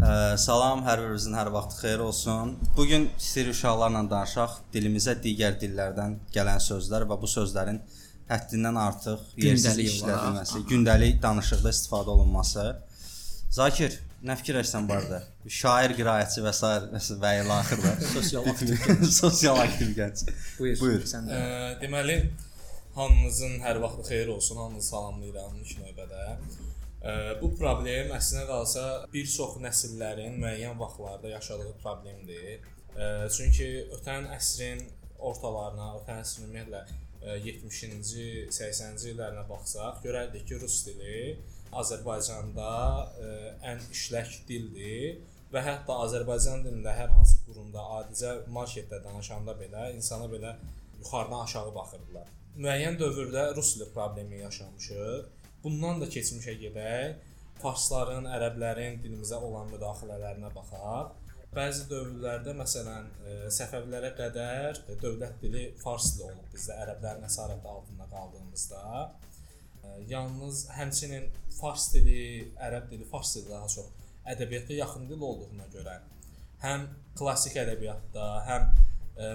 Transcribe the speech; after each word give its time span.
Ə, 0.00 0.36
salam, 0.38 0.84
hər 0.86 1.00
birinizin 1.02 1.34
hər 1.34 1.48
vaxtı 1.50 1.80
xeyir 1.80 2.04
olsun. 2.04 2.52
Bu 2.76 2.84
gün 2.86 3.08
istəyir 3.18 3.50
uşaqlarla 3.50 4.04
danışaq 4.12 4.52
dilimizə 4.74 5.16
digər 5.24 5.56
dillərdən 5.58 6.20
gələn 6.36 6.62
sözlər 6.62 7.08
və 7.10 7.16
bu 7.18 7.30
sözlərin 7.30 7.80
həddindən 8.30 8.78
artıq 8.78 9.24
yersiz 9.42 9.64
Gündəlik 9.64 9.90
işlədilməsi, 9.90 10.62
gündəlik 10.70 11.18
danışıqda 11.24 11.72
istifadə 11.74 12.14
olunması. 12.14 12.66
Zakir, 13.56 13.96
nə 14.22 14.36
fikirləşsən 14.38 14.86
barədə? 14.86 15.24
Şair, 15.50 15.96
qiraətçi 15.98 16.44
və 16.46 16.52
s. 16.54 17.16
və 17.24 17.34
ilə 17.40 17.58
axırda 17.58 17.96
Sosial 18.12 18.46
sosial 19.22 19.58
aktiv 19.64 19.90
gənc. 19.98 20.22
Buyur. 20.60 20.78
Buyur. 20.84 21.02
Sən 21.10 21.26
də. 21.26 21.40
Ə, 21.40 21.74
deməli 21.82 22.20
hamınızın 22.94 23.58
hər 23.64 23.80
vaxtı 23.82 24.02
xeyir 24.08 24.28
olsun. 24.36 24.56
Hamınızı 24.56 24.88
salamlayıram 24.88 25.56
ilk 25.62 25.76
növbədə. 25.84 26.24
Bu 27.40 27.52
problem 27.56 28.10
əslində 28.16 28.46
qalsa 28.50 28.86
bir 29.12 29.28
çox 29.36 29.56
nəsillərin 29.64 30.36
müəyyən 30.42 30.78
vaxtlarda 30.80 31.28
yaşadığı 31.36 31.76
problemdir. 31.82 32.66
Çünki 33.36 33.68
ötən 33.96 34.28
əsrin 34.36 34.82
ortalarına, 35.30 35.94
ötən 36.00 36.20
əsrin 36.24 36.48
ümumiyyətlə 36.48 36.80
ə, 37.20 37.36
70-ci, 37.44 38.26
80-ci 38.52 39.12
illərinə 39.14 39.44
baxsaq, 39.48 40.00
görərdik 40.04 40.46
ki, 40.48 40.58
rus 40.62 40.80
dili 40.86 41.36
Azərbaycanda 41.80 42.70
ə, 43.20 43.34
ən 43.72 43.84
işlək 43.94 44.40
dildir 44.48 45.20
və 45.52 45.62
hətta 45.66 46.00
Azərbaycan 46.06 46.64
dilində 46.66 46.94
hər 46.96 47.12
hansı 47.14 47.40
qurumda 47.46 47.84
adicə 48.00 48.34
marketdə 48.54 49.02
danışanda 49.04 49.56
belə 49.60 49.90
insana 49.94 50.28
belə 50.32 50.56
yuxarıdan 50.98 51.44
aşağı 51.44 51.74
baxırdılar. 51.74 52.28
Müəyyən 52.58 52.96
dövrdə 52.98 53.50
rus 53.54 53.76
dili 53.76 53.86
problemi 53.94 54.40
yaşamışıq. 54.40 55.26
Bundan 55.62 56.00
da 56.02 56.06
keçmişə 56.10 56.56
gedək. 56.58 57.26
Farsların, 57.62 58.26
ərəblərin 58.26 58.98
dilimizə 59.04 59.38
olan 59.38 59.68
müdaxilələrinə 59.70 60.50
baxaq. 60.54 61.12
Bəzi 61.54 61.86
dövrlərdə 61.90 62.54
məsələn 62.58 63.08
e, 63.26 63.36
Səfəvilərə 63.54 64.12
qədər 64.18 64.80
e, 64.86 64.96
dövlət 65.02 65.40
dili 65.42 65.64
fars 65.82 66.12
dili 66.14 66.28
olub 66.28 66.52
bizdə 66.54 66.76
ərəblərin 66.84 67.26
əsarəti 67.26 67.70
altında 67.74 68.06
qaldığımızda. 68.12 68.82
E, 69.82 69.94
Yalnız 70.12 70.64
həmçinin 70.76 71.26
fars 71.58 71.88
dili, 71.94 72.20
ərəb 72.54 72.86
dili, 72.90 73.06
fars 73.10 73.34
dili 73.36 73.50
daha 73.50 73.68
çox 73.70 73.90
ədəbiyyata 74.30 74.78
yaxın 74.78 75.10
dil 75.10 75.22
olduğuna 75.30 75.66
görə 75.74 75.98
həm 76.62 76.86
klassik 77.18 77.56
ədəbiyyatda, 77.62 78.26
həm 78.46 78.70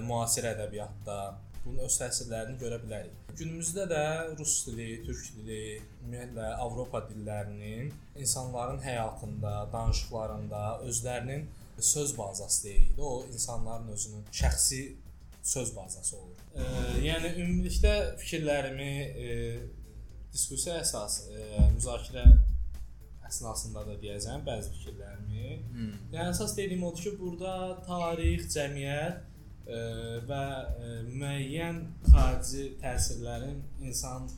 müasir 0.06 0.46
ədəbiyyatda 0.50 1.16
bunun 1.66 1.84
öz 1.86 1.98
təsirlərini 2.00 2.58
görə 2.60 2.78
bilərik. 2.82 3.14
Günümüzdə 3.36 3.86
də 3.90 4.02
rus 4.38 4.54
dili, 4.68 5.00
türk 5.06 5.30
dili, 5.36 5.62
ümumiyyətlə 6.00 6.52
Avropa 6.62 7.02
dillərinin 7.10 7.90
insanların 8.22 8.78
həyatında, 8.84 9.54
danışıqlarında 9.72 10.62
özlərinin 10.86 11.48
söz 11.80 12.16
bazası 12.18 12.64
deyil. 12.64 12.98
O 12.98 13.26
insanların 13.32 13.88
özünün 13.92 14.24
şəxsi 14.32 14.82
söz 15.42 15.76
bazası 15.76 16.16
olur. 16.16 16.38
E, 16.54 16.64
yəni 17.06 17.34
ümumilikdə 17.34 17.94
fikirlərimi 18.22 18.92
e, 19.26 19.28
diskussiya 20.32 20.80
əsas 20.82 21.26
e, 21.28 21.46
müzakirə 21.74 22.24
əsnasında 23.26 23.82
da 23.88 23.94
deyəcəm 24.00 24.44
bəzi 24.46 24.72
fikirlərimi. 24.78 25.56
Hmm. 25.74 25.94
Yəni 26.14 26.30
əsas 26.30 26.54
dediyim 26.56 26.86
odur 26.86 27.08
ki, 27.08 27.16
burada 27.20 27.56
tarix, 27.86 28.46
cəmiyyət 28.54 29.35
və 29.66 30.42
müəyyən 31.10 31.80
xarici 32.06 32.68
təsirlərin 32.82 33.58
insan 33.82 34.28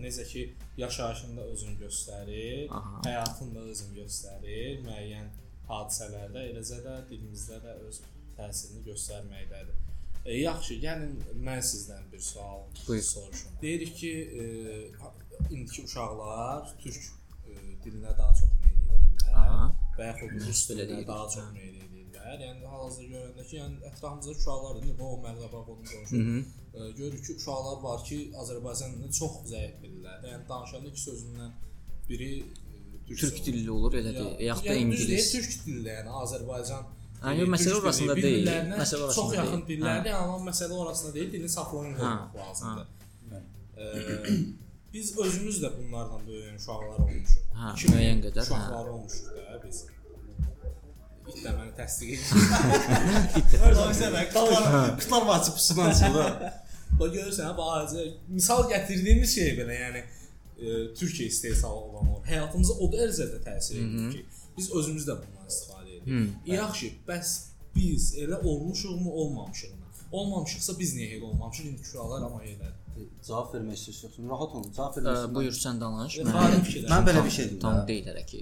necə 0.00 0.24
ki 0.28 0.46
yaşayışında 0.80 1.44
özünü 1.52 1.76
göstərir, 1.82 2.70
Aha. 2.70 3.02
həyatında 3.04 3.66
özünü 3.72 4.00
göstərir, 4.00 4.80
müəyyən 4.86 5.28
hadisələrdə, 5.68 6.46
eləcə 6.52 6.80
də 6.86 6.96
dilimizdə 7.10 7.60
də 7.64 7.76
öz 7.88 8.00
təsirini 8.38 8.82
göstərməkdədir. 8.88 9.76
E, 10.24 10.36
yaxşı, 10.42 10.76
gəlin 10.82 11.14
mən 11.46 11.62
sizdən 11.64 12.08
bir 12.12 12.20
sual 12.20 12.66
Buyur. 12.86 13.02
soruşum. 13.02 13.52
Deyirik 13.62 13.96
ki, 13.96 14.12
e, 14.40 14.42
indiki 15.50 15.84
uşaqlar 15.84 16.74
türk 16.82 17.02
e, 17.48 17.54
dilinə 17.84 18.12
daha 18.18 18.34
çox 18.40 18.50
meyl 18.60 18.74
edirlər 18.74 19.70
və 19.98 20.10
yaxud 20.10 20.34
rus 20.46 20.64
dilinə 20.70 21.06
daha 21.06 21.28
çox 21.36 21.52
meyl 21.54 21.68
edirlər. 21.70 21.79
Yəni 22.30 22.64
hal-hazırda 22.72 23.08
görəndə 23.14 23.44
ki, 23.48 23.56
yəni 23.60 23.76
ətrafımızda 23.90 24.30
uşaqlar 24.38 24.76
indi 24.82 24.92
bu 24.98 25.04
Hı 25.90 25.92
qonşu. 25.92 26.16
-hı. 26.16 26.38
E, 26.74 26.90
görürük 26.98 27.26
ki, 27.26 27.32
uşaqlar 27.40 27.82
var 27.88 28.04
ki, 28.08 28.18
Azərbaycan 28.42 28.88
dilini 28.94 29.12
çox 29.20 29.32
zəif 29.52 29.74
bilirlər. 29.82 30.18
Yəni 30.32 30.48
danışanda 30.48 30.88
iki 30.92 31.00
sözündən 31.10 31.50
biri 32.08 32.30
e, 33.10 33.14
Türk 33.22 33.46
dilli 33.46 33.70
olur 33.70 33.92
elədir, 34.00 34.28
yaxud 34.48 34.66
da 34.68 34.74
yəni 34.74 34.82
ingilis. 34.84 35.32
Türk 35.32 35.66
dilli, 35.66 35.88
yəni 35.88 36.10
Azərbaycan 36.22 36.82
yox, 37.40 37.48
məsələ 37.54 37.74
orasında 37.82 38.16
deyil. 38.16 38.46
Məsələ 38.46 39.02
orasında 39.04 39.12
çox 39.22 39.34
yaxın 39.34 39.62
dillərdir, 39.70 40.12
amma 40.22 40.50
məsələ 40.50 40.72
orasında 40.72 41.14
deyil, 41.14 41.32
dilin 41.32 41.46
Ha, 42.04 42.32
lazımdır. 42.38 42.86
ha. 43.30 43.42
E, 43.76 43.84
biz 44.94 45.18
özümüz 45.18 45.62
də 45.62 45.68
bunlarla 45.78 46.20
böyüyən 46.28 46.56
uşaqlar 46.56 46.98
olmuşuq. 47.04 47.42
2000 47.74 47.94
müəyyən 47.96 48.22
qədər, 48.26 48.40
hə. 48.40 48.42
uşaqlar 48.42 48.86
olmuşuq 48.94 49.26
da 49.36 49.60
biz. 49.66 49.84
İt 51.30 51.42
də 51.44 51.52
məni 51.56 51.72
təsdiq 51.78 52.12
edir. 52.14 52.24
Özələ 53.90 54.22
qıtlar 54.30 54.96
qıtlar 55.00 55.26
açıb 55.36 55.54
pısman 55.58 55.92
çıxdı. 56.00 56.24
Bax 57.00 57.12
görürsən, 57.14 57.44
ha, 57.46 57.52
bax 57.58 57.94
misal 58.28 58.64
gətirdiyimiz 58.70 59.34
şey 59.34 59.52
belə, 59.60 59.76
yəni 59.84 60.00
e, 60.02 60.66
Türkiyə 60.98 61.28
istehsalı 61.32 61.74
olan 61.88 62.08
o 62.14 62.22
həyatımıza 62.26 62.74
o 62.82 62.88
dərəcədə 62.92 63.38
təsir 63.46 63.78
edir 63.80 64.10
ki, 64.16 64.24
biz 64.58 64.72
özümüz 64.80 65.06
də 65.08 65.14
bundan 65.22 65.46
istifadə 65.52 65.94
edirik. 66.00 66.34
Yaxşı, 66.50 66.90
bəs 67.08 67.30
biz 67.76 68.10
elə 68.24 68.40
olmuşuqmu, 68.42 69.12
olmamışıqmı? 69.22 69.76
Olmamışıqsa 70.12 70.74
biz 70.78 70.96
niyə 70.98 71.08
elə 71.16 71.24
olmamışıq? 71.30 71.66
İndi 71.70 71.82
uşaqlar 71.86 72.22
amma 72.26 72.42
elədir. 72.42 72.76
Cavab 73.26 73.54
vermək 73.54 73.78
istəyirsən, 73.78 74.28
rahat 74.34 74.54
olun, 74.58 74.72
cavab 74.76 74.96
vermək 74.98 75.20
Ə, 75.30 75.34
Buyur 75.34 75.54
sən 75.56 75.78
danış. 75.80 76.18
Mən. 76.26 76.64
Mən 76.90 77.06
belə 77.06 77.22
bir 77.24 77.30
şey 77.36 77.44
deyim. 77.52 77.60
tam 77.62 77.76
də. 77.78 77.86
deyil 77.88 78.08
hələ 78.10 78.24
ki. 78.26 78.40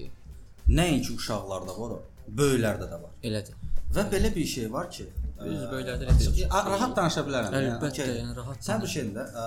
Nəinki 0.81 1.12
uşaqlarda 1.20 1.75
var, 1.81 1.91
o, 1.99 2.03
böyüklərdə 2.37 2.91
də 2.93 3.00
var. 3.03 3.11
Elədir. 3.22 3.55
Və 3.94 4.05
belə 4.12 4.34
bir 4.34 4.44
şey 4.47 4.72
var 4.72 4.91
ki, 4.91 5.06
Biz 5.39 5.61
ə, 5.62 5.69
böyüklərdə 5.71 6.49
a- 6.50 6.65
rahat 6.66 6.97
danışa 6.97 7.22
bilərəm. 7.27 7.55
Əlbəttə, 7.55 7.89
okey. 7.93 8.09
yəni 8.21 8.34
rahat 8.37 8.65
Sən 8.66 8.81
bir 8.83 8.91
şeyində, 8.91 9.25
ə, 9.43 9.44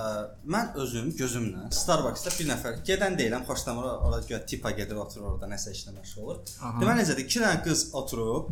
mən 0.56 0.72
özüm 0.84 1.10
gözümlə 1.20 1.68
Starbucks-da 1.76 2.32
bir 2.40 2.48
nəfər 2.54 2.78
gedən 2.88 3.18
deyiləm, 3.20 3.44
xoşlamır, 3.50 3.90
ora 4.08 4.22
göyə 4.30 4.40
tipa 4.48 4.72
gedir, 4.78 4.96
oturur 4.96 5.34
orada 5.34 5.50
nəsə 5.52 5.74
işlə 5.76 5.94
məşğul 5.98 6.24
olur. 6.24 6.40
Deməli 6.82 7.04
necədir? 7.04 7.28
2 7.28 7.44
dənə 7.44 7.64
qız 7.68 7.84
oturub 8.02 8.50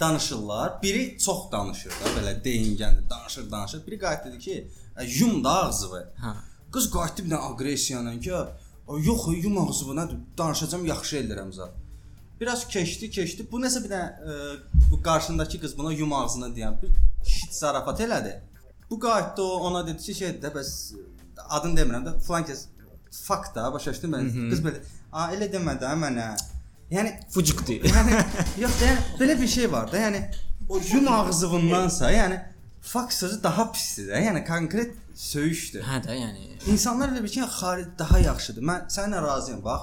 danışırlar. 0.00 0.82
Biri 0.82 1.18
çox 1.18 1.50
danışır 1.52 1.90
da, 1.90 2.12
belə 2.20 2.36
deyingəndir, 2.44 3.10
danışır, 3.10 3.50
danışır. 3.50 3.86
Biri 3.86 3.98
qayıt 3.98 4.24
dedi 4.26 4.38
ki, 4.38 4.70
"Ə, 4.96 5.20
yum 5.20 5.44
da 5.44 5.50
ağzını." 5.64 6.02
Hə. 6.24 6.32
Qız 6.72 6.90
qayıtdı 6.92 7.24
bir 7.24 7.30
dənə 7.30 7.42
aqressiya 7.54 8.00
ilə 8.00 8.20
ki, 8.20 8.32
"Ay, 8.34 9.04
yox, 9.06 9.26
yum 9.44 9.58
ağzını? 9.68 10.04
Danışacağam, 10.38 10.86
yaxşı 10.86 11.16
eləyirəm 11.16 11.50
zət." 11.58 11.72
Biraz 12.40 12.68
keçdi, 12.68 13.10
keçdi. 13.10 13.46
Bu 13.52 13.60
nəsə 13.62 13.80
bir 13.84 13.92
dənə 13.94 14.08
ə, 14.32 14.34
bu 14.90 15.00
qarşındakı 15.02 15.60
qız 15.62 15.76
buna 15.78 15.92
yum 15.92 16.12
ağzını 16.12 16.50
deyən 16.56 16.76
bir 16.82 16.90
şit 17.24 17.54
zarafat 17.54 18.00
elədi. 18.00 18.34
Bu 18.90 18.98
qayıtdı 19.00 19.42
o 19.42 19.60
ona 19.68 19.86
dedi 19.86 20.02
ki, 20.02 20.14
şey 20.14 20.34
də 20.42 20.52
bəs 20.54 20.72
adını 21.48 21.80
demirəm 21.80 22.04
də 22.06 22.18
falan 22.26 22.44
kəs 22.48 22.66
fakt 23.24 23.56
da 23.56 23.72
başa 23.72 23.94
düşdün 23.94 24.12
mən. 24.12 24.28
Qız 24.50 24.60
belə, 24.66 24.82
"A, 25.12 25.30
elə 25.34 25.48
demə 25.52 25.78
də 25.80 25.94
mənə." 26.02 26.28
Yəni 26.90 27.10
Fucukdu. 27.30 27.72
yəni 27.72 28.12
yox 28.62 28.80
da 28.80 28.84
yəni 28.90 29.00
belə 29.20 29.40
bir 29.40 29.48
şey 29.48 29.72
var 29.72 29.92
da, 29.92 29.98
yəni 29.98 30.20
o 30.68 30.78
yum 30.92 31.08
ağzındansa, 31.12 32.12
yəni 32.12 32.40
fakt 32.82 33.14
sözü 33.14 33.42
daha 33.42 33.72
pisdir 33.72 34.12
də. 34.12 34.20
Yəni 34.28 34.46
konkret 34.46 34.94
söyüşdür. 35.14 35.82
Hə 35.82 36.02
də, 36.04 36.14
yəni 36.14 36.58
İnsanlar 36.66 37.08
elə 37.08 37.22
bir 37.24 37.28
ki, 37.28 37.40
xaric 37.40 37.88
daha 37.98 38.18
yaxşıdır. 38.18 38.62
Mən 38.62 38.86
səninlə 38.90 39.22
razıyam, 39.22 39.64
bax. 39.64 39.82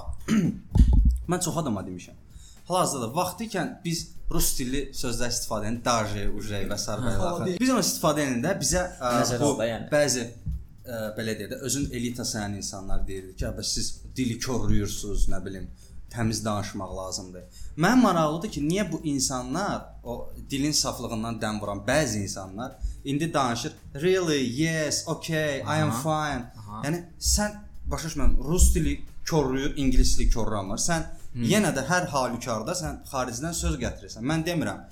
mən 1.30 1.40
çox 1.44 1.56
adama 1.56 1.80
demişəm. 1.80 2.23
Hal-hazırda 2.68 3.08
vaxtı 3.16 3.44
ikən 3.48 3.72
biz 3.84 4.04
rus 4.32 4.54
dilli 4.58 4.80
sözlər 4.96 5.32
istifadə 5.34 5.66
edən 5.68 5.80
daje, 5.84 6.28
uje 6.32 6.62
və 6.70 6.78
s. 6.78 6.86
və 6.90 7.12
ilaxır. 7.16 7.56
Biz 7.60 7.70
onu 7.74 7.82
istifadə 7.84 8.24
edəndə 8.24 8.54
bizə 8.60 8.84
ə, 9.00 9.10
Nəzərə 9.20 9.40
bu 9.42 9.66
yəni. 9.68 9.88
bəzi 9.92 10.22
ə, 10.24 11.00
belə 11.18 11.34
deyək 11.38 11.50
də 11.52 11.58
özün 11.68 11.90
elita 11.92 12.24
sayan 12.24 12.54
insanlar 12.60 13.02
deyirdi 13.08 13.36
ki, 13.36 13.44
"Bəs 13.58 13.72
siz 13.76 13.90
dili 14.16 14.38
korluyursunuz, 14.40 15.28
nə 15.32 15.44
bilim, 15.44 15.66
təmiz 16.14 16.40
danışmaq 16.44 16.96
lazımdır." 17.00 17.42
Mən 17.76 18.00
maraqlıdır 18.06 18.50
ki, 18.56 18.60
niyə 18.70 18.92
bu 18.92 19.00
insanlar 19.04 19.82
o 20.04 20.30
dilin 20.50 20.72
saflığından 20.72 21.40
dəm 21.42 21.60
vuran 21.60 21.84
bəzi 21.86 22.22
insanlar 22.22 22.76
indi 23.04 23.34
danışır 23.34 23.72
really, 23.94 24.62
yes, 24.62 25.04
okay, 25.08 25.58
I 25.58 25.82
am 25.82 25.90
Aha. 25.90 26.00
fine. 26.02 26.44
Aha. 26.60 26.82
Yəni 26.86 27.02
sən 27.20 27.50
başa 27.86 28.08
düşmürəm, 28.08 28.38
rus 28.48 28.74
dili 28.74 29.04
korluyur, 29.30 29.76
ingilis 29.76 30.18
dili 30.18 30.30
korlamır. 30.32 30.78
Sən 30.78 31.02
yenə 31.34 31.72
də 31.76 31.86
hər 31.88 32.06
halükarda 32.12 32.74
sən 32.78 33.00
xaricdən 33.10 33.54
söz 33.54 33.78
gətirirsən. 33.80 34.22
Mən 34.30 34.44
demirəm. 34.46 34.84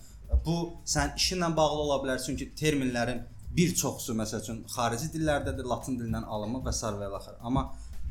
Bu 0.46 0.56
sən 0.88 1.14
işinlə 1.16 1.52
bağlı 1.56 1.80
ola 1.86 2.00
bilər 2.02 2.22
çünki 2.26 2.52
terminlərin 2.58 3.22
bir 3.56 3.74
çoxsu 3.74 4.14
məsəl 4.16 4.40
üçün 4.42 4.62
xarici 4.74 5.10
dillərdədir, 5.12 5.66
latın 5.68 5.98
dilindən 6.00 6.24
alınma 6.24 6.62
və 6.66 6.72
sair 6.72 6.96
və 7.00 7.08
ilaxır. 7.10 7.34
Amma 7.40 7.66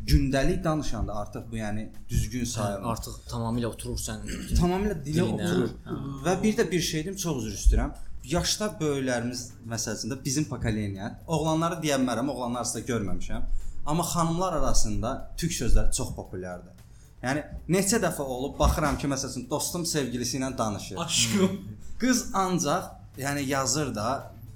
gündəlik 0.07 0.63
danışanda 0.63 1.15
artıq 1.15 1.51
bu 1.51 1.57
yəni 1.57 1.87
düzgün 2.09 2.45
sayılmır. 2.45 2.91
Artıq 2.91 3.17
tamamilə 3.29 3.65
oturursan. 3.65 4.21
tamamilə 4.61 4.95
dilə 5.05 5.25
Dilinə, 5.25 5.33
oturur. 5.33 5.73
hə. 5.87 5.97
Və 6.27 6.35
bir 6.43 6.57
də 6.57 6.71
bir 6.71 6.81
şeydim, 6.91 7.15
çox 7.15 7.43
üzr 7.43 7.57
istəyirəm. 7.57 7.91
Yaşda 8.31 8.67
böyüklərimiz 8.79 9.41
məsələsində 9.69 10.19
bizim 10.25 10.45
pokoleniya, 10.45 11.09
oğlanları 11.27 11.79
deyə 11.81 11.97
bilmərəm, 11.97 12.29
oğlanlar 12.29 12.61
arasında 12.61 12.85
görməmişəm. 12.85 13.49
Amma 13.85 14.03
xanımlar 14.05 14.53
arasında 14.53 15.15
türk 15.37 15.51
sözləri 15.57 15.91
çox 15.97 16.15
populyardır. 16.15 16.80
Yəni 17.21 17.41
neçə 17.69 17.99
dəfə 18.01 18.25
olub 18.25 18.57
baxıram 18.59 18.97
ki, 18.97 19.09
məsələn, 19.11 19.47
dostum 19.49 19.85
sevgilisi 19.85 20.39
ilə 20.39 20.51
danışır. 20.57 20.97
Aşkım. 21.05 21.57
Qız 22.01 22.23
ancaq 22.33 22.87
yəni 23.21 23.43
yazır 23.45 23.91
da 23.95 24.07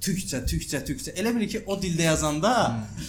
türkcə, 0.02 0.42
türkcə, 0.50 0.82
türkcə. 0.88 1.14
Elə 1.20 1.34
bil 1.36 1.46
ki, 1.50 1.62
o 1.70 1.78
dildə 1.82 2.08
yazanda 2.10 2.52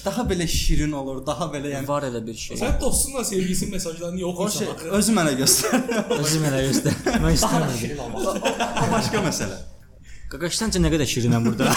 daha 0.05 0.27
belə 0.29 0.47
şirin 0.51 0.93
olur, 0.97 1.23
daha 1.27 1.49
belə 1.53 1.73
yəni 1.73 1.89
Var 1.89 2.09
elə 2.11 2.23
bir 2.27 2.37
şey. 2.43 2.61
Sən 2.61 2.77
dostunla 2.81 3.25
sevgilisinin 3.25 3.73
mesajlarını 3.77 4.21
niyə 4.21 4.29
o 4.29 4.49
şey 4.59 4.71
özü 5.01 5.17
mənə 5.17 5.35
göstər. 5.41 5.89
Özü 6.21 6.43
mənə 6.45 6.63
göstər. 6.69 7.01
Mən 7.25 7.37
istəmirəm. 7.37 8.17
o 8.21 8.93
başqa 8.93 9.25
məsələ. 9.25 9.59
Qaqaşdanca 10.33 10.83
nə 10.83 10.93
qədər 10.95 11.13
şirinəm 11.17 11.49
burada. 11.49 11.73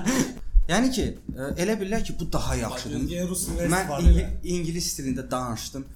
Yəni 0.70 0.90
ki, 0.94 1.04
ə, 1.34 1.54
elə 1.64 1.74
bilirlər 1.80 2.04
ki, 2.06 2.14
bu 2.20 2.28
daha 2.32 2.54
yaxşıdır. 2.60 3.64
Mən 3.72 4.20
ingilis 4.46 4.92
dilində 4.98 5.24
danışdım, 5.30 5.86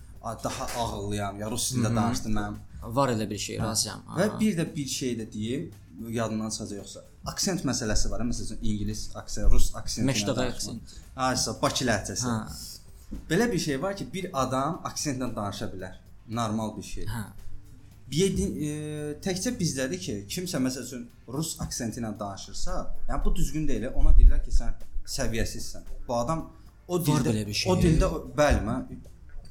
daha 0.45 0.67
ağıllıyam. 0.83 1.41
Ya 1.41 1.51
rus 1.53 1.71
dilində 1.73 1.91
danışdım 1.97 2.37
mən. 2.39 2.59
Var 2.99 3.13
elə 3.15 3.27
bir 3.31 3.41
şey, 3.47 3.59
razıyam. 3.59 4.01
Və 4.19 4.29
Ha. 4.31 4.41
bir 4.41 4.59
də 4.59 4.65
bir 4.77 4.87
şey 4.87 5.13
də 5.21 5.27
deyim, 5.33 5.71
yadından 6.19 6.51
çıxacaq 6.51 6.77
yoxsa. 6.77 7.05
Aksent 7.33 7.65
məsələsi 7.65 8.11
var, 8.11 8.21
hə, 8.21 8.29
məsələn 8.31 8.59
ingilis 8.63 9.03
aksent, 9.17 9.51
rus 9.53 9.71
aksenti. 9.77 10.07
Məşdağa 10.11 10.47
aksent. 10.49 10.95
Aysa 11.17 11.57
Bakı 11.63 11.85
ləhcəsi. 11.91 12.27
Ha. 12.29 12.49
Belə 13.31 13.53
bir 13.53 13.59
şey 13.59 13.83
var 13.83 13.97
ki, 13.97 14.09
bir 14.15 14.29
adam 14.43 14.81
aksentlə 14.91 15.31
danışa 15.37 15.71
bilər. 15.73 15.95
Normal 16.29 16.77
bir 16.77 16.83
şey. 16.83 17.07
Hə. 17.15 17.25
Bir 18.11 18.37
e, 18.69 18.75
təkcə 19.25 19.55
bizdədir 19.61 20.01
ki, 20.07 20.17
kimsə 20.29 20.61
məsəl 20.61 20.85
üçün 20.89 21.07
rus 21.29 21.55
aksenti 21.61 22.01
ilə 22.03 22.13
danışırsa, 22.21 22.75
yəni 23.09 23.25
bu 23.25 23.35
düzgün 23.37 23.69
deyil. 23.69 23.89
Ona 23.95 24.13
deyirlər 24.19 24.43
ki, 24.45 24.53
sən 24.53 24.77
səviyyəsizsən. 25.17 25.89
Bu 26.09 26.17
adam 26.17 26.51
o 26.89 26.99
dildə 27.01 27.33
şey. 27.53 27.73
o 27.73 27.77
dildə 27.81 28.11
bəli 28.37 28.61
mən 28.67 28.87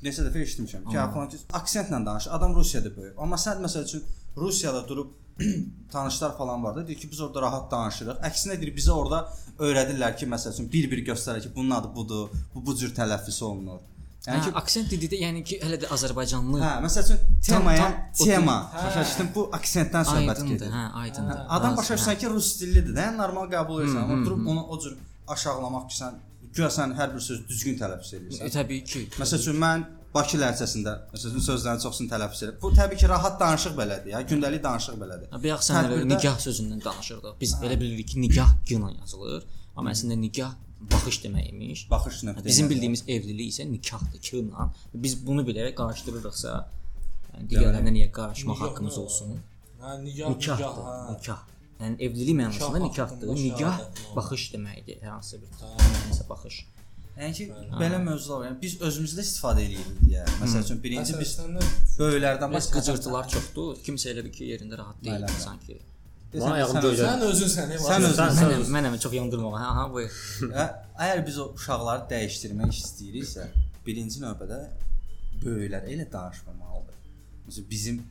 neçə 0.05 0.25
dəfə 0.27 0.43
eşitmişəm 0.45 0.87
ki, 0.89 0.97
falan 1.13 1.31
aksentlə 1.59 1.99
danışır. 2.05 2.31
Adam 2.37 2.55
Rusiyada 2.55 2.91
böyük. 2.97 3.15
Amma 3.17 3.39
sən 3.39 3.61
məsəl 3.63 3.85
üçün 3.87 4.03
Rusiyada 4.37 4.87
durub 4.87 5.13
tanışlar 5.91 6.37
falan 6.37 6.63
var 6.63 6.75
da 6.75 6.87
deyir 6.87 6.99
ki, 6.99 7.11
biz 7.11 7.21
orada 7.21 7.41
rahat 7.41 7.71
danışırıq. 7.71 8.19
Əksinə 8.29 8.59
deyir 8.61 8.75
bizə 8.75 8.91
orada 8.91 9.23
öyrədirlər 9.59 10.17
ki, 10.17 10.27
məsəl 10.29 10.53
üçün 10.53 10.69
bir-bir 10.73 11.05
göstərir 11.07 11.41
ki, 11.41 11.55
bunun 11.55 11.79
adı 11.79 11.95
budur, 11.95 12.29
bu 12.55 12.65
bu 12.65 12.75
cür 12.75 12.93
tələffüz 12.95 13.43
olunur. 13.43 13.81
Yəni 14.23 14.39
Hə, 14.39 14.43
ki, 14.45 14.51
aksent 14.55 14.91
dedikdə 14.93 15.17
yəni 15.19 15.41
ki, 15.43 15.57
hələ 15.59 15.77
də 15.81 15.87
Azərbaycanlı 15.91 16.59
Hə, 16.61 16.75
məsəl 16.85 17.07
üçün 17.09 17.39
temaya, 17.43 17.87
tema, 18.15 18.53
Hə. 18.71 18.83
başa 18.85 19.01
düşdün, 19.03 19.31
bu 19.35 19.41
aksentdən 19.57 20.05
söhbət 20.07 20.43
gedir. 20.47 20.69
Hə, 20.71 20.83
aydındır. 21.01 21.41
Hə, 21.41 21.47
Adam 21.57 21.75
başa 21.79 21.97
düşsən 21.99 22.21
ki, 22.21 22.29
rus 22.31 22.53
dillidir 22.61 22.93
də, 22.95 23.09
yəni 23.09 23.19
normal 23.19 23.49
qəbul 23.51 23.81
edirsən, 23.83 24.05
amma 24.05 24.21
durub 24.23 24.47
onu 24.53 24.63
o 24.63 24.79
cür 24.85 24.95
aşağılamaq 25.35 25.89
ki, 25.89 25.97
sən 25.97 26.21
güya 26.55 26.69
sən 26.77 26.93
hər 26.99 27.13
bir 27.15 27.19
söz 27.29 27.39
düzgün 27.49 27.75
tələffüz 27.81 28.13
E, 28.13 28.17
edirsən. 28.19 28.49
təbii 28.57 28.83
ki. 28.91 29.01
Məsəl 29.19 29.39
üçün 29.43 29.59
mən 29.65 29.85
Bakı 30.13 30.37
ləhcəsində 30.37 30.91
məsələn 31.13 31.41
sözlərin 31.41 31.79
çoxsunu 31.81 32.09
tələffüz 32.11 32.41
edirəm. 32.43 32.57
Bu 32.61 32.69
təbii 32.77 32.97
ki, 33.01 33.07
rahat 33.09 33.39
danışıq 33.41 33.73
belədir, 33.79 34.11
ya, 34.13 34.19
gündəlik 34.21 34.61
danışıq 34.63 34.99
belədir. 35.01 35.27
Ha, 35.33 35.39
Bayaq 35.45 35.63
sən 35.65 35.79
Tədbirdə- 35.87 36.09
nikah 36.11 36.35
sözündən 36.43 36.83
danışırdıq. 36.85 37.33
Biz 37.41 37.53
elə 37.65 37.79
bilirik 37.81 38.07
ki, 38.11 38.19
nikah 38.21 38.51
g 38.67 38.75
ilə 38.77 38.91
yazılır, 38.99 39.41
amma 39.75 39.89
əslində 39.95 40.17
nikah 40.21 40.51
baxış 40.93 41.17
deməkmiş. 41.23 41.79
Baxış 41.89 42.19
nöqteyi. 42.27 42.45
Bizim 42.45 42.65
nəzəri. 42.67 42.69
bildiyimiz 42.75 43.03
evlilik 43.15 43.49
isə 43.53 43.65
nikahdır, 43.71 44.19
k 44.21 44.37
ilə. 44.43 44.69
Biz 44.93 45.13
bunu 45.25 45.41
bilərək 45.49 45.73
qarışdırırıqsa, 45.81 46.51
yəni 47.33 47.45
digərlərinə 47.49 47.91
niyə 47.97 48.11
qarışmaq 48.19 48.53
Nikah 48.55 48.67
haqqımız 48.69 48.95
nə? 48.97 48.99
olsun? 49.07 49.33
Hə, 49.81 49.97
nikah, 50.03 50.29
Nikahdır, 50.29 50.63
nikah, 50.63 51.09
hə. 51.09 51.17
nikah. 51.17 51.41
Yəni 51.83 51.97
evlilik 52.05 52.35
mənasında 52.39 52.79
Nikah 52.83 53.11
nikahdır. 53.11 53.33
Nikah 53.35 53.79
baxış 54.15 54.43
deməkdir, 54.53 55.01
hər 55.03 55.11
hansı 55.17 55.39
bir 55.41 55.47
nəsə 56.09 56.27
baxış. 56.29 56.59
Yəni 57.17 57.33
ki, 57.37 57.45
belə 57.81 57.97
mövzular 58.01 58.39
var. 58.39 58.45
Yəni 58.49 58.59
biz 58.61 58.75
özümüzdə 58.87 59.21
istifadə 59.27 59.61
eləyirik 59.67 59.97
deyə. 60.07 60.23
Məsəl 60.41 60.63
üçün 60.65 60.79
birinci 60.83 61.17
biz 61.19 61.33
böyüklərdən 61.99 62.53
başqa 62.57 62.79
qıcırtılar 62.79 63.27
çoxdur. 63.33 63.75
Kimsə 63.85 64.13
elə 64.13 64.23
bir 64.25 64.31
ki, 64.37 64.47
yerində 64.53 64.79
rahat 64.79 65.03
deyil 65.03 65.19
Bəli, 65.19 65.27
bəli. 65.29 65.43
sanki. 65.43 65.75
Desən, 66.33 66.51
ayağım 66.55 66.71
sən 66.77 66.85
göydə. 66.87 67.03
sən 67.09 67.25
özün 67.27 67.51
səni 67.57 67.75
var. 67.83 67.91
Sən 67.91 68.07
özün- 68.07 68.39
Mənəm, 68.39 68.63
mənəm 68.77 68.95
çox 69.03 69.13
yandırmağa. 69.19 69.59
Hə, 69.61 69.67
ha, 69.77 69.83
buyur. 69.93 70.15
Və 70.55 70.63
əgər 71.05 71.21
biz 71.27 71.37
o 71.43 71.45
uşaqları 71.59 72.07
dəyişdirmək 72.13 72.71
istəyiriksə, 72.79 73.45
birinci 73.85 74.23
növbədə 74.23 74.59
böyüklər 75.43 75.85
elə 75.93 76.07
danışmamalıdır. 76.15 76.97
Məsələn 77.47 77.69
bizim 77.69 78.01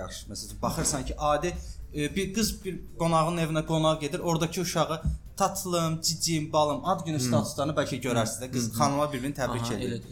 yaş, 0.00 0.24
məsələn 0.32 0.58
baxırsan 0.62 1.06
ki, 1.06 1.14
adi 1.18 1.54
bir 1.94 2.34
qız 2.34 2.52
bir 2.64 2.80
qonağın 2.98 3.38
evinə 3.44 3.64
qonaq 3.66 4.00
gedir, 4.00 4.18
oradakı 4.18 4.60
uşağı 4.60 5.02
tatlım, 5.36 6.00
cicim, 6.00 6.52
balım 6.52 6.84
ad 6.84 7.06
günü 7.06 7.20
statuslarını 7.20 7.74
bəlkə 7.78 8.00
görərsiniz 8.04 8.44
də, 8.44 8.50
qız 8.52 8.70
xanıma 8.78 9.12
bir-birini 9.12 9.34
təbrik 9.34 9.62
Aha, 9.62 9.74
edir. 9.74 10.02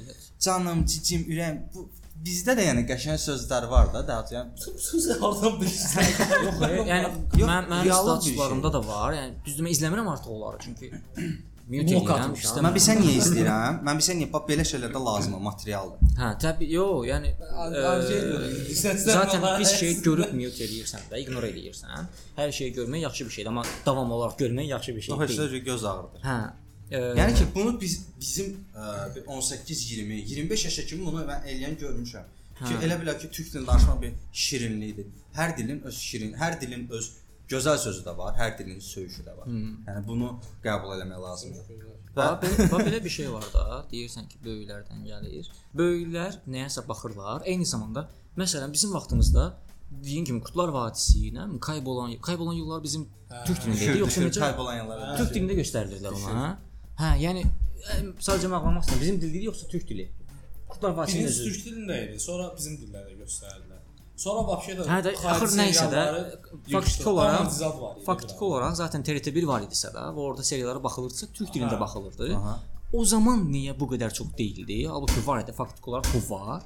Canım, 0.40 0.84
cicim, 0.86 1.26
ürəyim. 1.32 1.58
Bu 1.74 1.88
bizdə 2.26 2.54
də 2.56 2.64
yəni 2.68 2.86
qəşəng 2.88 3.18
sözlər 3.20 3.68
var 3.70 3.92
da, 3.94 4.04
daha 4.08 4.24
yəni 4.32 4.78
Sözü 4.86 5.18
hardan 5.20 5.58
bilirsən? 5.60 6.08
Yox, 6.46 6.62
yəni 6.92 7.10
mən 7.42 7.68
mənim 7.72 7.92
statuslarımda 7.92 8.72
da 8.72 8.86
var. 8.86 9.18
Yəni 9.18 9.36
düzdür 9.46 9.66
mən 9.66 9.76
izləmirəm 9.76 10.08
artıq 10.14 10.32
onları 10.38 10.62
çünki 10.64 10.92
atmışam. 12.14 12.46
istəmirəm. 12.46 12.66
mən 12.66 12.74
bilsən 12.76 13.00
niyə 13.02 13.14
izləyirəm? 13.20 13.78
Mən 13.88 14.00
bilsən 14.00 14.18
niyə 14.20 14.28
bax 14.32 14.44
belə 14.50 14.64
şeylərdə 14.70 15.00
lazımdır, 15.06 15.40
materialdır. 15.46 16.12
Hə, 16.20 16.28
təbii, 16.44 16.68
yox, 16.76 17.06
yəni 17.10 17.32
zaten 18.96 19.42
bir 19.60 19.64
şey 19.64 19.96
görüb 20.02 20.32
mute 20.38 20.64
eləyirsən 20.66 21.08
də, 21.10 21.20
ignore 21.24 21.50
eləyirsən. 21.50 22.06
Hər 22.36 22.52
şeyi 22.58 22.72
görmək 22.76 23.02
yaxşı 23.06 23.26
bir 23.26 23.34
şeydir, 23.38 23.50
amma 23.50 23.64
davam 23.86 24.12
olaraq 24.12 24.38
görmək 24.44 24.68
yaxşı 24.70 24.96
bir 24.96 25.02
şey 25.02 25.14
Çox 25.16 25.28
deyil. 25.28 25.54
heç 25.54 25.64
göz 25.64 25.84
ağrıdır. 25.84 26.20
Hə. 26.22 26.38
e, 26.90 26.98
Yəni 27.20 27.34
ki, 27.38 27.44
bunu 27.54 27.80
biz 27.80 27.98
bizim 28.20 28.56
ə, 28.76 29.14
bir 29.16 29.26
18, 29.26 29.90
20, 29.92 30.14
25 30.14 30.64
yaşa 30.64 30.86
kimi 30.86 31.06
bunu 31.06 31.24
mən 31.26 31.44
eləyən 31.50 31.76
görmüşəm. 31.82 32.26
Ki 32.56 32.72
Hə. 32.72 32.82
elə 32.86 32.96
bilər 33.02 33.18
ki, 33.20 33.28
türk 33.30 33.50
dilində 33.52 33.66
danışmaq 33.72 34.02
bir 34.02 34.12
şirinlikdir. 34.32 35.06
Hər 35.36 35.56
dilin 35.58 35.82
öz 35.84 35.98
şirin, 35.98 36.32
hər 36.40 36.60
dilin 36.60 36.86
öz 36.90 37.10
gözəl 37.50 37.78
sözü 37.78 38.02
də 38.06 38.16
var, 38.18 38.34
hər 38.40 38.56
dilin 38.58 38.80
söyüşü 38.82 39.22
də 39.26 39.36
var. 39.36 39.46
Yəni 39.88 40.06
bunu 40.06 40.32
qəbul 40.64 40.96
etmək 40.96 41.20
lazımdır. 41.26 41.68
Bax 42.16 42.40
belə, 42.42 42.80
belə 42.88 43.02
bir 43.04 43.12
şey 43.12 43.28
var 43.32 43.44
da, 43.54 43.64
deyirsən 43.92 44.26
ki, 44.30 44.38
böyüklərdən 44.46 45.04
gəlir. 45.06 45.50
Böyüklər 45.76 46.40
nəyəsə 46.48 46.86
baxırlar. 46.88 47.44
Eyni 47.44 47.66
zamanda 47.66 48.08
məsələn 48.40 48.72
bizim 48.72 48.94
vaxtımızda 48.96 49.44
deyin 49.90 50.24
kimi 50.24 50.40
Qutlar 50.42 50.72
Vadisi 50.74 51.28
ilə 51.30 51.46
kaybolan 51.60 52.16
kaybolan 52.20 52.56
yollar 52.58 52.82
bizim 52.82 53.06
türk 53.46 53.60
dilində 53.62 53.84
idi, 53.84 53.98
yoxsa 54.02 54.24
necə? 54.24 54.40
kaybolan 54.40 54.80
yerlərə. 54.80 55.16
Türk 55.20 55.34
dilində 55.36 55.58
göstərilirlər 55.60 56.16
ona. 56.18 56.46
Hə, 56.98 57.10
yəni 57.22 57.44
sadəcə 58.18 58.50
məqlamaq 58.50 58.82
istəyirəm. 58.86 59.02
Bizim 59.04 59.20
dil 59.20 59.34
dili 59.36 59.50
yoxsa 59.50 59.68
türk 59.70 59.88
dili? 59.88 60.08
Qutlar 60.72 60.96
Vadisi 60.96 61.44
türk 61.44 61.60
dilində 61.68 62.00
idi, 62.08 62.18
sonra 62.20 62.48
bizim 62.56 62.80
dillərdə 62.80 63.14
göstərdilər. 63.20 63.65
Sonra 64.16 64.44
vəbşə 64.48 64.76
də 64.78 64.86
Hə 64.88 65.00
də 65.04 65.12
axır 65.32 65.50
nə 65.58 65.66
isə 65.72 65.86
də 65.92 66.04
faktiki 66.72 67.08
olaraq 67.10 67.50
faktiki 68.06 68.44
olaraq 68.48 68.78
zaten 68.78 69.04
TRT1 69.04 69.46
var 69.50 69.66
idisə 69.66 69.90
də 69.92 70.06
və 70.16 70.22
orada 70.28 70.44
seriallara 70.46 70.80
baxılırsa 70.86 71.28
türk 71.36 71.52
dilində 71.54 71.76
baxılırdı. 71.80 72.30
Aha. 72.38 72.54
O 72.96 73.04
zaman 73.04 73.44
niyə 73.52 73.74
bu 73.80 73.90
qədər 73.92 74.14
çox 74.16 74.32
deyildi? 74.38 74.86
Halbuki 74.88 75.26
var 75.26 75.42
idi 75.44 75.52
faktiki 75.52 75.90
olaraq 75.90 76.08
bu 76.14 76.22
var. 76.30 76.64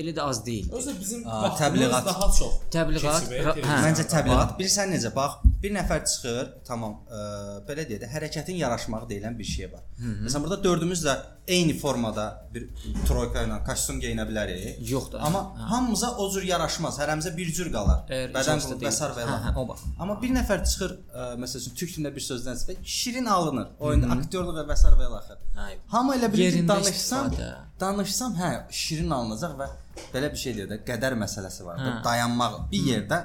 Elə 0.00 0.14
də 0.16 0.22
az 0.22 0.38
deyil. 0.46 0.70
Özü 0.72 0.92
bizim 1.00 1.22
Aa, 1.28 1.50
təbliğat. 1.58 2.06
daha 2.06 2.28
çox. 2.32 2.52
Təbliğat, 2.72 3.26
hə. 3.28 3.78
Məncə 3.84 4.06
təbliğat 4.08 4.54
bilirsən 4.58 4.94
necə 4.94 5.10
bax, 5.14 5.34
bir 5.62 5.74
nəfər 5.74 6.06
çıxır, 6.08 6.46
tamam, 6.64 6.94
ə, 7.10 7.20
belə 7.68 7.84
deyək 7.90 8.00
də 8.04 8.08
hərəkətin 8.14 8.56
yaraşmağı 8.62 9.08
deyilən 9.10 9.36
bir 9.38 9.44
şey 9.50 9.68
var. 9.74 9.82
Məsələn 10.00 10.46
burada 10.46 10.64
dördümüz 10.64 11.04
də 11.04 11.16
eyni 11.48 11.74
formada 11.78 12.24
bir 12.54 12.68
troyka 13.08 13.42
ilə 13.44 13.58
kostyum 13.66 13.98
geyinə 14.00 14.24
bilərik. 14.28 14.78
Yox 14.90 15.10
da. 15.12 15.20
Amma 15.26 15.42
hamımıza 15.70 16.10
o 16.22 16.28
cür 16.32 16.46
yaraşmaz. 16.48 16.98
Hərəmizə 17.02 17.34
bir 17.36 17.52
cür 17.56 17.70
qalar. 17.74 18.04
Əgər 18.08 18.32
Bədən 18.34 18.62
icazə 18.62 18.70
qrupu 18.70 18.86
və 18.86 19.16
deyil. 19.18 19.32
Hə, 19.32 19.38
hə, 19.44 19.52
o 19.60 19.66
bax. 19.68 19.84
Amma 19.98 20.16
bir 20.22 20.32
nəfər 20.38 20.64
çıxır, 20.70 20.96
ə, 21.12 21.28
məsəl 21.42 21.62
üçün 21.62 21.76
türk 21.80 21.94
dilində 21.94 22.14
bir 22.16 22.26
sözdən 22.28 22.64
və 22.70 22.78
şirin 22.96 23.30
alınır. 23.36 23.70
Oyunda 23.80 24.10
aktyorluq 24.16 24.60
və 24.70 24.78
sair 24.80 24.98
və. 25.00 25.38
Hə, 25.58 25.68
Hamı 25.94 26.16
elə 26.16 26.32
bilir 26.32 26.58
ki, 26.58 26.66
danışsam, 26.68 27.32
danışsam, 27.80 28.36
hə, 28.40 28.50
şirin 28.72 29.12
alınacaq 29.18 29.56
və 29.60 29.70
belə 30.14 30.32
bir 30.32 30.40
şey 30.46 30.56
deyir 30.58 30.72
də, 30.72 30.80
qədər 30.88 31.18
məsələsi 31.20 31.66
var. 31.68 31.80
Hə. 31.80 31.96
Dayanmaq 32.04 32.60
bir 32.72 32.92
yerdə 32.92 33.20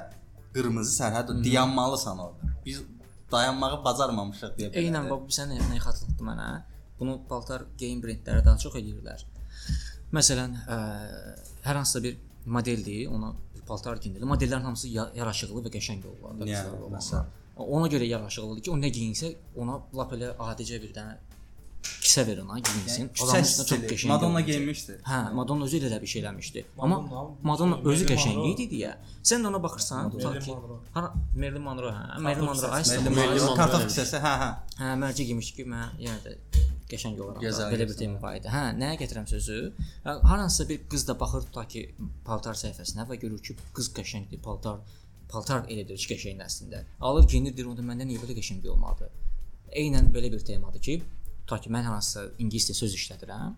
qırmızı 0.54 0.96
sərhəd 1.02 1.32
dayanmalısan 1.44 2.18
orada. 2.18 2.52
Biz 2.66 2.82
dayanmağı 3.32 3.84
bacarmamışıq 3.84 4.56
deyə 4.58 4.70
bilərik. 4.70 4.90
Eynən 4.90 5.08
bax 5.10 5.26
bu 5.26 5.36
sən 5.38 5.54
nə 5.54 5.80
xatırlatdı 5.82 6.26
mənə? 6.26 6.48
Bunu 7.00 7.20
paltar 7.28 7.62
geyim 7.78 8.02
brendləri 8.02 8.44
daha 8.44 8.58
çox 8.58 8.74
eləyirlər. 8.80 9.24
Məsələn, 10.12 10.56
ə, 10.68 10.78
hər 11.64 11.78
hansısa 11.80 12.02
bir 12.04 12.16
modeldir, 12.46 13.06
ona 13.14 13.32
bir 13.54 13.62
paltar 13.68 13.96
geyindirir. 14.02 14.26
Modellərin 14.26 14.66
hamısı 14.68 14.88
ya- 14.88 15.10
yaraşıqlı 15.14 15.62
və 15.66 15.72
qəşəng 15.76 16.04
olurlar. 16.06 16.38
da, 16.40 16.44
Yəni. 16.44 16.92
Ona 17.56 17.88
görə 17.92 18.06
yaraşıqlıdır 18.08 18.62
ki, 18.62 18.70
o 18.70 18.76
nə 18.76 18.90
geyinsə, 18.92 19.34
ona 19.56 19.80
lap 19.94 20.12
elə 20.16 20.32
adicə 20.38 20.80
bir 20.82 20.92
dənə 20.96 21.16
kisə 22.04 22.26
verin 22.26 22.48
ha, 22.48 22.56
geyinsin. 22.58 23.10
Adamın 23.22 23.44
üstünə 23.44 23.66
çox 23.70 23.78
qəşəng. 23.92 24.08
Madonna 24.08 24.40
geyinmişdi. 24.40 24.96
Hə, 25.04 25.18
Madonna 25.34 25.64
özü 25.64 25.76
elə 25.88 26.00
bir 26.02 26.06
şey 26.06 26.22
eləmişdi. 26.22 26.64
Amma 26.78 26.96
Madonna- 26.96 27.36
Madonna 27.42 27.76
özü 27.92 28.04
qəşəng 28.10 28.40
idi 28.52 28.66
deyə. 28.74 28.94
Sən 29.22 29.44
də 29.44 29.46
ona 29.52 29.62
baxırsan, 29.62 30.10
tutaq 30.12 30.40
ki, 30.44 30.52
hara 30.94 31.12
Marilyn 31.36 31.62
Monroe, 31.62 31.92
hə, 31.92 32.20
Marilyn 32.20 32.44
Monroe, 32.44 32.70
Marilyn 32.70 33.14
Monroe 33.16 33.56
kartof 33.60 33.82
kisəsi, 33.90 34.16
hə, 34.26 34.34
hə. 34.42 34.50
Hə, 34.80 34.90
mərcə 35.04 35.24
giymiş 35.30 35.52
ki, 35.56 35.64
mən 35.64 35.88
yenə 36.06 36.20
də 36.24 36.36
qəşəng 36.92 37.20
olaraq 37.20 37.44
belə 37.72 37.86
bir 37.90 37.98
tema 37.98 38.20
var 38.22 38.38
idi. 38.38 38.50
Hə, 38.52 38.62
nəyə 38.78 38.98
gətirəm 39.02 39.28
sözü? 39.30 39.58
Hə, 40.06 40.16
Haransa 40.30 40.68
bir 40.68 40.82
qız 40.92 41.06
da 41.08 41.16
baxır 41.20 41.46
tutaq 41.48 41.70
ki, 41.74 41.84
paltar 42.26 42.58
səhifəsinə 42.62 43.06
və 43.10 43.20
görür 43.22 43.40
ki, 43.46 43.56
qız 43.76 43.92
qəşəngdir, 43.98 44.42
paltar 44.44 44.80
paltar 45.30 45.66
elədir 45.70 45.98
ki, 46.00 46.10
qəşəng 46.14 46.42
əslində. 46.44 46.84
Alır 47.06 47.28
geyinir, 47.30 47.54
deyir 47.56 47.70
onda 47.70 47.84
məndən 47.86 48.10
niyə 48.10 48.22
belə 48.22 48.36
qəşəng 48.38 48.66
olmadı? 48.74 49.10
Eynən 49.82 50.10
belə 50.14 50.30
bir 50.32 50.42
temadır 50.46 50.82
ki, 50.86 50.96
tutaq 51.44 51.66
ki, 51.66 51.74
mən 51.76 51.86
hansısa 51.86 52.26
ingilis 52.38 52.66
dili 52.70 52.80
söz 52.82 52.96
işlədirəm. 52.98 53.54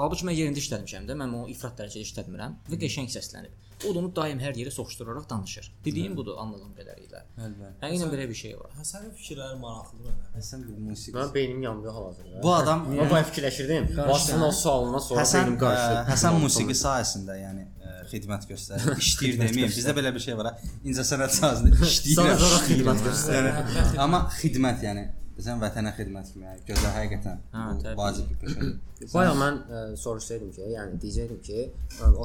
Halbuki 0.00 0.24
mən 0.28 0.36
yerində 0.38 0.62
işləmişəm 0.62 1.08
də, 1.08 1.16
mən 1.20 1.34
onu 1.36 1.48
ifrat 1.52 1.74
dərəcədə 1.80 2.06
işlətmirəm 2.08 2.54
və 2.70 2.78
qəşəng 2.80 3.10
səslənib. 3.12 3.52
O 3.80 3.94
da 3.94 4.00
onu 4.02 4.10
daim 4.16 4.40
hər 4.42 4.56
yerə 4.60 4.70
soxuşduraraq 4.74 5.24
danışır. 5.30 5.70
Dediyim 5.84 6.12
budur 6.16 6.36
anladığım 6.42 6.72
qədərilə. 6.76 7.20
Əlbəttə. 7.40 7.70
Hə, 7.80 7.88
eynən 7.94 8.10
belə 8.12 8.26
bir 8.28 8.36
şey 8.36 8.52
var. 8.58 8.74
Hə, 8.76 8.84
sənin 8.84 9.14
fikirlərin 9.16 9.60
maraqlıdır. 9.62 10.18
Həsən 10.36 10.66
bir 10.66 10.82
musiqi. 10.88 11.14
Mən 11.16 11.30
beynim 11.34 11.62
yandı 11.64 11.94
hal-hazırda. 11.96 12.42
Bu 12.44 12.52
adam 12.54 12.84
Mən 12.92 13.08
bayaq 13.10 13.30
fikirləşirdim. 13.30 13.88
Başdan 13.96 14.44
o 14.44 14.50
sualına 14.52 15.00
sonra 15.06 15.24
Həsən 15.24 15.46
beynim 15.46 15.56
qarışdı. 15.62 16.02
Həsən 16.12 16.36
musiqi 16.44 16.76
sahəsində, 16.82 17.38
yəni 17.40 17.64
ə, 17.80 17.94
xidmət 18.12 18.44
göstərir. 18.52 19.00
İşləyir 19.06 19.40
deməyim. 19.46 19.72
Bizdə 19.72 19.96
belə 19.96 20.12
bir 20.18 20.26
şey 20.26 20.36
var. 20.42 20.50
ha, 20.52 20.74
İncəsənət 20.84 21.38
sahəsində 21.38 21.80
işləyir. 21.88 22.36
Sonra 22.44 22.60
xidmət 22.68 23.02
göstərir. 23.08 23.50
Yəni, 23.78 23.96
amma 24.08 24.26
xidmət 24.42 24.84
yəni 24.90 25.06
bizən 25.38 25.60
vətənə 25.62 25.92
xidmət 25.96 26.32
kimi, 26.32 26.44
yəni 26.48 26.64
gözəl 26.68 26.94
həqiqətən 26.98 27.38
Hə, 27.54 27.64
bu 27.84 27.94
vacib 28.02 28.30
bir 28.30 28.38
peşədir. 28.42 28.72
Bayaq 29.14 29.36
mən 29.42 29.60
ə, 29.78 29.82
soruşsaydım 30.02 30.50
ki, 30.56 30.66
yəni 30.74 30.98
deyəcəydim 31.04 31.40
ki, 31.46 31.60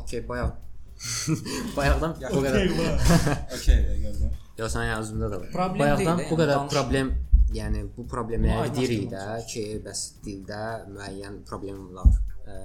okey, 0.01 0.24
bayaq 0.29 0.51
bayaqdan 1.77 2.15
bu 2.33 2.41
qədər 2.45 2.67
Okay, 3.55 3.79
gördüm. 4.03 4.29
Ya 4.57 4.69
sən 4.71 4.85
yazımda 4.89 5.31
da 5.31 5.39
var. 5.41 5.50
Problem 5.51 5.79
Bayaqdan 5.83 6.17
deyil 6.21 6.29
bu 6.31 6.35
qədər 6.41 6.53
danış- 6.55 6.74
problem, 6.75 7.09
yəni 7.55 7.81
bu 7.97 8.05
problemləri 8.13 8.75
deyirik 8.75 9.09
də 9.12 9.25
ki, 9.51 9.65
bəs 9.85 10.03
dildə 10.25 10.62
müəyyən 10.95 11.41
problemlər, 11.50 12.15
ə, 12.47 12.55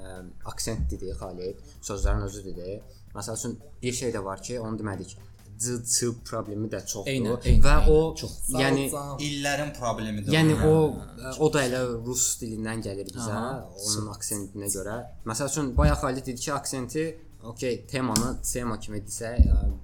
aksent 0.53 0.87
dedi 0.93 1.11
Xalid, 1.21 1.59
sözlərin 1.83 2.23
özü 2.29 2.45
dedi. 2.51 2.79
Məsəl 3.15 3.35
üçün 3.41 3.59
bir 3.83 3.93
şey 3.93 4.13
də 4.15 4.23
var 4.25 4.43
ki, 4.43 4.61
onu 4.61 4.79
demədik. 4.79 5.17
C 5.61 5.77
ç 5.95 6.11
problemi 6.25 6.69
də 6.73 6.79
çoxdur 6.87 7.11
Eynən, 7.13 7.35
eynən, 7.45 7.63
və 7.67 7.75
o 7.93 7.97
eynən, 7.97 8.15
çox. 8.21 8.37
yəni 8.63 8.85
İllərin 9.27 9.73
problemidir. 9.79 10.33
Yəni 10.33 10.55
o. 10.65 10.71
o 10.71 11.47
o 11.47 11.51
da 11.53 11.65
elə 11.69 11.81
rus 12.07 12.25
dilindən 12.41 12.81
gəlir 12.87 13.11
bizə, 13.17 13.41
onun 13.89 14.09
aksentinə 14.15 14.71
görə. 14.77 14.97
Məsəl 15.29 15.53
üçün 15.53 15.75
bayaq 15.77 16.01
Xalid 16.05 16.27
dedi 16.31 16.41
ki, 16.47 16.53
aksenti 16.55 17.05
okey, 17.53 17.75
temanı 17.93 18.31
tema 18.53 18.79
kimi 18.81 18.99
desə, 19.05 19.35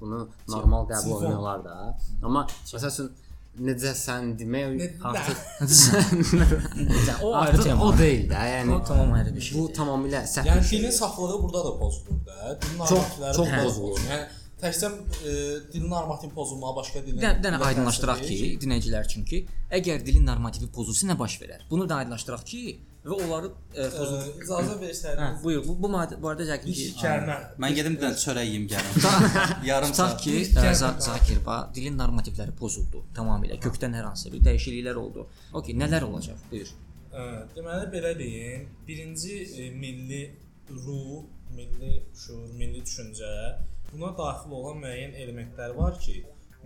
bunu 0.01 0.27
normal 0.49 0.89
qəbul 0.91 1.29
olar 1.37 1.63
da. 1.65 1.77
Amma 2.23 2.47
məsəl 2.73 2.91
üçün 2.95 3.13
necə 3.69 3.93
sən 3.97 4.33
demək 4.41 4.83
artıq 5.09 5.39
O 7.25 7.35
ayrı 7.37 7.63
tema. 7.63 7.85
o 7.85 7.99
deyil 7.99 8.27
də. 8.31 8.41
Yəni 8.55 8.75
O 8.75 8.83
tamam 8.85 9.13
ayrı 9.13 9.35
bir 9.37 9.41
şey. 9.41 9.59
bu 9.61 9.69
tamamilə 9.73 10.21
səhv. 10.35 10.47
Yəni 10.51 10.65
şeydir. 10.65 10.83
dilin 10.85 10.91
saflığı 10.91 11.43
burada 11.43 11.65
da 11.65 11.79
pozulur 11.79 12.27
da. 12.27 12.59
Dilin 12.63 12.79
Çox- 12.79 13.37
çox 13.37 13.49
pozulur. 13.65 13.99
Yəni 14.11 14.27
təkcə 14.63 14.89
e, 15.29 15.33
dilin 15.73 15.91
normativ 15.91 16.31
pozulmağı 16.37 16.77
başqa 16.77 17.03
dilin. 17.07 17.21
Bir 17.21 17.41
dənə, 17.45 17.59
aydınlaşdıraq 17.71 18.23
ki, 18.27 18.37
dinləyicilər 18.63 19.05
üçün 19.09 19.25
ki, 19.29 19.43
əgər 19.79 20.05
dilin 20.07 20.25
normativi 20.27 20.69
pozulsa 20.73 21.07
nə 21.11 21.17
baş 21.19 21.39
verər? 21.43 21.67
Bunu 21.71 21.89
da 21.89 21.99
aydınlaşdıraq 22.03 22.45
ki, 22.53 22.63
və 23.07 23.15
onları 23.23 23.51
e, 23.75 23.83
E, 23.85 23.91
pozul. 23.99 24.23
icazə 24.43 24.73
Hə, 24.73 24.79
versəydiniz. 24.81 25.43
buyur. 25.45 25.67
Bu 25.69 25.77
bu 26.23 26.29
arada 26.29 26.47
yəqin 26.49 26.73
ki, 26.73 26.87
İki 26.89 26.97
kəlmə. 27.03 27.37
Mən 27.63 27.75
gedim 27.77 27.95
bir 27.99 28.03
dənə 28.07 28.19
çörək 28.25 28.49
yeyim 28.49 28.65
gəlim. 28.73 29.07
Yarım 29.71 29.93
saat. 29.95 30.21
ki. 30.25 30.35
Za- 30.55 30.97
Zakir 31.01 31.39
ba, 31.47 31.59
dilin 31.75 31.99
normativləri 32.01 32.57
pozuldu 32.59 33.05
tamamilə. 33.15 33.61
Kökdən 33.63 33.95
hər 34.01 34.09
hansı 34.11 34.33
bir 34.33 34.41
dəyişikliklər 34.49 34.99
oldu. 35.05 35.29
Okay, 35.53 35.77
nələr 35.79 36.03
olacaq? 36.09 36.41
Buyur. 36.51 36.73
Ə, 37.13 37.23
Deməli 37.55 37.87
belə 37.95 38.17
deyim, 38.19 38.67
birinci 38.89 39.39
e, 39.63 39.71
milli 39.71 40.25
ruh, 40.71 41.23
milli 41.55 41.93
şuur, 42.25 42.51
milli 42.59 42.83
düşüncə 42.83 43.31
buna 43.93 44.11
daxil 44.19 44.51
olan 44.59 44.81
müəyyən 44.85 45.15
elementlər 45.23 45.75
var 45.77 45.99
ki, 46.01 46.17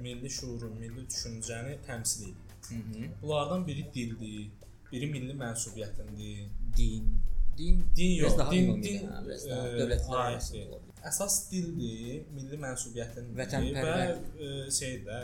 milli 0.05 0.31
şuuru, 0.31 0.71
milli 0.81 1.07
düşüncəni 1.09 1.79
təmsil 1.87 2.31
edir. 2.31 3.11
Bunlardan 3.23 3.67
biri 3.67 3.85
dildir, 3.95 4.51
biri 4.93 5.07
milli 5.11 5.35
mənsubiyyətindir. 5.39 6.49
Din, 6.77 7.11
din, 7.59 7.83
Din 7.97 8.13
yox, 8.23 8.37
daha 8.39 8.51
din, 8.53 8.83
din 8.83 9.03
də, 9.09 9.25
biraz 9.27 9.47
e, 9.47 9.51
daha 9.51 9.67
dövlətlər 9.81 10.21
arasında 10.27 10.63
ola 10.69 10.79
bilər. 10.85 11.01
Əsas 11.11 11.37
dildir, 11.51 12.23
milli 12.37 12.61
mənsubiyyətindir 12.65 13.35
və 13.37 13.45
Vətənpərvər. 13.45 14.15
e, 14.47 14.53
şeydə 14.79 15.19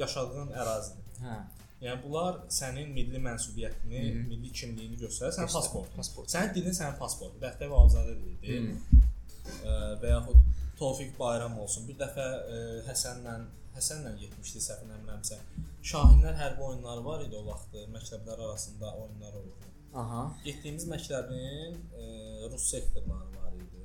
yaşadığın 0.00 0.50
ərazidir. 0.62 1.04
Hə. 1.22 1.36
Yəni 1.84 2.02
bunlar 2.02 2.38
sənin 2.58 2.88
milli 2.96 3.20
mənsubiyyətini, 3.20 4.00
Hı 4.02 4.12
-hı. 4.16 4.26
milli 4.32 4.50
kimliyini 4.52 4.96
göstərir. 4.96 5.32
Sənin 5.36 5.52
pasportun. 5.52 5.96
pasport. 5.96 6.28
Sənin 6.34 6.54
dilin 6.54 6.72
sənin 6.80 6.98
pasportun. 6.98 7.40
Dəftər 7.40 7.68
və 7.72 7.80
avzadə 7.84 8.14
dilidir. 8.22 8.70
Ə, 9.64 9.72
və 10.02 10.08
yaxud 10.16 10.38
Tofiq 10.78 11.14
Bayram 11.18 11.58
olsun. 11.62 11.86
Bir 11.88 11.96
dəfə 12.00 12.26
ə, 12.26 12.58
Həsənlə 12.88 13.36
Həsənlə 13.76 14.14
getmişdi 14.20 14.62
səhv 14.64 14.84
eləmirəmsə. 14.86 15.38
Şahinlər 15.84 16.36
hərbi 16.40 16.62
oyunları 16.70 17.04
var 17.04 17.24
idi 17.24 17.36
o 17.36 17.42
vaxtı. 17.46 17.86
Məktəblər 17.92 18.40
arasında 18.48 18.92
oyunlar 19.02 19.34
olurdu. 19.40 19.72
Aha. 20.02 20.22
Getdiyimiz 20.44 20.86
məktəbin 20.92 21.76
ə, 21.76 22.06
rus 22.52 22.70
sektorları 22.70 23.36
var 23.36 23.52
idi. 23.56 23.84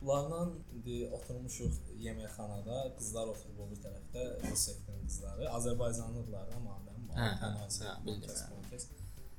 Bunlarla 0.00 0.38
indi 0.72 0.94
oturmuşuq 1.12 1.90
yeməkxanada, 2.00 2.76
qızlar 2.96 3.28
oturub 3.34 3.58
o 3.60 3.66
bir 3.68 3.82
tərəfdə, 3.82 4.22
rus 4.46 4.62
sektorun 4.70 5.02
qızları, 5.04 5.44
Azərbaycanlıdılar 5.58 6.54
amma 6.56 6.78
mən 6.86 7.10
Hə, 7.18 7.26
hə, 7.42 7.50
hə, 7.58 7.92
bildim, 8.06 8.30
hə. 8.32 8.78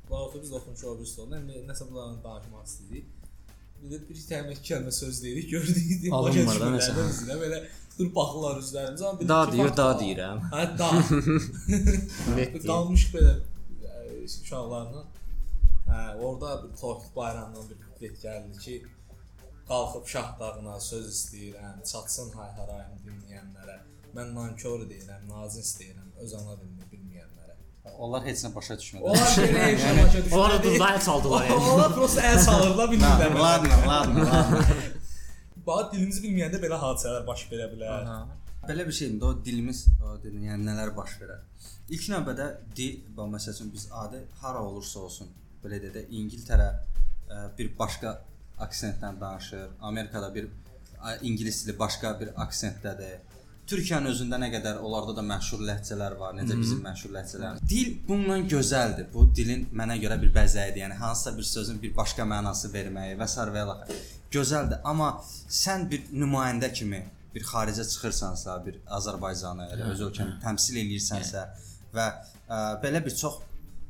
Bunlar 0.09 0.27
oturub 0.27 0.43
biz 0.43 0.51
oturmuşuq 0.59 0.91
o 0.91 0.93
bir 0.99 1.09
stolda. 1.09 1.39
İndi 1.41 1.63
nəsə 1.69 1.87
bunlarla 1.89 2.19
danışmaq 2.27 2.67
istəyirik. 2.69 3.09
Bir 3.81 3.93
də 3.93 4.01
bir 4.09 4.23
kəlmə 4.31 4.57
iki 4.57 4.73
kəlmə 4.73 4.91
söz 4.95 5.23
deyirik, 5.23 5.49
gördük. 5.51 6.09
Alınmır 6.13 6.59
da 6.63 6.73
nəsə. 6.75 6.95
Bizdə 6.99 7.37
belə 7.41 7.61
dur 7.97 8.11
baxırlar 8.15 8.61
üzlərimizə. 8.61 9.09
amma 9.09 9.29
Da 9.31 9.39
deyir, 9.53 9.73
da 9.77 9.87
deyirəm. 10.01 10.43
Hə, 10.53 10.67
da. 10.81 10.89
Qalmış 12.67 13.07
belə 13.15 13.35
uşaqlarla. 14.25 15.05
Hə, 15.91 16.01
orada 16.23 16.63
bir 16.63 16.75
Tofiq 16.81 17.15
bayramından 17.15 17.69
bir 17.69 17.79
kuplet 17.85 18.19
gəldi 18.23 18.59
ki, 18.65 18.75
qalxıb 19.69 20.05
şah 20.13 20.29
dağına 20.39 20.79
söz 20.79 21.09
istəyirəm, 21.15 21.81
çatsın 21.91 22.31
hay-harayım 22.37 23.01
dinləyənlərə. 23.07 23.77
Mən 24.15 24.33
nankor 24.35 24.85
deyirəm, 24.91 25.27
nazin 25.33 25.67
istəyirəm, 25.67 26.09
öz 26.23 26.33
ana 26.39 26.55
bilməyənlərə. 26.61 26.90
Onlar 28.01 28.23
heç 28.25 28.43
nə 28.45 28.51
başa 28.53 28.75
düşmədi. 28.77 29.03
Onlar 29.09 29.31
belə 29.37 29.69
yaşamaca 29.71 30.19
düşür. 30.25 30.35
Onlar 30.37 30.51
da 30.53 30.63
duzaya 30.63 30.99
çaldılar 31.05 31.45
yəni. 31.49 31.69
Onlar 31.73 31.93
prosta 31.95 32.25
əl 32.29 32.39
salırlar, 32.45 32.89
bilmirlər. 32.93 33.37
Ladna, 33.39 33.79
ladna. 33.87 34.65
Bax 35.67 35.89
dilimizi 35.93 36.21
bilməyəndə 36.25 36.61
belə 36.61 36.77
hadisələr 36.81 37.25
baş 37.25 37.45
verə 37.51 37.67
bilər. 37.73 38.05
Aha. 38.05 38.37
Belə 38.69 38.85
bir 38.87 38.97
şeydir. 38.97 39.21
O 39.25 39.33
dilimiz, 39.45 39.83
o 40.05 40.15
dilin, 40.21 40.45
yəni 40.51 40.67
nələr 40.69 40.93
baş 40.97 41.17
verər. 41.21 41.41
İlk 41.89 42.07
növbədə 42.13 42.47
dil, 42.77 42.99
bax 43.17 43.33
məsəl 43.35 43.57
üçün 43.57 43.73
biz 43.73 43.87
adi 44.03 44.21
hara 44.41 44.61
olursa 44.61 45.01
olsun, 45.07 45.33
belə 45.63 45.81
deyə 45.81 45.95
də 45.97 46.05
İngiltərə 46.21 46.69
ə, 46.69 47.41
bir 47.57 47.73
başqa 47.79 48.19
aksentlə 48.61 49.09
danışır. 49.21 49.67
Amerikada 49.89 50.29
bir 50.33 50.49
ə, 51.01 51.17
ingilis 51.25 51.65
dili 51.65 51.77
başqa 51.79 52.13
bir 52.21 52.33
aksentdədir. 52.45 53.19
Türkiyənin 53.69 54.11
özündə 54.11 54.37
nə 54.41 54.49
qədər 54.51 54.79
onlarda 54.83 55.13
da 55.19 55.23
məşhur 55.25 55.61
ləhcələr 55.67 56.17
var, 56.19 56.33
necə 56.35 56.57
bizim 56.59 56.81
məşhur 56.83 57.13
ləhcələrimiz. 57.15 57.61
Dil 57.69 57.93
bundan 58.07 58.47
gözəldir. 58.51 59.07
Bu 59.13 59.27
dilin 59.35 59.67
mənə 59.77 59.95
görə 60.01 60.17
bir 60.21 60.33
bəzəyidir. 60.35 60.81
Yəni 60.83 60.97
hansısa 60.99 61.35
bir 61.37 61.47
sözün 61.47 61.81
bir 61.81 61.95
başqa 61.95 62.25
mənası 62.27 62.71
verməyi 62.73 63.15
və 63.19 63.27
s. 63.27 63.45
və 63.55 63.63
ilaxır. 63.65 64.01
Gözəldir, 64.35 64.81
amma 64.87 65.11
sən 65.61 65.87
bir 65.91 66.09
nümayəndə 66.11 66.71
kimi 66.73 67.03
bir 67.35 67.45
xaricə 67.47 67.85
çıxırsansa, 67.87 68.57
bir 68.65 68.81
Azərbaycanı, 68.97 69.69
elə 69.75 69.91
öz 69.93 70.01
ölkəni 70.07 70.39
təmsil 70.43 70.81
eləyirsənsə 70.81 71.45
və 71.95 72.07
ə, 72.47 72.57
belə 72.83 72.99
bir 73.05 73.15
çox 73.15 73.39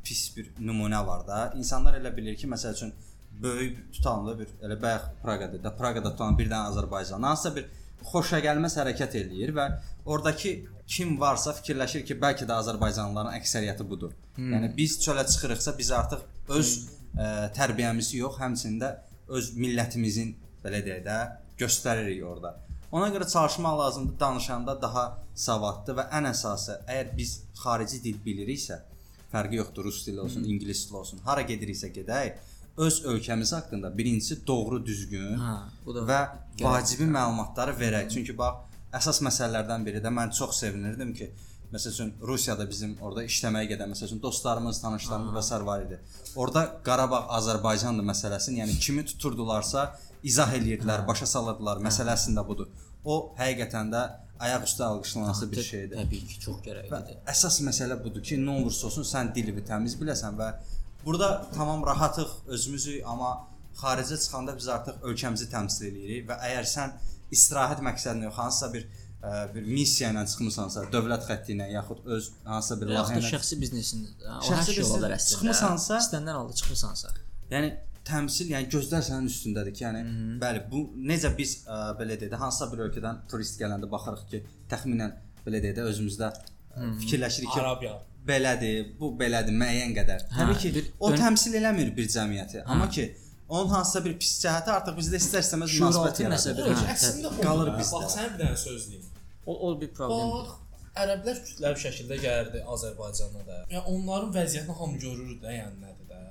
pis 0.05 0.27
bir 0.35 0.51
nümunə 0.59 1.01
var 1.07 1.25
da. 1.27 1.39
İnsanlar 1.57 1.97
elə 1.97 2.13
bilir 2.17 2.37
ki, 2.37 2.49
məsəl 2.49 2.77
üçün 2.77 2.93
böyük 3.41 3.93
tutanlı 3.93 4.39
bir 4.39 4.49
elə 4.65 4.77
bayaq 4.81 5.07
Praqada 5.23 5.63
da 5.63 5.71
Praqada 5.77 6.11
tutan 6.13 6.37
bir 6.37 6.49
dənə 6.51 6.69
Azərbaycan 6.73 7.23
hansısa 7.25 7.55
bir 7.55 7.69
xoşagəlməz 8.09 8.77
hərəkət 8.81 9.17
eləyir 9.21 9.53
və 9.55 9.67
oradakı 10.05 10.55
kim 10.91 11.13
varsa 11.19 11.53
fikirləşir 11.55 12.03
ki, 12.07 12.17
bəlkə 12.19 12.47
də 12.49 12.57
Azərbaycanlıların 12.63 13.37
əksəriyyəti 13.37 13.85
budur. 13.87 14.15
Hmm. 14.35 14.51
Yəni 14.55 14.73
biz 14.75 14.97
çölə 15.03 15.23
çıxırıqsa 15.27 15.75
biz 15.77 15.91
artıq 15.95 16.25
öz 16.57 16.73
ə, 17.15 17.29
tərbiyəmizi 17.55 18.19
yox, 18.19 18.39
həmçinin 18.41 18.81
də 18.81 18.91
öz 19.31 19.53
millətimizin 19.55 20.35
belə 20.63 20.83
deyək 20.85 21.05
də 21.05 21.17
göstəririk 21.61 22.25
orada. 22.27 22.57
Ona 22.91 23.07
görə 23.13 23.27
çalışmaq 23.29 23.77
lazımdır 23.79 24.19
danışanda 24.19 24.75
daha 24.81 25.03
savadlı 25.35 25.95
və 26.01 26.09
ən 26.17 26.27
əsası, 26.33 26.81
əgər 26.91 27.13
biz 27.15 27.37
xarici 27.61 28.01
dil 28.03 28.17
biliriksə, 28.25 28.81
fərqi 29.31 29.61
yoxdur, 29.61 29.87
rus 29.87 30.01
dili 30.07 30.19
olsun, 30.19 30.43
ingilis 30.43 30.83
dili 30.89 30.97
olsun, 30.99 31.21
hara 31.23 31.45
gediriksə 31.47 31.87
gedək, 31.95 32.41
öz 32.77 33.05
ölkəmiz 33.05 33.53
haqqında 33.55 33.97
birincisi 33.97 34.47
doğru, 34.47 34.85
düzgün 34.85 35.37
Hə, 35.37 35.55
və 35.85 36.19
vacibi 36.61 37.07
məlumatları 37.11 37.75
verək. 37.79 38.09
Çünki 38.13 38.37
bax, 38.37 38.67
əsas 38.93 39.21
məsələlərdən 39.27 39.85
biri 39.85 40.01
də 40.03 40.11
mən 40.13 40.31
çox 40.35 40.59
sevinirdim 40.63 41.13
ki, 41.13 41.29
məsəl 41.73 41.93
üçün 41.95 42.13
Rusiyada 42.27 42.67
bizim 42.69 42.97
orada 43.01 43.23
işləməyə 43.23 43.69
gedən 43.73 43.91
məsəl 43.93 44.09
üçün 44.09 44.21
dostlarımız, 44.23 44.81
tanışlarımız 44.81 45.35
və 45.37 45.43
sair 45.49 45.67
var 45.67 45.85
idi. 45.85 45.99
Orada 46.35 46.65
Qarabağ 46.83 47.21
Azərbaycandır 47.37 48.07
məsələsini, 48.11 48.59
yəni 48.63 48.79
kimi 48.79 49.05
tuturdularsa 49.05 49.85
izah 50.23 50.51
eləyirdilər, 50.57 51.05
başa 51.07 51.25
salırdılar. 51.25 51.79
Məsələsində 51.85 52.43
budur. 52.47 52.67
O 53.05 53.33
həqiqətən 53.39 53.93
də 53.93 54.03
ayaq 54.41 54.67
üstə 54.67 54.83
alqışlanası 54.89 55.51
bir 55.51 55.63
şeydir. 55.63 55.97
Təbii 56.01 56.27
ki, 56.27 56.39
çox 56.43 56.59
gərəklidir. 56.65 57.17
əsas 57.33 57.61
məsələ 57.65 57.97
budur 58.03 58.23
ki, 58.25 58.37
nə 58.41 58.59
olursa 58.61 58.87
olsun 58.89 59.07
sən 59.07 59.33
dilini 59.35 59.63
təmiz 59.65 59.95
biləsən 60.01 60.37
və 60.37 60.51
burada 61.05 61.29
tamam 61.55 61.83
rahatıq, 61.85 62.29
özümüzük, 62.47 63.01
amma 63.05 63.31
xaricə 63.81 64.17
çıxanda 64.23 64.55
biz 64.57 64.67
artıq 64.67 65.05
ölkəmizi 65.09 65.47
təmsil 65.53 65.87
eləyirik 65.91 66.27
və 66.29 66.37
əgər 66.49 66.67
sən 66.75 66.91
istirahət 67.31 67.79
məqsədinə 67.87 68.27
yox, 68.27 68.35
hansısa 68.41 68.67
bir 68.73 68.83
ə, 69.23 69.31
bir 69.53 69.63
missiya 69.77 70.09
ilə 70.13 70.25
çıxmısansa, 70.31 70.83
dövlət 70.95 71.23
xətti 71.29 71.55
ilə 71.55 71.69
yaxud 71.75 72.03
öz 72.17 72.27
hansısa 72.49 72.79
bir 72.81 72.91
layihə 72.91 73.21
ilə 73.21 73.31
şəxsi 73.35 73.59
biznesində, 73.61 74.11
o 74.39 74.41
Şəxsi 74.49 74.57
hər 74.71 74.75
şey 74.75 74.83
ola 74.89 74.99
bilər 74.99 75.15
əslində. 75.17 75.37
çıxmısansa- 75.37 76.01
istənilən 76.03 76.37
halda 76.41 76.53
çıxmısansa. 76.61 77.13
Yəni 77.55 77.71
təmsil, 78.11 78.47
yəni 78.55 78.69
gözlər 78.75 79.03
sənin 79.07 79.27
üstündədir 79.31 79.73
ki, 79.77 79.83
yəni 79.87 80.01
bəli, 80.43 80.63
bu 80.71 80.83
necə 81.11 81.31
biz 81.37 81.55
ə, 81.65 81.81
belə 81.99 82.17
deyək 82.19 82.31
də 82.33 82.39
hansısa 82.43 82.71
bir 82.71 82.85
ölkədən 82.89 83.19
turist 83.31 83.59
gələndə 83.61 83.89
baxırıq 83.91 84.23
ki, 84.31 84.43
təxminən 84.73 85.13
belə 85.45 85.61
deyək 85.63 85.75
də 85.79 85.85
özümüzdə 85.91 86.31
ə, 86.33 86.93
fikirləşirik 87.03 87.53
ki, 87.53 87.59
Arabiya. 87.61 87.99
Belədir, 88.27 88.91
bu 88.99 89.09
belədir 89.19 89.55
müəyyən 89.61 89.93
qədər. 89.97 90.25
Hə, 90.29 90.39
Təbii 90.45 90.59
ki, 90.63 90.71
bir 90.77 90.89
o 90.99 91.09
ön- 91.11 91.17
təmsil 91.23 91.55
eləmir 91.59 91.89
bir 91.97 92.07
cəmiyyəti, 92.15 92.63
amma 92.65 92.87
ki, 92.89 93.05
onun 93.49 93.69
hansısa 93.75 94.03
bir 94.05 94.13
pis 94.21 94.33
cəhəti 94.43 94.69
artıq 94.77 94.97
bizdə 94.99 95.17
istər-istəməz 95.23 95.73
münasibət 95.77 96.21
yaradır. 96.23 96.75
Hə, 96.81 96.91
əslində 96.95 97.31
Qalır 97.41 97.71
bizdə. 97.79 98.01
Bax, 98.03 98.15
sənə 98.17 98.29
bir 98.33 98.43
dənə 98.45 98.57
söz 98.65 98.89
deyim. 98.91 99.07
O 99.45 99.55
o 99.67 99.73
bir 99.81 99.89
problemdir. 99.97 100.35
Bax, 100.37 100.85
ərəblər 101.01 101.41
kütləvi 101.47 101.83
şəkildə 101.85 102.19
gəldi 102.27 102.61
Azərbaycana 102.75 103.43
da. 103.49 103.59
Yəni 103.73 103.83
onların 103.95 104.31
vəziyyətini 104.37 104.77
hamı 104.81 104.97
görür 105.05 105.35
də, 105.43 105.57
yəni 105.59 105.77
nədir 105.87 106.07
də. 106.13 106.21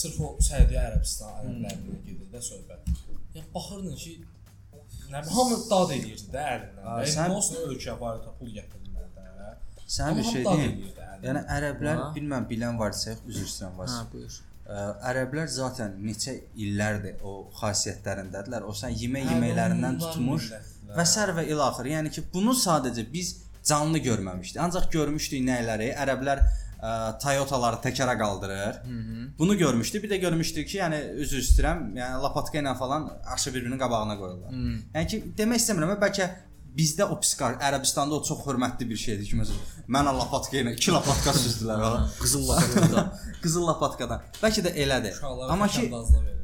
Sırf 0.00 0.20
o 0.22 0.28
Səudiyyə 0.38 0.82
Ərəbistan 0.88 1.30
ərəblərindən 1.42 2.04
gedir 2.06 2.28
də 2.32 2.40
söhbət. 2.46 2.90
Yəni 3.34 3.46
baxırdın 3.54 3.96
ki, 3.98 4.12
nə 5.10 5.22
hamı 5.34 5.56
dad 5.70 5.90
eləyirdi 5.96 6.28
də 6.34 6.44
əlindən. 6.52 6.84
Yəni 7.02 7.14
sən- 7.16 7.34
olsun 7.34 7.56
ölkə 7.70 7.96
var 8.00 8.20
da 8.22 8.30
pul 8.38 8.52
gətirirlər 8.54 8.78
də. 8.78 8.79
Sənə 9.90 10.16
bir 10.18 10.26
şey 10.32 10.44
deyim. 10.46 10.76
Yəni 11.24 11.42
ərəblər 11.56 11.96
Ha. 11.98 12.06
bilməm 12.16 12.46
bilən 12.48 12.78
varsa, 12.80 13.16
üzr 13.28 13.44
istəyirəm 13.48 13.74
Hə, 13.74 13.78
varsa. 13.82 14.04
buyur. 14.12 14.38
Ə, 14.70 14.84
Ərəblər 15.10 15.48
zaten 15.50 15.96
neçə 16.06 16.36
illərdir 16.64 17.20
o 17.26 17.50
xasiyyətlərindədirlər. 17.60 18.64
O 18.70 18.72
sən 18.76 18.94
yemək 19.02 19.26
Hə, 19.26 19.34
yeməklərindən 19.34 19.98
tutmuş 20.00 20.50
və 20.96 21.06
sər 21.14 21.34
və 21.36 21.44
ilaxır. 21.50 21.90
Yəni 21.96 22.10
ki, 22.14 22.24
bunu 22.34 22.54
sadəcə 22.56 23.04
biz 23.12 23.34
canlı 23.66 23.98
görməmişdik. 24.06 24.60
Ancaq 24.62 24.86
görmüşdük 24.94 25.42
nələri? 25.44 25.90
Ərəblər 26.04 26.40
ə, 26.40 26.92
Toyotaları 27.22 27.82
təkərə 27.84 28.14
qaldırır. 28.18 28.78
Hı 28.84 29.00
-hı. 29.00 29.26
Bunu 29.38 29.56
görmüşdük. 29.58 30.02
Bir 30.04 30.10
də 30.10 30.16
görmüşdük 30.20 30.68
ki, 30.68 30.78
yəni 30.78 31.00
üzr 31.24 31.38
istəyirəm, 31.42 31.82
yəni 31.98 32.22
lapatka 32.22 32.58
ilə 32.58 32.76
falan 32.78 33.10
aşı 33.34 33.54
bir-birinin 33.54 33.78
qabağına 33.78 34.16
qoyurlar. 34.18 34.50
Hı. 34.52 34.78
Yəni 34.94 35.06
ki, 35.06 35.24
demək 35.38 35.58
istəmirəm, 35.62 35.98
bəlkə 36.00 36.30
bizdə 36.76 37.06
o 37.10 37.16
psixar 37.20 37.56
Ərəbistanda 37.66 38.16
o 38.18 38.22
çox 38.26 38.44
hörmətli 38.46 38.86
bir 38.90 38.98
şeydir 39.00 39.26
ki, 39.28 39.38
məsələn, 39.40 39.86
mənə 39.96 40.12
lapatka 40.16 40.58
ilə 40.60 40.74
2 40.76 40.92
lapatka 40.94 41.34
süzdülər 41.36 41.82
ha. 41.84 41.92
Qızıl 42.20 42.44
lapatka. 42.48 43.04
Qızıl 43.44 43.66
lapatkadan. 43.70 44.22
Bəlkə 44.42 44.64
də 44.68 44.74
elədir. 44.84 45.16
Uşaqlara 45.18 45.52
Amma 45.56 45.68
ki 45.68 45.88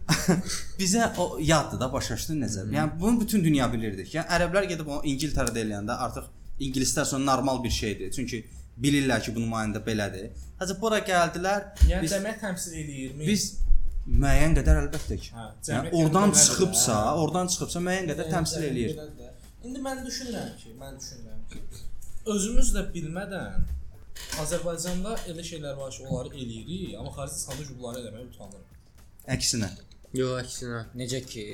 bizə 0.80 1.08
o 1.18 1.36
yaddır 1.42 1.80
da 1.80 1.88
başa 1.92 2.14
düşdün 2.16 2.42
necə? 2.44 2.62
Yəni 2.74 3.00
bunu 3.00 3.20
bütün 3.20 3.42
dünya 3.44 3.66
bilirdik. 3.72 4.12
Yəni 4.14 4.30
ərəblər 4.36 4.68
gedib 4.70 4.88
onu 4.88 5.02
İngiltərədə 5.12 5.62
eləyəndə 5.64 5.96
artıq 6.06 6.28
ingilislər 6.62 7.08
üçün 7.08 7.26
normal 7.26 7.62
bir 7.64 7.74
şeydir. 7.74 8.12
Çünki 8.14 8.44
bilirlər 8.82 9.22
ki, 9.24 9.34
bu 9.34 9.42
nümayəndə 9.42 9.82
belədir. 9.86 10.30
Hətta 10.60 10.76
bura 10.80 11.00
gəldilər. 11.04 11.70
Yəni 11.90 12.06
biz, 12.06 12.14
demək 12.14 12.38
təmsil 12.42 12.76
eləyirmi? 12.82 13.26
biz 13.26 13.46
müəyyən 14.06 14.54
qədər 14.60 14.80
əlbəttə 14.84 15.18
ki. 15.22 15.32
Hə, 15.34 15.46
Yəni 15.46 15.66
cəmiyyət 15.68 15.96
oradan 16.00 16.34
çıxıbsa, 16.38 16.96
hə. 17.02 17.14
oradan 17.24 17.50
çıxıbsa 17.54 17.82
müəyyən 17.88 18.10
qədər 18.12 18.30
təmsil 18.36 18.62
Cəmiyyət 18.62 18.76
eləyir. 18.76 19.16
də. 19.18 19.25
İndi 19.66 19.82
mən 19.82 20.02
düşünürəm 20.06 20.52
ki, 20.60 20.74
mən 20.80 20.98
düşünürəm 21.00 21.40
ki, 21.52 21.62
özümüz 22.34 22.72
də 22.76 22.84
bilmədən 22.94 23.64
Azərbaycanda 24.42 25.16
elə 25.30 25.44
şeylər 25.50 25.76
var 25.80 25.90
ki, 25.94 26.04
onları 26.08 26.30
eləyirik, 26.34 26.94
amma 27.00 27.12
xarici 27.16 27.66
ki, 27.68 27.74
bunları 27.80 28.04
eləməyə 28.04 28.28
utanırıq. 28.30 28.76
Əksinə. 29.36 29.70
Yox, 30.16 30.36
əksinə. 30.44 30.82
Necə 31.00 31.20
ki, 31.32 31.44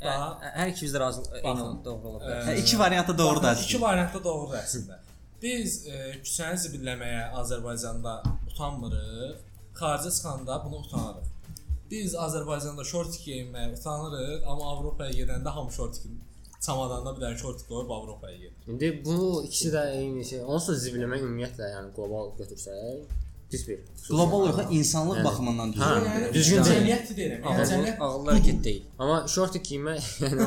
hər 0.00 0.72
ikimiz 0.72 0.94
də 0.94 1.00
razı 1.02 1.24
eyni 1.42 1.66
doğru 1.84 2.12
ola 2.12 2.20
bilər. 2.22 2.42
Hə, 2.48 2.56
iki 2.62 2.78
variantı 2.78 3.18
doğrudur 3.18 3.42
Baxın, 3.48 3.64
İki 3.64 3.76
əslində. 3.76 3.82
variantda 3.86 4.24
doğrudur 4.24 4.58
əslində. 4.62 4.98
Biz 5.42 5.74
e, 5.86 5.98
küçəni 6.26 6.58
zibilləməyə 6.64 7.24
Azərbaycanda 7.42 8.14
utanmırıq, 8.50 9.42
xaricə 9.80 10.12
çıxanda 10.16 10.58
bunu 10.64 10.80
utanırıq. 10.86 11.28
Biz 11.90 12.14
Azərbaycanda 12.26 12.84
şort 12.84 13.14
geyinməyə 13.26 13.74
utanırıq, 13.76 14.42
amma 14.50 14.72
Avropaya 14.72 15.14
gedəndə 15.20 15.54
hamı 15.58 15.72
şort 15.72 16.02
geyinir. 16.02 16.24
Çamadanına 16.60 17.14
bir 17.16 17.22
dənə 17.22 17.38
şort 17.38 17.60
qoyub 17.68 17.90
Avropaya 17.94 18.36
gedir. 18.36 18.66
İndi 18.66 18.88
bu 19.04 19.44
ikisi 19.44 19.70
də 19.74 19.84
eyni 19.94 20.24
şey. 20.24 20.40
Onsuz 20.42 20.74
da 20.74 20.80
zibilləmə 20.84 21.20
ümumiyyətlə, 21.22 21.68
yəni 21.76 21.92
qlobal 21.94 22.32
götürsək, 22.40 23.04
pis 23.50 23.68
bir. 23.68 23.78
Qlobal 24.08 24.46
yox, 24.46 24.58
insanlıq 24.70 25.24
baxımından 25.24 25.72
düzgün. 25.72 26.06
Yəni 26.08 26.28
düzgün 26.34 26.64
deyil. 26.64 26.74
cəmiyyət 26.74 27.10
deyirəm. 27.18 27.42
Yəni 27.44 27.66
cəmiyyət 27.70 27.98
ağıllı 28.06 28.30
hərəkət 28.32 28.60
deyil. 28.64 28.84
Amma 28.98 29.16
şort 29.34 29.56
geyinmək, 29.68 30.06
yəni 30.22 30.46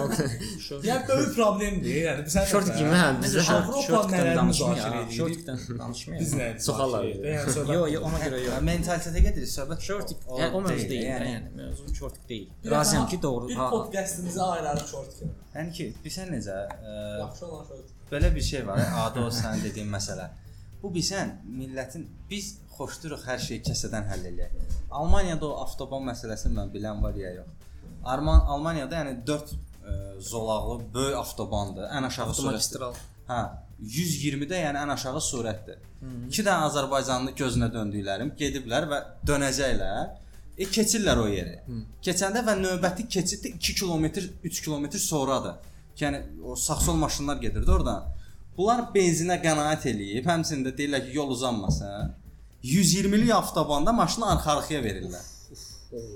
Yəni 0.87 1.07
böyük 1.09 1.35
problemdir. 1.35 1.97
Yəni 2.07 2.25
biz 2.25 2.37
şort 2.51 2.71
geyinmək 2.71 3.01
hə 3.03 3.11
bizdə 3.25 3.43
hə. 3.49 3.57
Avropa 3.59 4.01
nələr 4.13 4.31
müzakirə 4.31 4.35
danışmıyor. 4.39 4.97
edirik. 5.01 5.17
Şortikdən 5.19 5.79
danışmıyor. 5.83 6.21
Biz 6.23 6.33
nə? 6.39 6.49
Söhbət. 6.67 7.75
Yox, 7.75 7.91
yox, 7.93 8.07
ona 8.09 8.23
görə 8.25 8.41
yox. 8.47 8.65
Mentalitetə 8.71 9.23
gedirik, 9.27 9.51
söhbət 9.53 9.87
o 10.27 10.39
yəni 10.41 10.51
o 10.57 10.61
mövzu 10.65 10.89
deyil, 10.89 11.05
yəni. 11.11 11.53
mövzu 11.55 11.95
şortik 12.01 12.29
deyil. 12.29 12.49
Razıyam 12.71 13.07
ki, 13.09 13.21
doğru. 13.21 13.47
Bir 13.49 13.55
podkastımızı 13.55 14.43
ayırarıq 14.43 14.87
şort 14.91 15.19
kimi. 15.19 15.31
Yəni 15.55 15.71
ki, 15.77 15.93
bilirsən 16.03 16.33
necə, 16.33 16.57
ə, 16.81 17.19
Yaxşı 17.19 17.45
olan 17.45 17.65
şort. 17.69 17.85
belə 18.11 18.35
bir 18.35 18.41
şey 18.41 18.67
var, 18.67 18.79
adı 19.05 19.19
o 19.19 19.29
sənin 19.29 19.63
dediyin 19.63 19.91
məsələ. 19.93 20.29
Bu 20.83 20.89
bilsən, 20.95 21.35
millətin 21.45 22.07
biz 22.29 22.57
xoşduruq 22.81 23.25
hər 23.29 23.41
şeyi 23.47 23.61
kəsədən 23.69 24.07
həll 24.11 24.27
eləyək. 24.31 24.75
Almaniyada 24.99 25.47
o 25.47 25.57
avtoban 25.63 26.03
məsələsini 26.09 26.57
mən 26.57 26.73
bilən 26.73 27.01
var 27.03 27.15
ya 27.15 27.33
yox. 27.39 27.49
Arman 28.03 28.41
Almaniyada 28.53 29.03
yəni 29.03 29.15
4 29.27 29.53
ə, 29.53 29.95
zolaqlı 30.31 30.79
böyük 30.93 31.17
avtobandır. 31.21 31.89
Ən 31.97 32.07
aşağı 32.09 32.33
avtomagistral. 32.33 32.97
Hə, 33.29 33.41
120-də 33.81 34.61
yəni 34.65 34.81
ən 34.83 34.93
aşağı 34.95 35.21
sürətdir. 35.25 35.81
2 36.29 36.45
dənə 36.47 36.69
Azərbaycanlı 36.69 37.35
gözünə 37.37 37.69
döndüklərim 37.73 38.33
gediblər 38.37 38.87
və 38.89 39.01
dönəcəklər. 39.29 40.15
E 40.57 40.67
keçirlər 40.69 41.21
o 41.21 41.27
yeri. 41.29 41.59
Keçəndə 42.05 42.41
və 42.45 42.57
növbəti 42.59 43.07
keçid 43.07 43.45
də 43.45 43.53
2 43.57 43.75
kilometr, 43.79 44.27
3 44.43 44.61
kilometr 44.65 44.99
sonradır. 44.99 45.61
Yəni 46.01 46.21
o 46.43 46.55
sağ-sol 46.55 46.97
maşınlar 46.97 47.37
gedirdi 47.37 47.71
oradan. 47.71 48.09
Bunlar 48.57 48.87
benzinə 48.95 49.37
qənaət 49.43 49.85
eləyib, 49.93 50.25
həmçinin 50.27 50.65
də 50.65 50.73
deyirlər 50.77 51.05
ki, 51.05 51.13
yol 51.17 51.29
uzanmasın. 51.35 52.15
120-lik 52.63 53.31
avtobanda 53.33 53.93
maşını 53.93 54.25
arxa-arxaya 54.35 54.81
verirlər. 54.83 55.25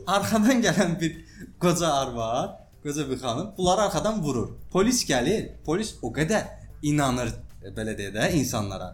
Arxadan 0.08 0.62
gələn 0.62 0.99
bir 1.01 1.17
qoca 1.60 1.93
arvad, 1.93 2.60
qoca 2.84 3.10
bir 3.10 3.17
xanım 3.17 3.53
bunları 3.58 3.81
arxadan 3.81 4.21
vurur. 4.23 4.49
Polis 4.71 5.03
gəlir. 5.10 5.49
Polis 5.65 5.95
o 6.01 6.13
qədər 6.13 6.43
inanır 6.81 7.34
e, 7.63 7.73
belə 7.75 7.97
deyə 7.97 8.13
də 8.13 8.31
insanlara. 8.39 8.93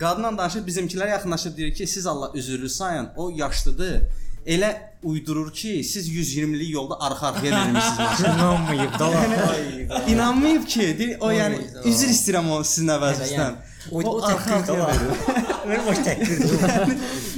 Qadınla 0.00 0.32
danışır, 0.38 0.64
bizimkilər 0.66 1.08
yaxınlaşıb 1.10 1.56
deyir 1.56 1.74
ki, 1.74 1.86
siz 1.86 2.06
Allah 2.06 2.30
üzürlü 2.34 2.68
sayın, 2.68 3.08
o 3.16 3.30
yaşlıdır. 3.30 4.02
Elə 4.46 4.70
uydurur 5.02 5.52
ki, 5.52 5.84
siz 5.84 6.08
120-lik 6.08 6.70
yolda 6.70 6.94
arxa-arxaya 6.94 7.52
vermisiniz 7.52 7.98
maşını. 7.98 8.28
İnanmayıb 8.34 8.92
da. 8.98 10.04
İnanmayıb 10.08 10.66
ki, 10.66 10.98
deyir, 10.98 11.16
o 11.20 11.32
yəni 11.32 11.60
üzr 11.84 12.12
istəyirəm 12.16 12.50
o 12.50 12.62
sizin 12.64 12.92
əvəzinizdən. 12.96 13.56
O, 13.92 14.00
o 14.00 14.22
arxa-arxaya 14.26 14.86
verir. 14.88 15.10
Mən 15.70 15.82
boş 15.86 15.98
təkbir. 16.06 16.40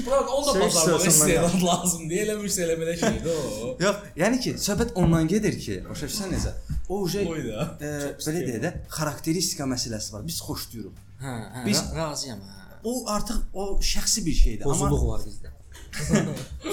Bırak 0.06 0.30
onu 0.37 0.46
da 0.46 0.54
bazarlamaq 0.61 1.02
sözündən 1.04 1.12
istəyirəm 1.12 1.64
lazım 1.66 2.06
deyə 2.11 2.22
eləmirsə 2.26 2.62
elə 2.66 2.76
belə 2.80 2.94
şeydir 3.00 3.32
o. 3.32 3.74
Yox, 3.82 3.96
yəni 4.22 4.40
ki, 4.44 4.54
söhbət 4.66 4.94
ondan 5.02 5.28
gedir 5.32 5.58
ki, 5.61 5.76
başa 5.88 6.06
düşürsən 6.08 6.32
necə? 6.37 6.54
O 6.88 7.00
uje 7.04 7.24
e, 7.24 7.92
belə 8.26 8.44
deyə 8.48 8.62
də 8.64 8.72
xarakteristika 8.98 9.68
məsələsi 9.74 10.12
var. 10.16 10.24
Biz 10.28 10.40
xoşlayırıq. 10.46 11.04
Hə, 11.24 11.37
hə, 11.58 11.66
Biz- 11.66 11.84
ra- 11.84 11.96
razıyam 12.02 12.40
hə. 12.40 12.56
O 12.84 12.96
artıq 13.11 13.38
o 13.52 13.68
şəxsi 13.82 14.24
bir 14.26 14.32
şeydir. 14.44 14.64
Pozuluq 14.64 15.00
Amma 15.02 15.12
var 15.12 15.24
bizdə. 15.28 15.54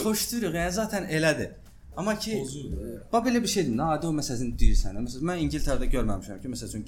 xoşlayırıq. 0.04 0.56
Yəni 0.60 0.72
zaten 0.72 1.08
elədir. 1.10 1.50
Amma 1.98 2.18
ki 2.20 2.40
Pozur. 2.44 2.64
bax 3.14 3.24
belə 3.28 3.42
bir 3.44 3.48
şeydir. 3.48 3.80
Adi 3.90 4.08
o 4.08 4.12
məsələsini 4.16 4.56
deyirsən. 4.60 4.98
Məsələn 5.00 5.28
mən 5.30 5.44
İngiltərədə 5.46 5.88
görməmişəm 5.94 6.42
ki, 6.44 6.52
məsəl 6.52 6.68
üçün 6.74 6.84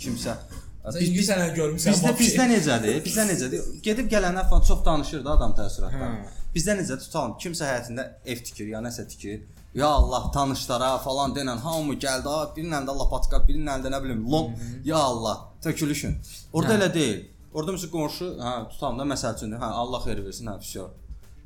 kimsə 0.87 0.99
Sən 0.99 1.07
İngiltərəni 1.11 1.55
görmüsən. 1.57 1.95
Bizdə 1.95 2.13
bizdə 2.21 2.47
necədir? 2.51 2.97
Bizdə 3.05 3.25
necədir? 3.27 3.69
Gedib 3.83 4.09
gələnlər 4.11 4.47
falan 4.49 4.65
çox 4.69 4.83
danışır 4.85 5.23
da 5.25 5.33
adam 5.35 5.55
təəssüratdan. 5.57 6.17
Bizdə 6.55 6.75
necə 6.79 6.97
tutalım? 7.01 7.35
Kimsə 7.43 7.67
həyatında 7.67 8.05
ev 8.25 8.43
tikir, 8.47 8.69
ya 8.71 8.81
nəsə 8.83 9.07
tikir. 9.11 9.41
Ya 9.77 9.87
Allah, 9.87 10.29
tanışlara 10.33 10.97
falan 11.03 11.35
denən 11.35 11.59
hamı 11.61 11.97
gəldi. 12.01 12.31
Ha, 12.31 12.51
birinin 12.55 12.79
əlində 12.79 12.95
lapatka, 12.97 13.43
birinin 13.47 13.67
əlində 13.75 13.91
nə 13.93 14.03
bilim, 14.03 14.23
lom. 14.31 14.55
Ya 14.85 14.97
Allah, 14.97 15.43
tökülüşün. 15.61 16.15
Orda 16.53 16.77
elə 16.79 16.87
deyil. 16.93 17.25
Orda 17.53 17.75
məsəl 17.75 17.91
qonşu, 17.91 18.31
hə, 18.39 18.55
tutalım 18.71 19.03
da 19.03 19.05
məsəl 19.11 19.37
üçün, 19.37 19.53
hə, 19.59 19.69
Allah 19.83 20.03
xeyir 20.07 20.23
versin, 20.25 20.49
hə, 20.49 20.57
vəsə. 20.63 20.87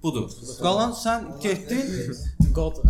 Budur. 0.04 0.32
Qalan 0.62 0.96
sən 0.98 1.28
getdin, 1.44 1.92
God 2.56 2.82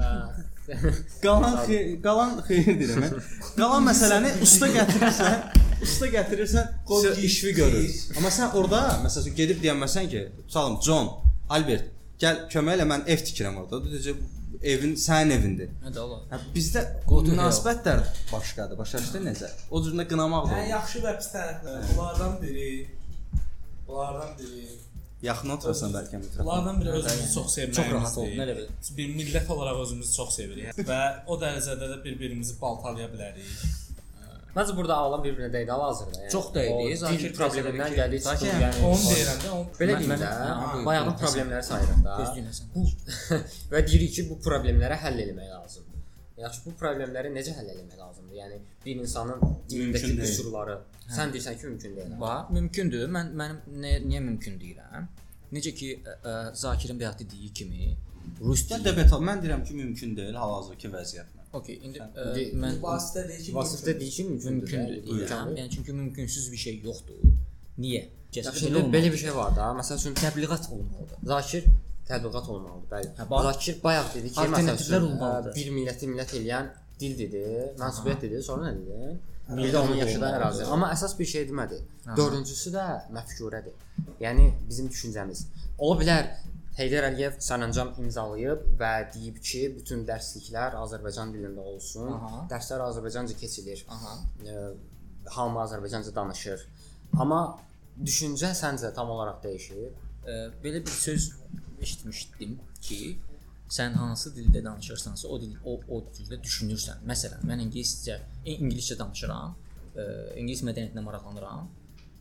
qalan 1.23 1.57
xey 1.65 1.97
qalan 2.03 2.37
xeyir 2.47 2.77
deyirəm. 2.79 3.15
Qalan 3.57 3.83
məsələni 3.89 4.31
usta 4.45 4.69
gətirirsən, 4.71 5.60
usta 5.85 6.07
gətirirsən, 6.15 6.69
qoy 6.89 7.09
işvi 7.27 7.53
görür. 7.57 7.87
Amma 8.17 8.29
sən 8.33 8.53
orada 8.59 8.81
məsəl 9.05 9.25
üçün 9.25 9.35
gedib 9.39 9.63
deyəməsən 9.63 10.09
ki, 10.11 10.21
tutalım 10.47 10.77
John, 10.85 11.09
Albert, 11.49 11.89
gəl 12.21 12.45
kömək 12.53 12.77
elə 12.79 12.85
mən 12.93 13.07
ev 13.11 13.23
tikirəm 13.27 13.57
orada. 13.63 13.81
Deyəcək 13.87 14.61
evin 14.73 14.93
sənin 14.99 15.31
evindir. 15.37 15.69
Hə 15.85 15.93
də 15.95 16.01
olar. 16.03 16.21
Hə, 16.31 16.39
bizdə 16.55 16.83
münasibətlər 17.09 18.03
başqadır. 18.31 18.77
Başa 18.77 18.99
düşdün 19.01 19.25
necə? 19.31 19.49
O 19.71 19.81
cürünə 19.83 20.05
qınamaq 20.11 20.49
da 20.51 20.59
Hə, 20.59 20.67
yaxşı 20.75 21.01
və 21.05 21.15
pis 21.17 21.29
tərəfləri. 21.33 21.91
Bunlardan 21.95 22.37
biri 22.43 22.69
bunlardan 23.87 24.33
biri 24.39 24.65
Yaxın 25.21 25.49
otursan 25.53 25.91
bəlkə 25.93 26.17
mikrofon. 26.17 26.45
bunlardan 26.45 26.79
biri 26.81 26.89
özümüzü 26.97 27.33
çox 27.33 27.51
sevməyimizdir. 27.57 27.75
Çox 27.83 27.91
rahat 27.93 28.17
ol, 28.17 28.29
nə 28.39 28.45
elə 28.47 28.55
bil. 28.57 28.69
Bir 28.97 29.11
millət 29.17 29.51
olaraq 29.53 29.81
özümüzü 29.83 30.15
çox 30.15 30.35
sevirik 30.35 30.79
və 30.89 31.01
o 31.27 31.37
dərəcədə 31.41 31.89
də 31.91 31.97
bir-birimizi 32.05 32.55
baltalaya 32.61 33.09
bilərik. 33.13 33.51
Məncə 34.55 34.73
burada 34.75 34.95
ağlan 34.99 35.21
bir-birinə 35.23 35.47
dəydi 35.53 35.71
hal-hazırda. 35.71 36.17
Yəni. 36.25 36.31
Çox 36.33 36.47
dəydi. 36.55 36.95
Zakir 36.99 37.33
problemindən 37.37 37.93
gəldi. 37.95 38.17
Zakir, 38.25 38.49
Yəni 38.63 38.81
Onu 38.89 39.05
deyirəm 39.11 39.39
də, 39.45 39.51
onu 39.57 39.77
Belə 39.79 39.95
deyim 40.01 40.11
də, 40.23 40.31
bayağıdan 40.87 41.15
problemləri 41.21 41.63
sayırıq 41.69 42.01
da. 42.07 42.17
Sən. 42.57 43.45
və 43.71 43.83
deyirik 43.87 44.11
ki, 44.17 44.25
bu 44.29 44.39
problemləri 44.47 44.97
həll 45.05 45.23
etmək 45.25 45.49
lazımdır. 45.55 45.87
Yaxşı, 46.43 46.61
bu 46.65 46.73
problemləri 46.83 47.31
necə 47.37 47.55
həll 47.61 47.71
etmək 47.77 47.97
lazımdır? 48.03 48.35
Yəni 48.41 48.59
bir 48.85 49.01
insanın 49.05 49.41
dilindəki 49.71 50.13
qüsurları 50.19 50.77
sən 51.15 51.31
deyirsən 51.35 51.59
ki, 51.61 51.67
mümkün 51.71 51.95
deyil. 51.97 52.15
Va, 52.21 52.35
mümkündür. 52.51 53.07
Mən 53.17 53.31
mənim 53.41 53.59
nə, 53.83 53.91
niyə 54.09 54.21
mümkün 54.27 54.59
deyirəm? 54.61 55.07
Necə 55.55 55.73
ki 55.75 55.93
ə, 55.99 56.15
ə, 56.23 56.33
Zakirin 56.55 56.99
bayaq 56.99 57.19
dediyi 57.23 57.53
kimi 57.53 57.93
rus 58.41 58.63
Gəl 58.69 58.79
dili. 58.79 58.89
dəbət 58.89 59.13
al. 59.15 59.23
Mən 59.27 59.43
deyirəm 59.43 59.63
ki, 59.67 59.75
mümkün 59.83 60.15
deyil 60.17 60.35
hal-hazırki 60.39 60.91
vəziyyətlə. 60.93 61.40
Okay, 61.53 61.75
indi 61.83 61.99
ə, 61.99 62.33
mən 62.55 62.77
vasitə 62.79 63.25
deyir 63.27 63.41
ki, 63.43 63.53
Vasitə 63.55 63.93
deyir 63.99 64.11
ki, 64.15 64.23
mümkündür. 64.29 64.61
mümkündür 64.71 65.57
yəni, 65.59 65.69
çünki 65.73 65.93
mümkünsüz 65.93 66.51
bir 66.51 66.57
şey 66.57 66.77
yoxdur. 66.85 67.17
Niyə? 67.79 68.05
Şimdi 68.31 68.85
belə 68.93 69.09
bir 69.11 69.17
şey 69.19 69.33
var 69.35 69.55
da. 69.55 69.71
Məsəl 69.79 69.99
üçün 69.99 70.13
təbliğat 70.15 70.69
olmalıdır. 70.71 71.17
Zakir 71.33 71.65
təbliğat 72.07 72.47
olmalıdır. 72.53 72.87
Bəli. 72.93 73.09
Hə. 73.17 73.41
Zakir 73.49 73.81
bayaq 73.83 74.13
dedi 74.15 74.31
ki, 74.31 74.37
məsəl 74.39 74.47
Alternativlər 74.47 75.01
üçün 75.01 75.09
olmalıdır. 75.09 75.51
ə, 75.51 75.55
bir 75.59 75.73
milləti 75.75 76.09
millət 76.13 76.31
eləyən 76.39 76.71
dil 77.01 77.17
dedi, 77.19 77.43
mənsubiyyət 77.81 78.23
dedi, 78.27 78.41
sonra 78.47 78.71
nə 78.71 78.77
dedi? 78.79 79.11
Də 79.51 79.77
onun 79.81 79.97
yaşı 79.99 80.21
da 80.21 80.29
ərazi. 80.37 80.63
Amma 80.71 80.93
əsas 80.95 81.17
bir 81.19 81.27
şey 81.33 81.49
demədi. 81.49 81.81
Dördüncüsü 82.15 82.71
də 82.71 82.85
məfkurədir. 83.17 83.75
Yəni 84.23 84.45
bizim 84.69 84.87
düşüncəmiz. 84.87 85.43
Ola 85.77 85.99
bilər 85.99 86.29
Heydər 86.81 87.05
Əliyev 87.11 87.35
sərəncam 87.45 87.91
imzalayıb 88.01 88.61
və 88.79 88.91
deyib 89.13 89.35
ki, 89.45 89.59
bütün 89.77 90.01
dərsliklər 90.07 90.73
Azərbaycan 90.79 91.29
dilində 91.35 91.61
olsun. 91.61 92.07
Aha. 92.15 92.39
Dərslər 92.49 92.81
Azərbaycanca 92.87 93.35
keçilir. 93.37 93.83
Aha. 93.93 94.15
Ə, 94.41 94.63
hamı 95.35 95.61
Azərbaycanca 95.61 96.13
danışır. 96.15 96.63
Amma 97.21 97.41
düşüncə 98.01 98.53
səncə 98.57 98.89
tam 98.97 99.11
olaraq 99.13 99.43
dəyişir? 99.45 99.91
Ə, 100.25 100.39
belə 100.63 100.81
bir 100.87 100.95
söz 100.95 101.27
eşitmişdim 101.85 102.57
ki, 102.81 102.99
sən 103.71 103.93
hansı 104.01 104.33
dildə 104.35 104.63
danışırsansa, 104.65 105.27
o 105.29 105.37
dil 105.41 105.53
o 105.63 105.77
o 105.87 106.01
dildə 106.17 106.41
düşünürsən. 106.41 107.05
Məsələn, 107.07 107.45
mən 107.47 107.61
ingiliscə 107.67 108.17
in- 108.45 108.65
ingiliscə 108.65 108.97
danışıram. 108.99 109.53
Ə, 109.93 110.07
ingilis 110.41 110.65
mədəniyyətinə 110.65 111.05
maraqlanıram. 111.05 111.69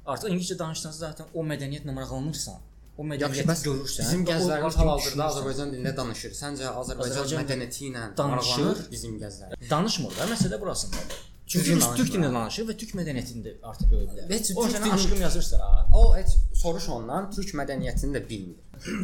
Artıq 0.05 0.35
ingiliscə 0.35 0.59
danışsansa 0.61 1.07
zaten 1.07 1.33
o 1.35 1.47
mədəniyyətlə 1.49 1.97
maraqlanırsan. 1.97 2.67
O 3.01 3.05
Yaxşı, 3.07 3.43
mədəniyyəti 3.43 3.65
görürsən. 3.69 4.03
bizim 4.05 4.23
gənclərimiz 4.29 4.77
hal-hazırda. 4.81 5.25
Azərbaycan 5.31 5.69
dilində 5.75 5.93
danışır. 5.97 6.33
Səncə 6.43 6.67
Azərbaycan 6.83 7.17
Azərbaycan 7.17 7.43
mədəniyyəti 7.43 7.83
ilə 7.89 8.03
danışır. 8.21 8.81
bizim 8.95 9.15
gənclər? 9.23 9.55
danışmır 9.71 10.13
da, 10.19 10.27
məsələ 10.35 10.61
burasındadır. 10.61 11.19
Çünki 11.51 11.77
rus 11.77 11.87
türk 11.99 12.11
dilində 12.15 12.33
danışır 12.35 12.67
və 12.69 12.75
türk 12.83 12.93
mədəniyyətində 13.01 13.55
artıq 13.71 13.95
öyle 13.97 14.11
bilər. 14.11 14.27
Heç 14.35 14.51
o 14.57 14.67
sənə 14.75 14.93
aşkım 14.97 15.21
yazırsa, 15.27 15.57
O 16.01 16.03
heç 16.17 16.31
soruş 16.63 16.89
ondan 16.99 17.31
türk 17.37 17.55
mədəniyyətini 17.61 18.13
də 18.19 18.23
bilmir. 18.29 18.59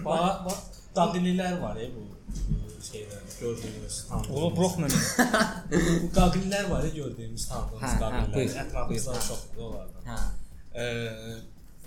bax, 0.05 0.45
bax, 0.45 0.59
qabililər 0.99 1.57
var 1.63 1.77
ya 1.81 1.89
bu 1.97 2.05
şeydə 2.91 3.19
gördüyümüz 3.41 3.97
tanıdığımız. 4.09 4.43
o 4.43 4.57
Brockman 4.57 4.91
Bu 5.73 6.21
qabililər 6.21 6.71
var 6.71 6.83
ya 6.85 6.89
gördüyümüz 7.01 7.49
tanıdığımız 7.49 8.35
buyur, 8.35 8.51
Ətrafımızda 8.63 9.21
çoxdur 9.29 9.63
onlardan. 9.63 10.03
hə. 10.11 10.21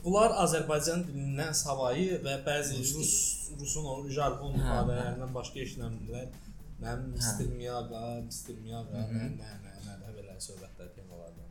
Bunlar 0.03 0.31
Azərbaycan 0.43 1.01
dilindən 1.07 1.55
savayı 1.57 2.19
və 2.23 2.37
bəzi 2.45 2.77
rus 2.93 3.15
rusun 3.59 3.87
o 3.91 3.95
jargon 4.13 4.55
ifadələrindən 4.59 5.33
başqa 5.35 5.59
işləmirlər. 5.65 6.29
Mənim 6.79 7.09
mistirmiyaga, 7.17 8.03
mistirmiyaga, 8.23 9.01
nə 9.11 9.25
nə 9.35 9.73
nə 9.87 9.97
nə 9.99 10.13
belə 10.15 10.37
söhbətlər 10.45 10.93
temalardan. 10.95 11.49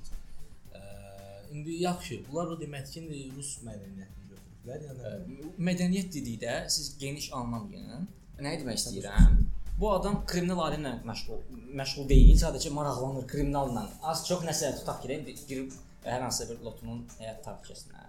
Eee, 0.72 1.42
indi 1.52 1.76
yaxşı, 1.82 2.22
bunlar 2.30 2.54
o 2.54 2.56
demək 2.62 2.94
ki, 2.94 3.02
rus 3.36 3.50
mədəniyyətini 3.66 4.30
götürüblər, 4.32 4.86
yəni 4.88 5.52
mədəniyyət 5.68 6.10
dedikdə 6.16 6.56
siz 6.72 6.94
geniş 7.02 7.28
anlamayın. 7.36 8.08
Nə 8.40 8.56
demək 8.62 8.80
istəyirəm? 8.80 9.42
Bu 9.78 9.92
adam 9.92 10.22
kriminal 10.26 10.64
alimlə 10.70 10.96
məşğul 11.06 11.44
məşğul 11.78 12.08
deyil, 12.10 12.38
sadəcə 12.40 12.72
maraqlanır 12.74 13.28
kriminalla. 13.30 13.84
Az 14.02 14.24
çox 14.26 14.48
nəsə 14.48 14.72
tutaq 14.80 15.04
ki, 15.04 15.12
indi 15.20 15.36
girib 15.50 15.76
hər 16.08 16.24
hansı 16.24 16.48
bir 16.48 16.64
lotunun 16.64 17.04
həyat 17.20 17.44
tarixçəsinə, 17.44 18.07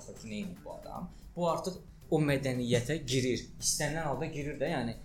baxır 0.00 0.18
ki, 0.22 0.32
nə 0.32 0.40
edir 0.46 0.64
bu 0.64 0.74
adam. 0.78 1.06
Bu 1.36 1.46
artıq 1.50 1.78
o 2.10 2.20
mədəniyyətə 2.32 2.98
girir. 3.12 3.46
İstənilən 3.60 4.10
halda 4.10 4.32
girir 4.34 4.58
də, 4.60 4.72
yəni 4.74 4.96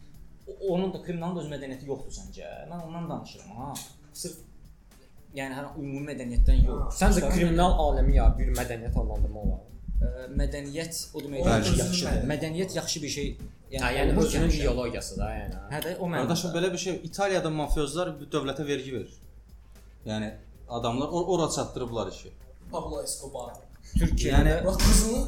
onun 0.69 0.93
da 0.93 1.03
kriminalın 1.05 1.37
da 1.37 1.45
öz 1.45 1.53
mədəniyyəti 1.53 1.91
yoxdur 1.91 2.17
səncə? 2.17 2.49
Mən 2.71 2.87
ondan 2.87 3.09
danışıram 3.11 3.61
ha. 3.61 3.73
Sırf 4.13 4.41
yəni 5.35 5.59
hər 5.59 5.71
ümumi 5.75 6.07
mədəniyyətdən 6.11 6.65
yox. 6.65 6.99
Səncə 7.03 7.29
kriminal 7.29 7.77
aləmi 7.85 8.17
ya 8.17 8.31
bir 8.39 8.53
mədəniyyət 8.57 8.99
adlandırma 9.03 9.45
olar? 9.45 9.63
ə, 10.05 10.27
mədəniyyət 10.39 11.01
o 11.15 11.21
demək 11.23 11.43
Bəli. 11.45 11.65
deyil 11.65 11.75
ki, 11.75 11.81
yaxşıdır. 11.83 12.23
Mədəniyyət 12.31 12.75
yaxşı 12.77 13.01
bir 13.03 13.13
şey. 13.15 13.29
Hə, 13.75 13.91
yəni 13.97 14.15
özünün 14.21 14.45
həmişə. 14.45 14.61
ideologiyası 14.61 15.17
da, 15.19 15.29
yəni. 15.35 15.61
Hə 15.73 15.81
də 15.85 15.93
o 15.97 16.09
mənada. 16.09 16.27
Qardaşım 16.27 16.55
belə 16.55 16.71
bir 16.73 16.81
şey 16.85 16.99
İtaliyada 17.09 17.51
mafiyozlar 17.59 18.11
dövlətə 18.35 18.67
vergi 18.67 18.93
verir. 18.95 19.15
Yəni 20.05 20.31
adamlar 20.69 21.07
or 21.07 21.31
ora 21.35 21.49
çatdırıblar 21.51 22.11
işi. 22.11 22.31
Pablo 22.71 23.01
Escobar. 23.03 23.53
Türkiyədə 23.93 24.55
Yəni 24.55 24.65
Bax 24.65 24.77
qızını 24.83 25.21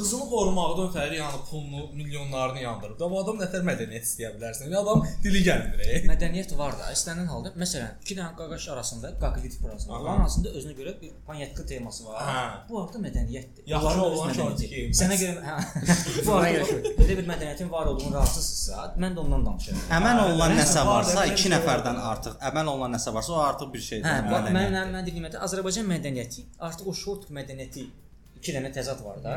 qızını 0.00 0.26
qorumaqdan 0.32 0.88
ötəri 0.90 1.18
yəni 1.20 1.40
pulunu, 1.50 1.82
milyonlarını 1.98 2.60
yandırıb. 2.64 2.96
Da 3.00 3.08
bu 3.10 3.20
adam 3.22 3.40
nətər 3.42 3.64
mədəniyyət 3.66 4.06
istəyə 4.08 4.30
bilərsən? 4.36 4.70
Bir 4.72 4.78
adam 4.80 5.04
dili 5.24 5.42
gəlmir. 5.46 5.82
e. 5.84 6.00
mədəniyyət 6.08 6.54
var 6.58 6.76
da, 6.80 6.90
istənilən 6.96 7.30
halda 7.32 7.52
məsələn, 7.62 7.98
iki 8.04 8.16
dənə 8.18 8.34
qaqaş 8.38 8.68
arasında 8.74 9.12
qaqlit 9.22 9.58
burası 9.62 9.88
var. 9.90 10.00
Onun 10.00 10.24
arasında 10.26 10.54
özünə 10.60 10.74
görə 10.78 10.94
bir 11.00 11.12
panyetka 11.26 11.66
teması 11.72 12.06
var. 12.08 12.20
Hə. 12.28 12.44
Bu 12.68 12.80
artıq 12.82 13.04
mədəniyyətdir. 13.06 13.66
Yaxşı 13.74 14.02
Onların 14.02 14.44
olan 14.44 14.56
ki, 14.56 14.84
Sənə 15.00 15.18
görə 15.20 15.44
hə. 15.46 15.58
Bu 16.26 16.34
artıq 16.38 16.90
belə 17.00 17.18
bir 17.20 17.30
mədəniyyətin 17.32 17.70
var 17.70 17.92
olduğunu 17.92 18.14
razısınızsa, 18.18 18.90
mən 19.04 19.16
də 19.16 19.24
ondan 19.24 19.46
danışıram. 19.46 19.86
əmən 20.00 20.22
olunan 20.24 20.56
Nəsə 20.56 20.66
nəsə 20.66 20.86
var 20.86 21.00
varsa 21.00 21.16
da, 21.20 21.26
2 21.32 21.46
belə 21.46 21.54
nəfərdən 21.56 22.02
artıq 22.10 22.44
əmən 22.50 22.70
olunan 22.74 22.94
nəsə 22.96 23.14
varsa 23.14 23.32
o 23.32 23.40
artıq 23.44 23.72
bir 23.74 23.86
şeydir. 23.88 24.08
Hə, 24.08 24.18
bax 24.26 24.44
mən 24.44 24.46
mədəniyyət. 24.50 24.76
mən, 24.76 24.94
mən 24.96 25.08
dediyim 25.08 25.28
Azərbaycan 25.48 25.90
mədəniyyəti, 25.90 26.46
artıq 26.68 26.90
o 26.90 26.94
short 27.02 27.28
mədəniyyəti 27.36 27.86
iki 28.40 28.54
dənə 28.56 28.72
təzad 28.74 29.02
var 29.04 29.20
da. 29.24 29.36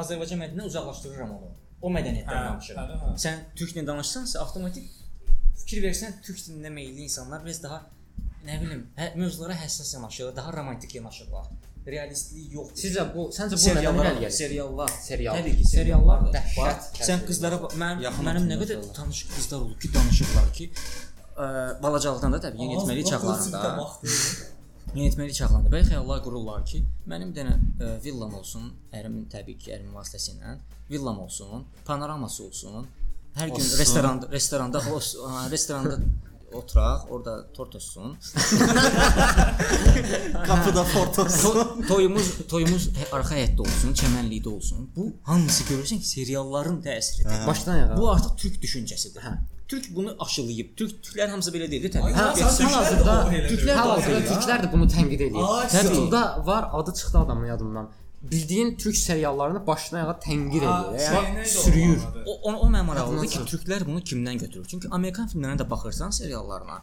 Azərbaycan 0.00 0.38
mədəniyyətindən 0.40 0.70
uzaqlaşdırıram 0.70 1.32
onu. 1.36 1.50
O 1.82 1.90
mədəniyyətdən 1.92 2.38
Hə, 2.38 2.44
danışıram. 2.52 2.92
hə, 2.92 3.00
hə. 3.02 3.16
Sən 3.24 3.42
türklə 3.58 3.82
danışsansa, 3.86 4.40
avtomatik 4.44 4.86
fikir 5.62 5.82
versən 5.84 6.14
türk 6.24 6.38
dilində 6.38 6.70
meylli 6.72 7.04
insanlar 7.08 7.44
biraz 7.44 7.62
daha 7.62 7.82
nə 8.46 8.60
bilim, 8.62 8.86
hə, 8.96 9.10
mövzulara 9.18 9.56
həssas 9.58 9.92
yanaşırlar, 9.94 10.36
daha 10.36 10.52
romantik 10.56 10.94
yanaşırlar. 10.94 11.50
Realistlik 11.86 12.52
yoxdur. 12.54 12.78
Sizcə 12.78 13.04
bu, 13.14 13.24
səncə 13.34 13.58
bu 13.58 13.72
nədən 13.80 14.18
gəlir? 14.22 14.30
seriallar, 14.30 14.92
Serial. 15.02 15.38
Təbii 15.40 15.56
ki, 15.58 15.64
seriallar 15.66 16.20
Dəhşət 16.36 17.00
Sən 17.08 17.24
qızlara 17.26 17.58
mən 17.82 18.04
mənim 18.28 18.46
nə 18.52 18.58
qədər 18.60 18.84
tanış 18.94 19.24
qızlar 19.32 19.64
olub 19.66 19.80
ki, 19.82 19.90
danışırlar 19.96 20.52
ki, 20.54 20.68
ə, 21.34 21.48
balacalıqdan 21.82 22.38
da 22.38 22.42
təbii 22.46 22.62
yeniyetməlik 22.68 23.10
çağlarında 23.10 23.62
yeniyetməlik 24.94 25.34
çağlarında 25.38 25.70
belə 25.72 25.86
xəyallar 25.88 26.22
qururlar 26.24 26.64
ki, 26.68 26.82
mənim 27.08 27.30
bir 27.32 27.42
dənə 27.42 27.54
ə, 27.56 27.92
villam 28.04 28.34
olsun, 28.38 28.68
ərimin 28.92 29.28
təbii 29.32 29.56
ki, 29.60 29.72
ərimin 29.76 29.94
vasitəsilə 29.96 30.56
villam 30.90 31.20
olsun, 31.24 31.64
panoraması 31.88 32.44
olsun. 32.48 32.86
Hər 33.32 33.48
gün 33.48 33.62
Olsun. 33.64 33.78
restoranda 33.80 34.28
restoranda 34.28 34.80
restoranda 35.50 35.96
oturaq, 36.54 37.00
orada 37.10 37.52
tort 37.52 37.74
olsun. 37.76 38.16
Qapıda 40.46 40.84
fortos. 40.94 41.34
To- 41.44 41.86
toyumuz 41.88 42.28
toyumuz 42.50 42.88
hə- 42.98 43.08
arxa 43.16 43.34
həyətdə 43.38 43.60
olsun, 43.66 43.94
çəmənlikdə 44.00 44.48
olsun. 44.52 44.90
Bu 44.96 45.08
hamısı 45.28 45.64
görürsən 45.70 45.98
ki, 46.02 46.08
serialların 46.08 46.78
təsiridir. 46.84 47.46
Başdan 47.46 47.72
ayağa. 47.74 47.96
Bu 47.96 48.10
artıq 48.12 48.36
türk 48.42 48.62
düşüncəsidir. 48.64 49.20
Hə. 49.26 49.34
Türk 49.68 49.86
bunu 49.96 50.16
aşılayıb. 50.20 50.74
Türk 50.76 50.98
türklər 51.04 51.30
hamısı 51.32 51.50
belə 51.54 51.70
deyil 51.70 51.86
də 51.86 51.90
təbii. 51.94 52.12
Hə, 52.12 52.24
Hal-hazırda 52.42 53.14
Türklər 53.48 53.74
hal-hazırda. 53.80 54.20
Türklər 54.32 54.64
də 54.66 54.72
bunu 54.72 54.88
tənqid 54.94 55.20
edir. 55.28 55.38
Ay, 55.48 55.68
YouTube'da 55.84 56.22
var, 56.46 56.68
adı 56.72 56.94
çıxdı 56.94 57.18
adamın 57.18 57.46
yadımdan. 57.46 57.90
Bildiyin 58.30 58.76
türk 58.76 58.96
seriallarını 58.96 59.66
başdan 59.66 59.98
ayağa 59.98 60.18
tənqid 60.22 60.62
edir. 60.62 60.98
Yəni 61.04 61.46
sürüyür. 61.46 62.02
O, 62.26 62.32
o, 62.32 62.52
o 62.52 62.66
mənə 62.70 62.82
maraqlıdır 62.86 63.30
ki, 63.34 63.44
türklər 63.50 63.86
bunu 63.86 63.98
kimdən 63.98 64.38
götürür? 64.38 64.66
Çünki 64.70 64.90
Amerikan 64.90 65.26
filmlərinə 65.32 65.58
də 65.58 65.66
baxırsan 65.70 66.14
seriallarına, 66.14 66.76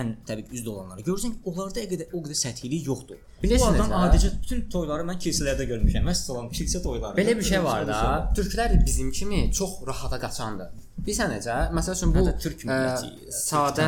ən 0.00 0.10
təbii 0.26 0.48
ki, 0.48 0.56
üzdə 0.58 0.72
olanları 0.72 1.04
görürsən 1.06 1.36
ki, 1.36 1.40
onlarda 1.50 1.84
o 1.84 1.90
qədər 1.92 2.16
o 2.18 2.22
qədər 2.24 2.40
səthilik 2.42 2.90
yoxdur. 2.90 3.20
Bilirsiniz 3.42 3.78
Bu 3.78 3.84
adam 3.84 3.94
adicə 4.00 4.32
bütün 4.42 4.64
toyları 4.74 5.06
mən 5.12 5.20
kilsələrdə 5.26 5.68
görmüşəm. 5.70 6.08
Məsələn, 6.10 6.50
kilsə 6.58 6.82
toyları. 6.82 7.18
Belə 7.20 7.36
bir 7.38 7.48
şey 7.52 7.62
var 7.64 7.86
da. 7.88 8.00
Türklər 8.38 8.74
də 8.74 8.80
bizim 8.86 9.12
kimi 9.14 9.44
çox 9.54 9.78
rahata 9.86 10.18
qaçandır. 10.26 10.74
Bilirsən 11.06 11.30
necə? 11.36 11.60
Məsəl 11.76 11.96
üçün 11.96 12.16
bu 12.16 12.26
Hə 12.26 12.34
türk 12.42 12.66
milləti, 12.66 13.14
də, 13.28 13.36
sadə 13.44 13.86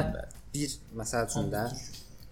bir 0.55 0.79
məsəl 1.03 1.27
üçün 1.29 1.51
də 1.53 1.67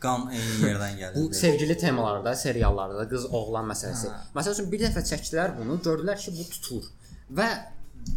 Qan 0.00 0.30
eyni 0.32 0.54
yerdən 0.64 0.94
gəlir. 1.00 1.16
bu 1.16 1.34
sevgili 1.34 1.76
temalarda, 1.78 2.32
seriallarda 2.36 3.04
qız 3.10 3.26
oğlan 3.36 3.66
məsələsi. 3.72 4.08
Məsəl 4.36 4.56
üçün 4.56 4.70
bir 4.72 4.80
dəfə 4.86 5.02
çəkdilər 5.10 5.56
bunu, 5.58 5.76
gördülər 5.84 6.16
ki, 6.22 6.32
bu 6.38 6.46
tutur. 6.54 6.86
Və 7.38 7.48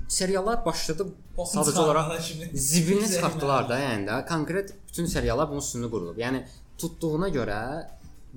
seriallar 0.08 0.64
başladı 0.66 1.08
Baxın 1.38 1.60
sadəcə 1.60 1.82
olaraq 1.84 2.12
Zəhmət. 2.22 3.16
çıxartdılar 3.16 3.68
da, 3.70 3.80
yəni 3.82 4.08
də 4.08 4.20
konkret 4.30 4.72
bütün 4.88 5.10
seriallar 5.16 5.50
bunun 5.50 5.64
üstünə 5.66 5.90
qurulub. 5.92 6.20
Yəni 6.24 6.44
tutduğuna 6.80 7.30
görə 7.36 7.60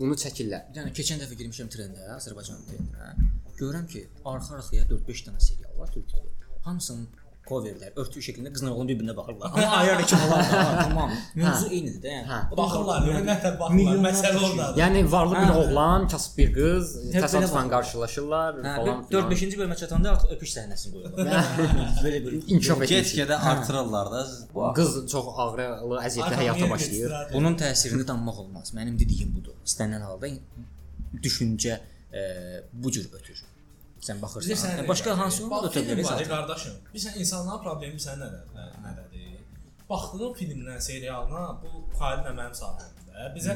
bunu 0.01 0.17
çəkirlər. 0.23 0.73
Yəni 0.77 0.95
keçən 0.97 1.23
dəfə 1.23 1.39
girmişəm 1.39 1.71
trendə, 1.73 2.09
Azərbaycan 2.17 2.65
trendinə. 2.71 3.13
Görürəm 3.61 3.87
ki, 3.93 4.03
arxa-arxaya 4.33 4.89
4-5 4.91 5.23
dənə 5.29 5.41
serial 5.41 5.79
var 5.79 5.93
türkdür. 5.93 6.27
Hamısının 6.67 7.07
coverlər 7.49 7.93
örtük 8.01 8.25
şəklində 8.27 8.51
qızla 8.55 8.71
oğlan 8.73 8.89
bir-birinə 8.91 9.15
baxırlar. 9.17 9.53
Amma 9.55 9.79
ayar 9.81 10.01
iki 10.03 10.17
falan 10.23 10.43
da, 10.51 10.83
tamam. 10.83 11.13
Mövzu 11.35 11.71
eynidir 11.71 12.01
də, 12.03 12.13
yəni. 12.17 12.39
Baxırlar, 12.59 13.07
yəni, 13.11 13.23
nətər 13.31 13.55
baxırlar. 13.61 13.77
milyonlarla 13.79 14.13
Məsələ 14.17 14.43
ordadır. 14.51 14.81
Yəni 14.83 15.03
varlı 15.13 15.35
bir 15.43 15.55
oğlan, 15.61 16.09
kasıb 16.13 16.37
bir 16.41 16.53
qız 16.59 16.93
təsadüfən 17.15 17.73
qarşılaşırlar 17.75 18.61
Hə, 18.67 18.75
falan. 18.81 19.03
4-5-ci 19.15 19.61
bölmə 19.63 19.79
çatanda 19.83 20.13
artıq 20.15 20.37
öpüş 20.37 20.55
səhnəsini 20.57 20.93
qoyurlar. 20.95 21.51
Belə 22.05 22.23
bir 22.27 22.39
inkişaf 22.43 22.83
etmiş. 22.83 22.95
Get-gedə 22.97 23.41
artırırlar 23.53 24.13
da. 24.15 24.23
Qız 24.79 25.01
çox 25.13 25.33
ağrılı, 25.47 26.01
əziyyətli 26.03 26.41
həyata 26.43 26.71
başlayır. 26.71 27.19
Bunun 27.35 27.59
təsirini 27.61 28.07
danmaq 28.09 28.45
olmaz. 28.47 28.75
Mənim 28.77 28.99
dediyim 29.01 29.35
budur. 29.37 29.57
İstənilən 29.67 30.07
halda 30.11 30.31
düşüncə 31.23 31.79
e, 32.13 32.23
bu 32.73 32.93
cür 32.93 33.09
ötür. 33.13 33.45
Sən 34.07 34.21
baxırsan. 34.23 34.49
Bilirsən, 34.51 34.75
Yəni, 34.79 34.89
başqa 34.89 35.19
hansı 35.19 35.51
Bax, 35.51 35.65
yolda 35.65 35.81
ötə 35.81 35.97
var, 35.99 36.11
zaten. 36.11 36.29
qardaşım. 36.35 36.75
Bilirsən 36.95 37.19
insanların 37.23 37.63
problemi 37.67 38.01
sən 38.07 38.21
nədir? 38.23 38.45
nə- 38.57 38.73
Nədədir? 38.87 39.39
Baxdığın 39.91 40.33
filmdən, 40.41 40.81
serialına 40.91 41.43
bu 41.63 41.71
Xalidlə 41.99 42.33
mənim 42.41 42.55
sahəmdə 42.63 43.27
bizə 43.37 43.55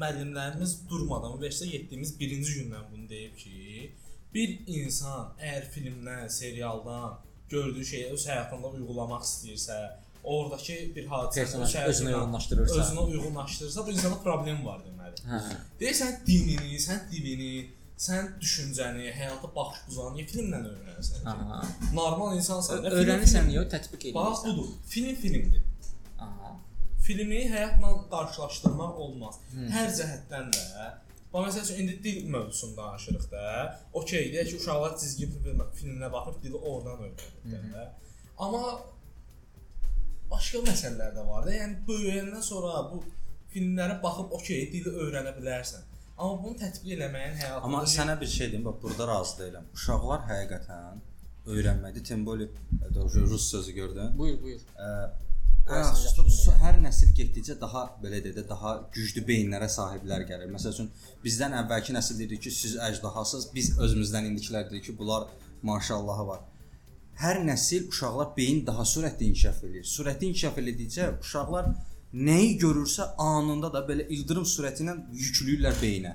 müəllimlərimiz 0.00 0.72
durmadan 0.90 1.36
universitetə 1.38 1.70
getdiyimiz 1.76 2.10
birinci 2.20 2.52
gündən 2.60 2.84
bunu 2.92 3.08
deyib 3.10 3.36
ki, 3.40 3.92
bir 4.34 4.52
insan 4.66 5.30
əgər 5.40 5.64
filmdən, 5.74 6.28
serialdan 6.28 7.16
gördüyü 7.50 7.84
şeyi 7.92 8.10
öz 8.12 8.26
həyatında 8.28 8.70
uygulamaq 8.76 9.22
istəyirsə, 9.24 9.78
oradakı 10.24 10.76
bir 10.96 11.06
hadisə 11.08 11.40
Personaj 11.40 11.74
özünə 11.92 12.12
uyğunlaşdırırsa. 12.14 12.74
özünə 12.82 13.04
uyğunlaşdırırsa, 13.12 13.86
bu 13.86 13.90
insanda 13.96 14.18
problem 14.26 14.64
var 14.66 14.82
deməli. 14.84 15.22
Hə. 15.30 15.40
Deyirsən 15.80 16.18
dinini, 16.26 16.76
sən 16.84 17.06
dilini, 17.10 17.52
sən 17.98 18.28
düşüncəni, 18.42 19.08
həyata 19.18 19.48
baxış 19.56 19.80
buzanı 19.88 20.16
niyə 20.18 20.26
filmdən 20.32 20.66
öyrənirsən? 20.70 21.24
Aha. 21.32 21.58
Normal 21.94 22.36
insansan 22.38 22.84
Öyrənirsən 23.00 23.48
niyə 23.50 23.64
tətbiq 23.72 24.12
Bax 24.14 24.44
edirsən? 24.44 24.56
budur. 24.58 24.68
Film 24.92 25.16
filmdir. 25.22 25.62
Aha. 26.26 26.52
Filmi 27.06 27.40
həyatla 27.54 27.90
qarşılaşdırmaq 28.12 29.00
olmaz. 29.04 29.40
Hər 29.74 29.90
cəhətdən 29.98 30.52
də 30.54 30.86
Bax 31.32 31.48
məsəl 31.48 31.64
üçün 31.66 31.80
indi 31.82 31.96
dil 32.04 32.28
mövzusunda 32.34 32.82
danışırıq 32.82 33.26
da. 33.32 33.42
Okay, 33.92 34.30
deyək 34.32 34.48
ki, 34.52 34.56
uşaqlar 34.62 34.94
cizgi 35.02 35.26
film- 35.32 35.66
filminə 35.80 36.12
baxıb 36.12 36.38
dili 36.42 36.56
oradan 36.56 37.02
öyrənir 37.08 37.66
də. 37.74 37.88
Amma 38.38 38.62
başqa 40.30 40.62
məsələlər 40.70 41.12
də 41.18 41.26
var 41.28 41.44
da. 41.46 41.52
Yəni 41.58 41.82
böyüyəndən 41.88 42.42
sonra 42.42 42.80
bu 42.92 43.02
filmlərə 43.52 43.98
baxıb 44.02 44.32
okay, 44.38 44.68
dili 44.72 44.90
öyrənə 45.04 45.34
bilərsən. 45.38 45.84
Amma 46.18 46.42
bunu 46.42 46.58
tətbiq 46.58 46.96
eləməyin 46.96 47.36
həyatında 47.38 47.68
Amma 47.68 47.84
sənə 47.86 48.18
bir 48.20 48.30
şey 48.32 48.50
deyim, 48.52 48.64
bax 48.66 48.82
burada 48.82 49.06
razı 49.12 49.38
deyiləm. 49.42 49.70
Uşaqlar 49.76 50.24
həqiqətən 50.32 51.00
öyrənmədi. 51.54 52.02
Temboli 52.10 52.50
doğru 52.94 53.24
rus 53.30 53.50
sözü 53.50 53.72
gördün. 53.72 54.18
Buyur, 54.18 54.42
buyur. 54.42 54.60
Ən 55.68 55.84
əsas 55.84 56.40
hər 56.62 56.78
nəsil 56.82 57.12
getdikcə 57.16 57.58
daha 57.60 57.84
belə 58.02 58.22
dedə 58.24 58.44
daha 58.48 58.74
güclü 58.94 59.22
beyinlərə 59.28 59.68
sahiblər 59.70 60.24
gəlir. 60.30 60.50
Məsəl 60.52 60.74
üçün 60.74 60.88
bizdən 61.24 61.54
əvvəlki 61.62 61.94
nəsil 61.96 62.18
deyir 62.22 62.40
ki, 62.44 62.50
siz 62.50 62.78
əjdahasız, 62.88 63.50
biz 63.54 63.74
özümüzdən 63.86 64.30
indikilər 64.30 64.68
deyirik 64.70 64.88
ki, 64.88 64.96
bunlar 64.98 65.28
maşallahı 65.62 66.26
var. 66.32 66.40
Hər 67.22 67.42
nəsil 67.44 67.88
uşaqlar 67.92 68.32
beyin 68.36 68.64
daha 68.66 68.86
sürətli 68.86 69.28
inkişaf 69.30 69.62
edir. 69.68 69.84
Sürətli 69.84 70.32
inkişaf 70.32 70.58
elədikcə 70.62 71.10
uşaqlar 71.20 71.72
nəyi 72.12 72.56
görürsə 72.60 73.10
anında 73.18 73.72
da 73.72 73.84
belə 73.88 74.06
ildırım 74.08 74.46
sürəti 74.48 74.84
ilə 74.86 74.94
yükləyirlər 75.12 75.80
beyinə. 75.82 76.14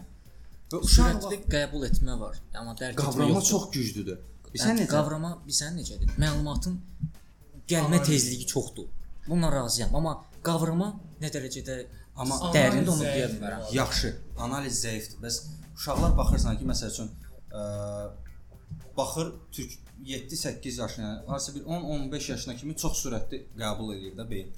Və 0.73 0.79
uşaq 0.81 1.19
Sürətli 1.21 1.37
qəbul 1.53 1.85
etmə 1.85 2.15
var, 2.19 2.39
amma 2.57 2.73
dərk 2.79 2.95
etmə 2.95 3.03
qavrama 3.05 3.35
yoxdur. 3.35 3.49
çox 3.49 3.65
güclüdür. 3.75 4.21
Bilirsən 4.47 4.79
necə? 4.79 4.89
qavrama 4.89 5.31
bilsən 5.45 5.75
necədir? 5.77 6.15
Məlumatın 6.17 6.79
gəlmə 7.69 7.99
Analiz. 7.99 8.07
tezliyi 8.07 8.47
çoxdur. 8.47 8.87
Bununla 9.27 9.51
razıyam, 9.51 9.93
amma 9.95 10.15
qavrama 10.43 10.89
nə 11.21 11.29
dərəcədə 11.35 11.83
Amma 12.15 12.35
dərindir 12.53 12.91
onu 12.93 13.01
Analiz 13.01 13.15
deyə 13.15 13.29
bilmərəm. 13.31 13.61
Yaxşı, 13.73 14.09
analiz 14.45 14.81
zəifdir. 14.85 15.17
Bəs 15.23 15.37
uşaqlar 15.77 16.11
baxırsan 16.17 16.57
ki, 16.59 16.65
məsəl 16.69 16.91
üçün 16.93 17.07
ə, 17.49 17.63
baxır 18.97 19.31
türk 19.51 19.71
7-8 20.05 20.81
yaşına, 20.81 21.23
harasa 21.27 21.55
bir 21.55 21.61
10-15 21.63 22.31
yaşına 22.31 22.55
kimi 22.55 22.75
çox 22.77 22.99
sürətli 23.05 23.39
qəbul 23.57 23.95
edir 23.95 24.13
də 24.17 24.29
beyin. 24.29 24.53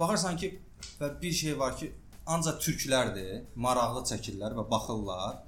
Baxırsan 0.00 0.36
ki, 0.36 0.52
və 1.00 1.10
bir 1.20 1.32
şey 1.32 1.58
var 1.58 1.76
ki, 1.78 1.90
ancaq 2.26 2.60
türklərdir, 2.64 3.44
maraqlı 3.56 4.04
çəkirlər 4.10 4.56
və 4.58 4.64
baxırlar. 4.70 5.42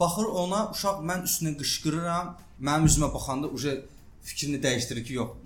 Baxır 0.00 0.30
ona, 0.42 0.68
uşaq 0.74 1.02
mən 1.06 1.26
üstünə 1.28 1.54
qışqırıram, 1.58 2.34
mənim 2.60 2.88
üzümə 2.90 3.12
baxanda 3.14 3.50
uje 3.56 3.76
fikrini 4.26 4.60
dəyişdirir 4.62 5.04
ki, 5.06 5.18
yox, 5.20 5.36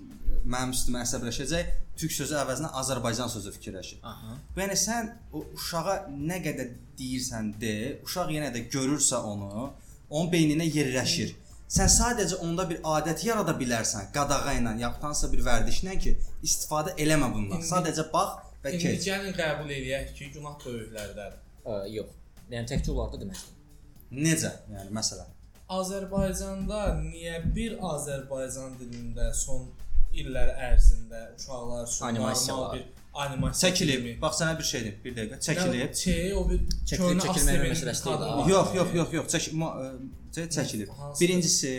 mənim 0.48 0.72
üstümə 0.76 1.02
əsəbləşəcək, 1.04 1.74
türk 1.98 2.14
sözü 2.14 2.38
əvəzinə 2.42 2.70
Azərbaycan 2.80 3.30
sözü 3.32 3.52
fikirləşir. 3.56 4.00
Aha. 4.06 4.38
Yəni 4.56 4.78
sən 4.78 5.10
o 5.32 5.42
uşağa 5.56 5.98
nə 6.14 6.40
qədər 6.44 6.72
deyirsən 6.98 7.52
de, 7.60 7.74
uşaq 8.06 8.32
yenə 8.36 8.52
də 8.54 8.64
görürsə 8.72 9.20
onu, 9.32 9.70
onun 10.08 10.32
beyninə 10.32 10.68
yerləşir. 10.68 11.34
Sən 11.68 11.90
sadəcə 11.92 12.38
onda 12.44 12.64
bir 12.68 12.80
adət 12.96 13.26
yarada 13.26 13.52
bilərsən, 13.58 14.08
qadağa 14.14 14.54
ilə, 14.56 14.72
yaxud 14.80 15.02
hansısa 15.04 15.32
bir 15.32 15.42
vərdişlə 15.44 15.96
ki, 16.00 16.14
istifadə 16.46 16.94
eləmə 16.96 17.28
bundan. 17.34 17.64
Sadəcə 17.72 18.06
bax 18.12 18.47
və 18.64 18.72
İndi 18.74 18.82
keç. 18.84 19.06
gəlin 19.08 19.34
qəbul 19.38 19.70
eləyək 19.78 20.12
ki, 20.18 20.30
günah 20.34 20.56
böyüklərdədir. 20.64 21.38
Ə, 21.64 21.78
yox. 21.94 22.10
Yəni 22.50 22.66
təkcə 22.72 22.90
onlarda 22.94 23.20
deməkdir. 23.22 23.56
Necə? 24.24 24.52
Yəni 24.72 24.90
məsələn. 24.98 25.34
Azərbaycanda 25.78 26.80
niyə 27.02 27.42
bir 27.54 27.74
Azərbaycan 27.94 28.78
dilində 28.80 29.26
son 29.36 29.66
illər 30.16 30.54
ərzində 30.70 31.26
uşaqlar 31.36 31.84
üçün 31.86 32.06
Animasiya 32.08 32.54
normal 32.54 32.70
var. 32.70 32.78
bir 32.78 32.86
animasiya 33.24 33.70
Çəkilib. 33.72 34.06
Bax 34.22 34.40
sənə 34.40 34.54
bir 34.58 34.66
şey 34.70 34.80
deyim, 34.86 34.98
bir 35.04 35.16
dəqiqə. 35.18 35.38
Çəkilib. 35.48 35.94
Şey, 36.02 36.32
o 36.38 36.42
bir 36.50 36.62
Çəkilib, 36.88 37.28
Asteverin 37.34 37.72
məsələsi 37.74 38.04
deyil. 38.06 38.50
Yox, 38.54 38.74
yox, 38.78 38.94
yox, 39.00 39.12
yox. 39.18 39.34
Çək 39.34 39.48
çə- 40.38 40.48
çəkilib. 40.56 40.88
Hansı? 41.00 41.20
Birincisi 41.20 41.72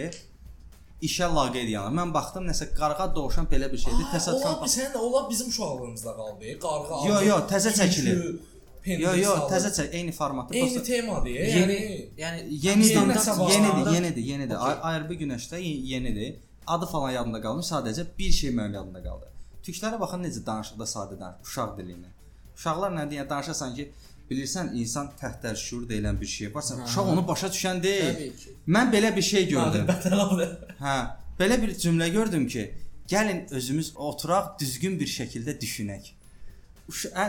işə 1.07 1.27
laqeyd 1.35 1.69
yana. 1.71 1.89
Mən 2.01 2.13
baxdım 2.13 2.47
nəsə 2.49 2.69
qarğa 2.79 3.07
dovşan 3.15 3.47
belə 3.51 3.71
bir 3.71 3.77
şeydir. 3.85 4.05
Təsadüfən 4.13 4.61
bir 4.63 4.71
sən 4.75 4.97
ola 4.97 5.29
bizim 5.29 5.47
uşaqlığımızda 5.53 6.13
qaldı. 6.19 6.53
Qarğa. 6.65 7.01
Yo, 7.09 7.21
yo, 7.31 7.37
təzə 7.51 7.71
pendir 7.77 8.39
Yo, 8.89 9.11
yo, 9.19 9.33
təzə 9.51 9.69
çək, 9.75 9.89
eyni 9.97 10.11
formatda. 10.15 10.55
Eyni 10.55 10.83
temadır. 10.83 11.29
Yeni, 11.29 11.79
Yəni 12.17 12.45
yəni 12.65 12.85
Yenidir, 12.89 12.95
Yeni 12.95 13.65
yenidir, 13.65 13.91
yenidir, 13.93 14.23
yenidir. 14.23 14.55
Ay- 14.67 14.79
Ayrı 14.81 15.09
bir 15.09 15.19
günəşdə 15.19 15.59
ye- 15.59 15.81
yenidir. 15.93 16.35
Adı 16.67 16.85
falan 16.85 17.11
yadımda 17.11 17.41
qalmır, 17.41 17.63
sadəcə 17.63 18.05
bir 18.19 18.31
şey 18.31 18.49
mənim 18.49 18.73
yadımda 18.79 19.03
qaldı. 19.03 19.25
Türklərə 19.63 19.99
baxın 19.99 20.23
necə 20.23 20.45
danışıqda 20.45 20.85
sadə 20.95 21.19
danışır, 21.19 21.43
uşaq 21.45 21.77
dili 21.77 21.91
ilə. 21.97 22.09
Uşaqlar 22.57 22.91
nə 22.99 23.03
deyə 23.11 23.29
danışırsan 23.29 23.75
ki, 23.75 23.91
bilirsən 24.29 24.73
insan 24.77 25.09
təhtər 25.21 25.55
şuur 25.57 25.87
deyilən 25.89 26.19
bir 26.21 26.27
şey 26.27 26.53
varsa, 26.55 26.75
uşaq 26.85 27.07
onu 27.13 27.23
başa 27.27 27.47
düşən 27.55 27.81
deyil. 27.83 28.31
Mən 28.67 28.91
belə 28.93 29.15
bir 29.15 29.21
şey 29.31 29.47
gördüm. 29.49 29.87
aldı. 30.13 30.47
Hə, 30.79 30.95
belə 31.39 31.61
bir 31.61 31.73
cümlə 31.83 32.09
gördüm 32.13 32.47
ki, 32.47 32.65
gəlin 33.09 33.45
özümüz 33.51 33.93
oturaq, 33.95 34.55
düzgün 34.59 34.99
bir 34.99 35.07
şəkildə 35.17 35.57
düşünək. 35.61 36.13
Hə, 36.89 37.25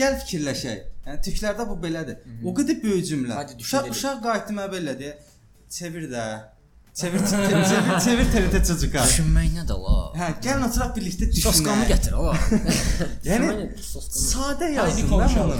gəl 0.00 0.14
fikirləşək. 0.22 0.78
Yəni 1.06 1.20
türklərdə 1.26 1.68
bu 1.68 1.74
belədir. 1.82 2.20
O 2.44 2.54
qədər 2.56 2.82
böyük 2.82 3.04
cümlə. 3.10 3.34
Hadi 3.36 3.56
Uşaq 3.60 3.90
uşaq 3.92 4.22
qayıtdı 4.24 4.56
mənə 4.56 4.70
belə 4.72 4.98
deyir. 4.98 5.14
Çevir 5.70 6.06
də. 6.12 6.24
Çevir 6.94 7.18
çevir 7.26 7.64
çevir, 7.70 7.96
çevir 8.04 8.28
TRT 8.32 8.66
çocuğa. 8.68 9.02
Düşünmək 9.08 9.48
nə 9.58 9.64
də 9.66 9.76
la? 9.82 9.94
Hə, 10.14 10.28
gəlin 10.44 10.64
oturaq 10.68 10.92
birlikdə 10.96 11.26
Soskamı 11.40 11.82
düşünək. 11.82 11.90
gətir 11.92 12.12
ala. 12.14 12.34
Yəni 13.28 13.48
soskamı. 13.82 14.26
sadə 14.30 14.68
yazın 14.76 15.10
da 15.10 15.28
bunu. 15.34 15.56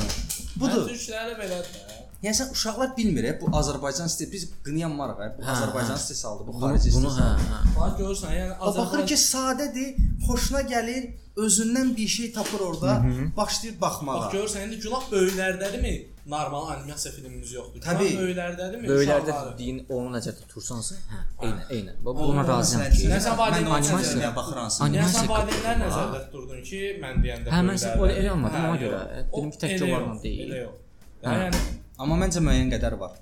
Budur. 0.60 0.88
Türklərdə 0.90 1.34
belədir. 1.40 1.74
də. 1.88 2.00
Yəni 2.24 2.36
sən 2.38 2.52
uşaqlar 2.54 2.94
bilmir, 2.96 3.26
bu 3.40 3.50
Azərbaycan 3.58 4.08
stil 4.08 4.30
biz 4.32 4.46
qınayanmarıq, 4.64 5.18
bu 5.38 5.42
Hə, 5.44 5.50
Azərbaycan 5.54 5.98
hə. 5.98 6.04
stil 6.04 6.16
saldı, 6.16 6.46
bu 6.46 6.54
xarici 6.60 6.90
stil. 6.92 7.02
bunu 7.02 7.10
hə, 7.18 7.26
hə. 7.50 7.58
Bax 7.76 7.98
görürsən, 7.98 8.32
yəni 8.38 8.54
O 8.60 8.72
baxır 8.78 9.02
ki, 9.10 9.18
sadədir, 9.20 9.90
xoşuna 10.26 10.62
gəlir, 10.70 11.10
özündən 11.44 11.92
bir 11.96 12.08
şey 12.16 12.32
tapır 12.32 12.60
orada, 12.70 12.94
başlayır 13.36 13.76
baxmağa. 13.80 14.16
Bax 14.22 14.32
görürsən, 14.34 14.64
indi 14.68 14.80
günah 14.86 15.04
böyüklərdədirmi? 15.12 15.94
Normal 16.26 16.68
animasiya 16.72 17.12
filmimiz 17.14 17.50
yoxdur. 17.52 17.80
Təbii. 17.84 18.12
böyüklərdədirmi? 18.20 18.86
Böyüklərdə 18.88 19.28
uşaqlarda? 19.28 19.58
deyin 19.58 19.80
onu 19.92 20.12
nəzərdə 20.14 20.46
tutursansa, 20.46 20.94
hə, 21.10 21.18
eynən, 21.48 21.66
eynən. 21.76 21.96
Bax 22.06 22.16
buna 22.20 22.44
razıyam 22.48 22.84
ki. 22.94 23.08
Nə 23.12 23.18
sən 23.26 23.36
valideyn 23.40 23.66
mən 23.66 23.74
animasiya- 23.74 23.98
animasiyaya 23.98 24.32
sən 24.76 24.86
Animasiya 24.86 25.28
valideynlər 25.34 25.76
nəzərdə 25.82 26.22
tuturdun 26.30 26.62
ki, 26.70 26.80
mən 27.02 27.20
deyəndə 27.26 27.52
Hə, 27.52 27.60
mən 27.68 27.76
böyüklərdə- 27.76 28.16
elə 28.22 28.30
almadım, 28.36 28.56
Hə, 28.60 28.70
ona 28.70 28.80
görə. 28.84 29.02
O 29.32 29.36
Dedim 29.36 29.50
ki, 29.50 29.58
təkcə 29.66 29.84
elə 29.84 29.90
yox, 29.98 30.22
deyil. 30.24 30.48
Elə 30.48 30.62
yox. 30.64 30.80
Hə. 31.24 31.36
Yəni 31.44 31.60
Amma 31.98 32.16
məncə 32.24 32.40
müəyyən 32.48 32.70
qədər 32.74 32.98
var. 33.04 33.12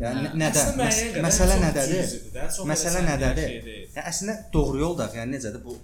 Yəni 0.00 0.24
nə- 0.24 0.34
nədə? 0.40 0.62
Məsələ 1.28 1.54
nədədir? 1.66 2.06
Məsələ 2.72 2.96
elə 2.96 3.04
nədədir? 3.12 3.48
Yəni 3.94 4.08
əslində 4.10 4.34
doğru 4.52 4.78
yol 4.86 4.96
da, 4.98 5.06
yəni 5.20 5.36
necədir 5.36 5.62
bu 5.64 5.76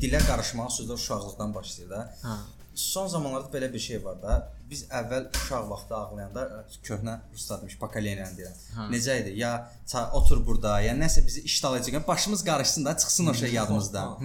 dilə 0.00 0.18
qarışmaq 0.26 0.70
sözlər 0.80 0.96
uşaqlıqdan 1.00 1.54
başlayır 1.54 1.90
da. 1.90 2.00
Hə. 2.24 2.36
Son 2.76 3.06
zamanlarda 3.08 3.48
belə 3.56 3.72
bir 3.72 3.78
şey 3.78 4.04
var 4.04 4.16
da. 4.22 4.34
Biz 4.70 4.82
əvvəl 4.98 5.28
uşaq 5.36 5.68
vaxtı 5.70 5.94
ağlayanda 5.94 6.42
köhnə 6.84 7.14
ustad 7.34 7.60
demiş, 7.62 7.76
pokoleniyanı 7.80 8.34
deyirəm. 8.38 8.56
Necə 8.92 9.14
idi? 9.22 9.32
Ya 9.40 9.52
ça- 9.86 10.10
otur 10.18 10.42
burada, 10.46 10.80
ya 10.80 10.92
nəsə 10.94 11.22
bizi 11.26 11.40
iştalayacaq. 11.50 12.06
Başımız 12.08 12.44
qarışsın 12.44 12.84
da, 12.84 12.96
çıxsın 12.96 13.26
o 13.26 13.34
şey 13.34 13.52
yadımızdan. 13.52 14.18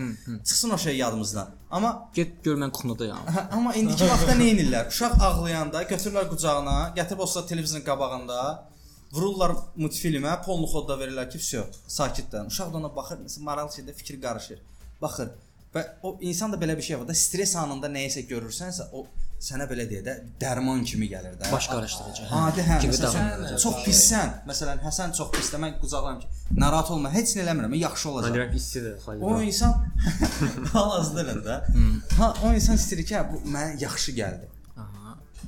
Çıxsın 0.47 0.69
o 0.69 0.77
şey 0.77 0.97
yadımızdan. 0.97 1.49
Amma 1.71 2.09
Get 2.13 2.43
gör 2.43 2.57
mən 2.57 2.71
kuxnudayam. 2.71 3.21
Hə, 3.35 3.45
amma 3.55 3.75
indiki 3.75 4.09
vaxtda 4.13 4.35
nə 4.41 4.47
edirlər? 4.55 4.89
Uşaq 4.91 5.13
ağlayanda 5.27 5.83
götürürlər 5.83 6.27
qucağına, 6.33 6.75
gətirib 6.97 7.19
o 7.23 7.25
sırada 7.27 7.47
televizorun 7.47 7.85
qabağında 7.85 8.39
vururlar 9.13 9.51
multfilmə, 9.77 10.33
polnu 10.45 10.67
xodda 10.73 10.97
verirlər 10.99 11.29
ki, 11.31 11.37
vəsə, 11.43 11.63
sakitdən. 11.99 12.47
Uşaq 12.51 12.73
da 12.73 12.77
ona 12.81 12.91
baxır, 12.95 13.21
məsələn, 13.25 13.43
maraqlı 13.47 13.77
şeydə 13.81 13.93
fikir 13.93 14.21
qarışır. 14.21 14.59
Baxır. 15.01 15.29
Və 15.75 15.81
o 16.03 16.17
insan 16.19 16.51
da 16.51 16.57
belə 16.59 16.73
bir 16.77 16.83
şey 16.83 16.97
var 16.99 17.07
da, 17.07 17.13
stres 17.15 17.53
anında 17.55 17.87
nəyisə 17.87 18.25
görürsənsə, 18.27 18.89
o 18.91 19.05
sənə 19.41 19.65
belə 19.69 19.85
deyə 19.89 20.01
də 20.05 20.15
dərman 20.41 20.83
kimi 20.85 21.07
gəlir 21.09 21.37
də. 21.39 21.47
Baş 21.51 21.67
qarışdırıcı. 21.71 22.25
hə. 22.27 22.41
Adi 22.49 22.65
hə, 22.67 22.79
Kimi 22.83 22.93
məsələn, 22.97 23.55
çox 23.63 23.77
pissən. 23.85 24.33
Məsələn, 24.49 24.81
Həsən 24.83 25.15
çox 25.17 25.31
pisdə 25.37 25.61
mən 25.63 25.77
qucaqlayım 25.79 26.19
ki, 26.25 26.27
narahat 26.59 26.91
olma, 26.91 27.09
heç 27.15 27.37
nə 27.37 27.45
eləmirəm, 27.45 27.73
yaxşı 27.85 28.07
Mən 28.09 28.11
olacaq. 28.11 28.35
deyirəm 28.35 28.55
istidir 28.59 28.97
xalid. 29.05 29.21
O 29.23 29.41
insan 29.41 29.73
hal-hazırda 30.73 31.45
da. 31.45 31.57
Ha, 32.17 32.33
o 32.43 32.53
insan 32.53 32.75
istəyir 32.77 33.05
ki, 33.07 33.15
hə, 33.15 33.23
bu 33.31 33.41
mənə 33.55 33.79
yaxşı 33.81 34.11
gəldi. 34.19 34.51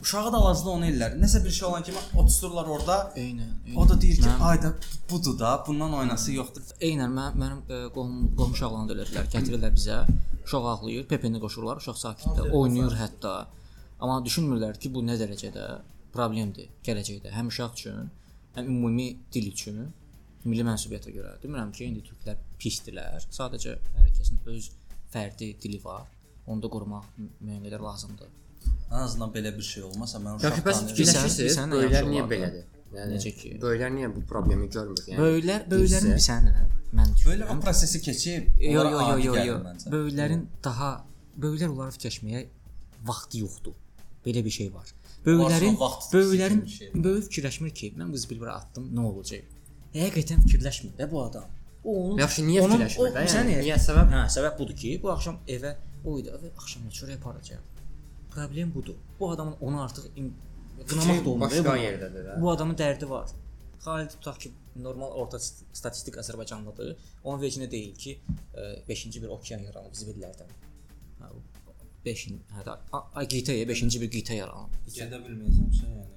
Uşağı 0.01 0.31
da 0.33 0.37
hal-hazırda 0.37 0.69
onu 0.69 0.85
ellər. 0.85 1.13
Nəsə 1.21 1.43
bir 1.45 1.51
şey 1.51 1.67
olan 1.67 1.83
kimi 1.83 1.97
otururlar 2.17 2.65
orada. 2.75 2.95
Eynən. 3.15 3.51
eynən. 3.67 3.77
O 3.77 3.89
da 3.89 4.01
deyir 4.01 4.15
ki, 4.15 4.21
Mən- 4.27 4.41
ayda 4.49 4.73
budur 5.09 5.39
da, 5.39 5.63
bundan 5.67 5.93
oynası 5.93 6.33
yoxdur. 6.33 6.61
Eynən 6.81 7.13
mən 7.19 7.37
mənim 7.41 7.61
ə, 7.69 7.79
qohum 7.95 8.35
qohum 8.37 8.51
uşaqlarını 8.57 8.89
da 8.89 8.93
elədilər. 8.97 9.29
Gətirirlər 9.35 9.73
bizə. 9.77 9.97
Uşaq 10.45 10.65
ağlayır, 10.73 11.07
Pepeni 11.07 11.39
qoşurlar, 11.39 11.77
uşaq 11.83 11.97
sakitdir, 11.97 12.51
oynayır 12.51 12.97
hətta. 12.99 13.33
Amma 13.99 14.19
düşünmürlər 14.25 14.79
ki, 14.79 14.91
bu 14.93 15.01
nə 15.07 15.15
dərəcədə 15.21 15.67
problemdir 16.13 16.67
gələcəkdə 16.85 17.31
həm 17.37 17.47
uşaq 17.53 17.73
üçün, 17.79 18.09
həm 18.57 18.65
ümumi 18.75 19.07
dil 19.33 19.47
üçün, 19.53 19.79
milli 20.43 20.65
mənsubiyyətə 20.67 21.13
görə. 21.15 21.37
Demirəm 21.43 21.71
ki, 21.71 21.85
indi 21.87 22.03
türklər 22.09 22.41
pisdilər. 22.59 23.23
Sadəcə 23.31 23.77
hər 24.01 24.11
kəsin 24.19 24.41
öz 24.51 24.67
fərdi 25.13 25.53
dili 25.63 25.79
var. 25.83 26.09
Onu 26.47 26.61
da 26.61 26.67
qorumaq 26.67 27.05
mü- 27.17 27.29
müəyyən 27.39 27.63
qədər 27.69 27.81
lazımdır. 27.87 28.27
Ən 28.93 28.99
azından 29.07 29.31
belə 29.33 29.51
bir 29.57 29.65
şey 29.65 29.83
olmasa 29.83 30.19
mən 30.21 30.37
uşaq 30.37 30.55
ki, 30.59 30.63
bəs 30.67 30.81
nə 30.83 31.69
böyüklər 31.73 31.93
yaxşı 31.97 32.11
niyə 32.13 32.25
belədir? 32.33 32.65
Yəni 32.93 33.15
Necə 33.17 33.31
ki? 33.39 33.51
Böyüklər 33.61 33.93
niyə 33.95 34.09
bu 34.15 34.21
problemi 34.29 34.67
görmür? 34.69 34.99
Yəni 35.09 35.19
Böyüklər, 35.23 35.63
böyüklərin 35.71 36.11
nə? 36.13 36.65
Mən 36.93 37.13
Belə 37.25 37.47
o 37.49 37.55
prosesi 37.63 38.01
keçib, 38.05 38.51
Yo 38.61 38.83
yo 38.85 38.99
yo 39.09 39.15
yo 39.23 39.45
yo. 39.47 39.55
Böyüklərin 39.95 40.43
daha 40.63 40.91
böyüklər 41.41 41.73
onları 41.73 41.95
fikirləşməyə 41.95 42.43
vaxtı 43.07 43.41
yoxdur. 43.41 43.73
Belə 44.25 44.45
bir 44.45 44.53
şey 44.59 44.69
var. 44.73 44.93
Böyüklərin 45.25 45.77
böyüklərin 46.13 46.61
böyük 47.07 47.25
fikirləşmir 47.31 47.73
ki, 47.79 47.93
mən 47.97 48.13
qız 48.13 48.29
bir 48.29 48.39
bura 48.43 48.59
atdım, 48.61 48.91
nə 48.93 49.07
olacaq? 49.09 49.49
Həqiqətən 49.97 50.45
fikirləşmir 50.45 50.93
də 50.99 51.09
bu 51.11 51.23
adam. 51.23 51.49
O 51.83 51.91
onun 52.05 52.19
Yaxşı, 52.21 52.45
niyə 52.45 52.61
fikirləşmir 52.67 53.09
o- 53.09 53.13
də? 53.15 53.25
Yəni, 53.33 53.55
niyə- 53.65 53.79
səbəb? 53.87 54.13
Hə, 54.13 54.21
səbəb 54.37 54.57
budur 54.59 54.75
ki, 54.75 54.99
bu 55.03 55.11
axşam 55.11 55.39
evə 55.47 55.75
oydu, 56.05 56.29
evə 56.37 56.51
axşam 56.57 56.85
çörək 56.99 57.17
aparacağam. 57.19 57.63
Problem 58.35 58.73
budur. 58.75 58.95
Bu 59.19 59.31
adamın 59.31 59.55
onu 59.61 59.81
artıq 59.81 60.05
im- 60.17 60.31
qınamaq 60.89 61.25
da 61.25 61.29
olmur. 61.29 61.41
başqa 61.45 61.63
bu- 61.73 61.77
yerdədir 61.87 62.23
də. 62.27 62.41
Bu 62.41 62.51
adamın 62.51 62.75
dərdi 62.75 63.09
var. 63.09 63.29
Xalid 63.83 64.09
tutaq 64.09 64.37
ki, 64.39 64.51
normal 64.75 65.11
orta 65.21 65.37
st- 65.37 65.63
statistik 65.73 66.15
Azərbaycanlıdır. 66.17 66.95
Onun 67.23 67.41
vecinə 67.43 67.71
deyil 67.71 67.95
ki, 67.95 68.19
5-ci 68.89 69.21
bir 69.23 69.27
okean 69.27 69.59
yaranıb 69.59 69.93
zibillərdən. 70.01 70.49
Hə, 71.21 71.27
5 72.05 72.27
hə 72.55 72.63
də 72.67 72.77
Agitaya 73.15 73.65
5-ci 73.71 74.01
bir 74.01 74.09
qitə 74.15 74.33
yaranıb. 74.39 74.71
Gedə 74.87 75.19
bilməyəcəmsə, 75.25 75.85
yəni. 75.99 76.09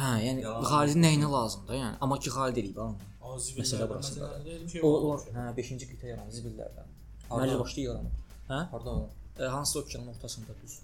Hə, 0.00 0.10
yəni 0.26 0.40
Yalan. 0.46 0.64
Xalidin 0.72 1.02
nəyinə 1.04 1.30
lazımdır, 1.36 1.74
yəni. 1.82 1.96
Amma 2.00 2.18
ki 2.18 2.30
Xalid 2.36 2.56
eləyib 2.62 2.76
ha. 2.80 2.82
onu. 2.82 2.96
Aziz 3.34 3.58
Məsələ 3.58 3.88
burasında. 3.88 4.28
şey 4.72 4.80
O, 4.82 4.88
o 4.88 5.16
hə 5.36 5.46
5-ci 5.56 5.86
qitə 5.92 6.06
yaranıb 6.12 6.32
zibillərdən. 6.38 6.88
Məli 7.30 7.58
başlı 7.60 7.82
yaranıb. 7.82 8.14
Hə? 8.48 8.60
Harda 8.72 8.90
o? 8.90 9.08
E, 9.40 9.42
hansı 9.44 9.78
okeanın 9.78 10.06
ortasında 10.06 10.52
düz. 10.62 10.78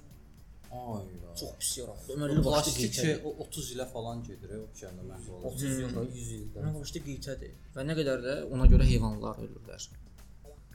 Ay. 0.73 1.05
Çox 1.41 1.51
pis 1.59 1.79
yaranıb. 1.79 2.09
Ömürlü 2.09 2.43
Plastik 2.43 3.25
o 3.25 3.35
30 3.45 3.73
ilə 3.75 3.87
falan 3.93 4.23
gedir, 4.25 4.55
o 4.57 4.63
okeanda 4.71 5.03
məhv 5.03 5.31
olur. 5.33 5.45
30 5.53 5.63
il, 5.65 5.97
100 6.15 6.33
ildən. 6.39 6.67
Nə 6.67 6.75
başlı 6.81 7.03
qitədir. 7.07 7.55
Və 7.77 7.85
nə 7.87 7.97
qədər 7.99 8.23
də 8.25 8.37
ona 8.57 8.69
görə 8.73 8.89
heyvanlar 8.89 9.43
ölürlər. 9.45 9.89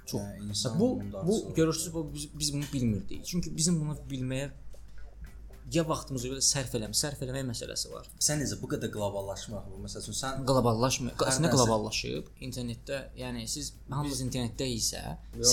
Çox. 0.06 0.20
Yəni, 0.22 0.50
insan 0.50 0.80
bu 0.80 0.90
bu 1.28 1.54
görürsüz 1.56 1.94
bu 1.94 2.06
biz, 2.14 2.28
biz 2.40 2.54
bunu 2.54 2.70
bilmirdik. 2.74 3.26
Çünki 3.26 3.56
bizim 3.58 3.80
bunu 3.82 3.98
bilməyə 4.12 4.52
ya 5.74 5.84
vaxtımızı 5.88 6.30
belə 6.32 6.42
sərf 6.44 6.74
eləmə, 6.78 6.96
sərf 6.98 7.20
eləmək 7.26 7.46
məsələsi 7.52 7.92
var. 7.94 8.08
Sən 8.28 8.42
necə 8.44 8.58
bu 8.62 8.68
qədər 8.74 8.92
qloballaşmaq 8.94 9.70
bu? 9.72 9.80
Məsəl 9.86 10.04
üçün 10.04 10.18
sən 10.18 10.44
Qloballaşmır. 10.50 11.14
Əslində 11.32 11.52
qloballaşıb 11.54 12.28
internetdə, 12.48 13.00
yəni 13.22 13.46
siz 13.48 13.72
hamınız 13.90 14.22
internetdə 14.28 14.68
isə 14.76 15.02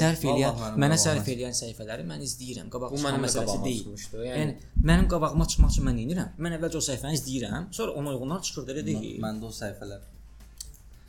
sərf 0.01 0.25
eləyən, 0.33 0.59
mənə 0.85 0.99
sərf 1.05 1.29
eləyən 1.35 1.55
səhifələri 1.63 2.07
mən 2.11 2.27
izləyirəm. 2.27 2.69
Qabaq 2.75 2.95
Bu 2.97 3.03
mənim 3.07 3.25
məsələsi 3.29 3.59
deyil. 3.65 3.97
Yəni 4.27 4.37
Yəni 4.43 4.85
mənim 4.93 5.09
qabağıma 5.15 5.47
çıxmaq 5.55 5.75
üçün 5.77 5.89
mən 5.91 6.03
edirəm? 6.07 6.35
Mən 6.39 6.59
əvvəlcə 6.59 6.81
o 6.83 6.87
səhifəni 6.91 7.19
izləyirəm, 7.21 7.73
sonra 7.81 7.93
ona 8.03 8.15
uyğunlar 8.17 8.43
çıxır 8.49 8.67
da 8.69 8.73
elə 8.79 8.87
deyil. 8.91 9.19
məndə 9.23 9.45
o 9.51 9.55
səhifələr 9.63 10.07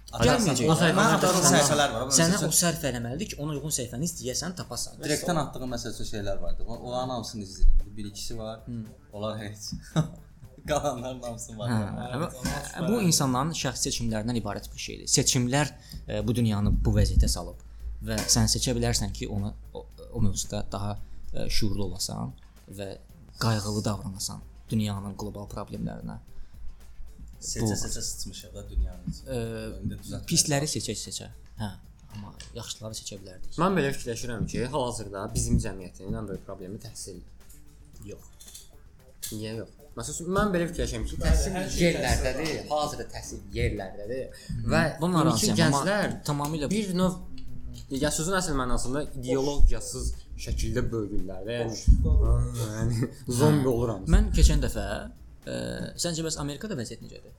Gəlməyəcək. 0.10 0.65
O 0.65 0.74
Mən 0.74 1.43
səhifələr 1.45 1.91
var. 1.93 2.08
Sənə 2.17 2.38
o 2.48 2.50
sərf 2.60 2.82
eləməlidir 2.89 3.28
ki, 3.30 3.36
ona 3.43 3.54
uyğun 3.54 3.74
səhifəni 3.76 4.08
izləyəsən, 4.10 4.56
tapasan. 4.58 4.95
direktdən 5.04 5.38
atdığı 5.43 5.67
məsəl 5.76 5.93
üçün 5.93 6.08
şeylər 6.10 6.39
vardı. 6.41 6.63
O- 6.65 6.80
Onların 6.88 7.10
hamısını 7.13 7.43
izləyirəm. 7.45 7.91
Bir 7.98 8.06
ikisi 8.10 8.38
var. 8.38 8.63
Onlar 9.13 9.39
heç. 9.43 9.72
Qalanların 10.67 11.22
hamısı 11.22 11.58
var. 11.58 11.72
Hə, 11.72 12.88
bu 12.88 13.02
insanların 13.02 13.56
şəxsi 13.58 13.89
seçimlərindən 13.89 14.38
ibarət 14.41 14.69
bir 14.74 14.82
şeydir. 14.84 15.08
Seçimlər 15.10 15.72
e, 16.08 16.19
bu 16.28 16.36
dünyanı 16.36 16.74
bu 16.86 16.93
vəziyyətə 16.98 17.30
salıb 17.32 17.63
və 18.06 18.19
sən 18.30 18.50
seçə 18.52 18.76
bilərsən 18.78 19.13
ki, 19.15 19.28
onu 19.28 19.54
o, 19.74 19.86
o 20.13 20.22
mövzuda 20.22 20.65
daha 20.72 20.98
e, 21.34 21.50
şuurlu 21.50 21.84
olasan 21.89 22.34
və 22.78 22.91
qayğılı 23.39 23.84
davranasan 23.86 24.43
dünyanın 24.69 25.15
qlobal 25.17 25.50
problemlərinə. 25.50 26.19
Seçə-seçə 27.39 28.02
sıçmışıq 28.04 28.56
da 28.56 28.65
dünyanın 28.69 29.13
içində. 29.13 30.20
E, 30.20 30.26
pisləri 30.30 30.70
seçə-seçə. 30.70 31.32
Hə, 31.60 31.72
amma 32.16 32.34
yaxşıları 32.55 32.99
seçə 32.99 33.20
bilərdik. 33.22 33.57
mən 33.64 33.80
belə 33.80 33.93
fikirləşirəm 33.95 34.47
ki, 34.51 34.66
hal-hazırda 34.74 35.26
bizim 35.34 35.60
cəmiyyətin 35.64 36.20
ən 36.20 36.28
böyük 36.30 36.45
problemi 36.47 36.80
təhsildir. 36.84 37.38
Yox. 38.05 38.28
Niyə 39.30 39.55
yox? 39.59 39.76
Məsələn, 39.99 40.30
mən 40.38 40.51
belə 40.53 40.67
fikirləşirəm 40.70 41.05
ki, 41.09 41.17
təhsil 41.20 41.55
yerlərdədir, 41.82 42.51
hazırda 42.70 43.05
təhsil 43.11 43.41
yerlərdədir 43.51 44.45
və 44.72 44.84
Bununla 45.01 45.26
razıyam, 45.28 45.57
gənclər 45.59 46.13
tamamilə 46.30 46.70
bir 46.72 46.93
növ 46.95 47.17
ya 47.99 48.11
sözün 48.13 48.38
əsl 48.39 48.55
mənasında 48.59 49.03
ideologiyasız 49.20 50.11
şəkildə 50.39 50.86
bölgürlər 50.93 51.43
də. 51.47 51.57
Yəni, 51.65 52.53
yəni 52.61 53.09
zombi 53.41 53.70
oluram. 53.72 54.05
Mən 54.13 54.30
keçən 54.36 54.63
dəfə 54.63 54.86
e, 55.49 55.57
səncə 55.99 56.26
bəs 56.26 56.39
Amerikada 56.43 56.78
vəziyyət 56.80 57.03
necədir? 57.07 57.36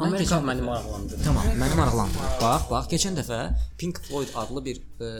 Amerika 0.00 0.40
məni 0.40 0.62
maraqlandırır. 0.64 1.24
Tamam, 1.24 1.46
məni 1.62 1.76
maraqlandırır. 1.76 2.34
Bax, 2.40 2.62
bax, 2.70 2.86
keçən 2.92 3.16
dəfə 3.18 3.38
Pink 3.78 4.00
Floyd 4.06 4.32
adlı 4.42 4.64
bir 4.64 4.80
e, 4.80 5.10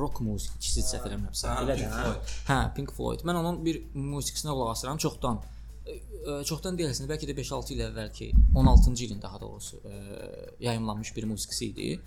rock 0.00 0.20
musiqiçisi 0.24 0.84
səhv 0.86 1.08
eləmirəmsə, 1.10 1.50
Hə, 1.50 1.64
elə 1.64 1.76
də. 1.80 1.90
Floyd. 1.96 2.32
Hə, 2.48 2.58
Pink 2.76 2.94
Floyd. 2.96 3.24
Mən 3.28 3.40
onun 3.42 3.60
bir 3.66 3.82
musiqisinə 3.94 4.54
qulaq 4.54 4.72
asıram 4.74 5.00
çoxdan. 5.04 5.42
E, 5.84 5.92
e, 5.92 6.38
çoxdan 6.48 6.78
deyilsin, 6.80 7.08
bəlkə 7.10 7.28
də 7.28 7.36
5-6 7.36 7.74
il 7.76 7.84
əvvəlki 7.90 8.30
16-cı 8.56 9.04
ilin 9.08 9.22
daha 9.22 9.40
doğrusu 9.40 9.82
e, 9.84 10.02
yayımlanmış 10.66 11.16
bir 11.16 11.28
musiqisi 11.34 11.70
idi. 11.72 12.00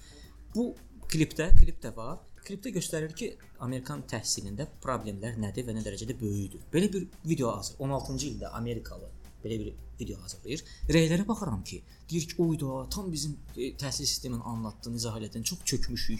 Bu 0.55 0.71
klipdə, 1.13 1.51
klip 1.59 1.81
də 1.85 1.95
var. 1.95 2.17
Klipdə 2.43 2.73
göstərir 2.75 3.13
ki, 3.15 3.33
Amerikan 3.63 4.01
təhsilində 4.09 4.65
problemlər 4.83 5.37
nədir 5.39 5.69
və 5.69 5.77
nə 5.77 5.85
dərəcədə 5.85 6.17
böyükdür. 6.19 6.65
Belə 6.73 6.89
bir 6.93 7.07
video 7.25 7.53
hazır. 7.55 7.77
16-cı 7.79 8.31
ildə 8.33 8.51
Amerikalı 8.57 9.07
belə 9.43 9.59
bir 9.59 9.73
video 9.99 10.21
hazırlayır. 10.21 10.63
Rəylərə 10.89 11.27
baxıram 11.27 11.63
ki, 11.63 11.81
deyir 12.09 12.27
ki, 12.29 12.35
oyda 12.43 12.89
tam 12.89 13.11
bizim 13.11 13.37
e, 13.57 13.73
təhsil 13.79 14.07
sistemini 14.09 14.43
anlatdığın, 14.43 14.95
izah 15.01 15.17
elədin, 15.19 15.43
çox 15.43 15.59
çökmüşük. 15.65 16.19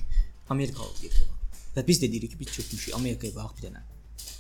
Amerikalı 0.50 1.02
deyir 1.02 1.18
buna. 1.22 1.60
Və 1.76 1.88
biz 1.88 2.04
də 2.04 2.12
deyirik 2.12 2.36
ki, 2.36 2.40
biz 2.40 2.54
çökmüşük. 2.58 2.96
Amerikaya 2.96 3.36
bax 3.36 3.58
bir 3.58 3.70
dənə. 3.70 3.84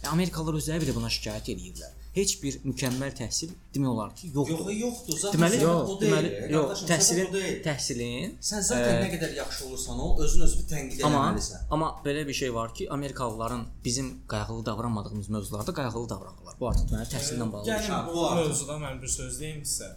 Yəni 0.04 0.12
Amerikalılar 0.12 0.60
özləri 0.60 0.86
belə 0.86 0.96
buna 0.96 1.12
şikayət 1.14 1.54
edirlər. 1.56 1.94
Heç 2.14 2.32
bir 2.44 2.60
mükəmməl 2.62 3.14
təhsil 3.18 3.50
demək 3.74 3.90
olar 3.90 4.12
ki, 4.16 4.28
yoxdur. 4.36 4.68
Yox, 4.70 4.76
yoxdur. 4.84 5.18
Zaten 5.18 5.40
Deməli, 5.40 5.58
yox, 5.64 5.90
o 5.90 5.96
deyil. 6.02 6.12
deməli, 6.14 6.30
yox, 6.54 6.68
Qardaşım, 6.68 6.88
təhsilin 6.92 7.30
o 7.30 7.34
deyil. 7.34 7.56
təhsilin 7.66 8.36
Sən 8.50 8.62
zaten 8.68 8.92
Ə, 8.94 9.00
nə 9.02 9.08
qədər 9.16 9.34
yaxşı 9.40 9.66
olursan 9.68 10.00
ol, 10.06 10.12
özün 10.26 10.42
özünü 10.48 10.66
tənqid 10.74 11.00
etməlisən. 11.02 11.64
amma 11.74 11.90
belə 12.06 12.28
bir 12.28 12.38
şey 12.42 12.54
var 12.54 12.74
ki, 12.78 12.88
Amerikalıların 12.98 13.66
bizim 13.86 14.12
qayğılı 14.28 14.66
davranmadığımız 14.66 15.30
mövzularda 15.30 15.74
qayğılı 15.74 16.10
davranırlar. 16.10 16.56
Bu 16.60 16.70
artıq 16.70 16.94
mənim 16.94 17.10
təhsillə 17.16 17.52
bağlı. 17.54 17.66
bir 17.66 17.72
Yəni 17.90 18.14
bu 18.14 18.30
mövzuda 18.36 18.78
mən 18.86 19.02
bir 19.02 19.08
söz 19.08 19.40
deyim 19.40 19.62
sizə. 19.74 19.90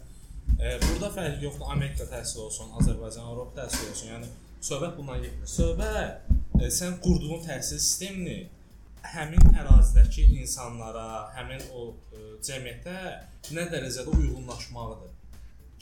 E, 0.57 0.79
burada 0.89 1.13
fərq 1.19 1.43
yoxdur. 1.43 1.65
Amerika 1.69 2.03
təhsil 2.15 2.39
olsun, 2.47 2.73
Azərbaycan, 2.81 3.29
Avropa 3.29 3.61
təhsil 3.61 3.91
olsun. 3.91 4.07
Yəni 4.15 4.27
söhbət 4.71 4.97
bundan 4.97 5.21
gedir. 5.21 5.45
Söhbət 5.45 6.63
e, 6.65 6.71
sən 6.79 6.97
qurduğun 7.05 7.45
təhsil 7.45 7.77
sistemini 7.77 8.47
həmin 9.13 9.53
ərazidəki 9.61 10.25
insanlara, 10.41 11.05
həmin 11.35 11.61
o 11.73 11.85
e, 12.13 12.23
cəmiyyətə 12.47 12.95
nə 13.55 13.65
dərəcədə 13.71 14.13
uyğunlaşmağıdır. 14.17 15.13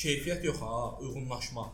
Keyfiyyət 0.03 0.43
yox 0.49 0.59
ha, 0.61 0.75
uyğunlaşmaq. 1.01 1.71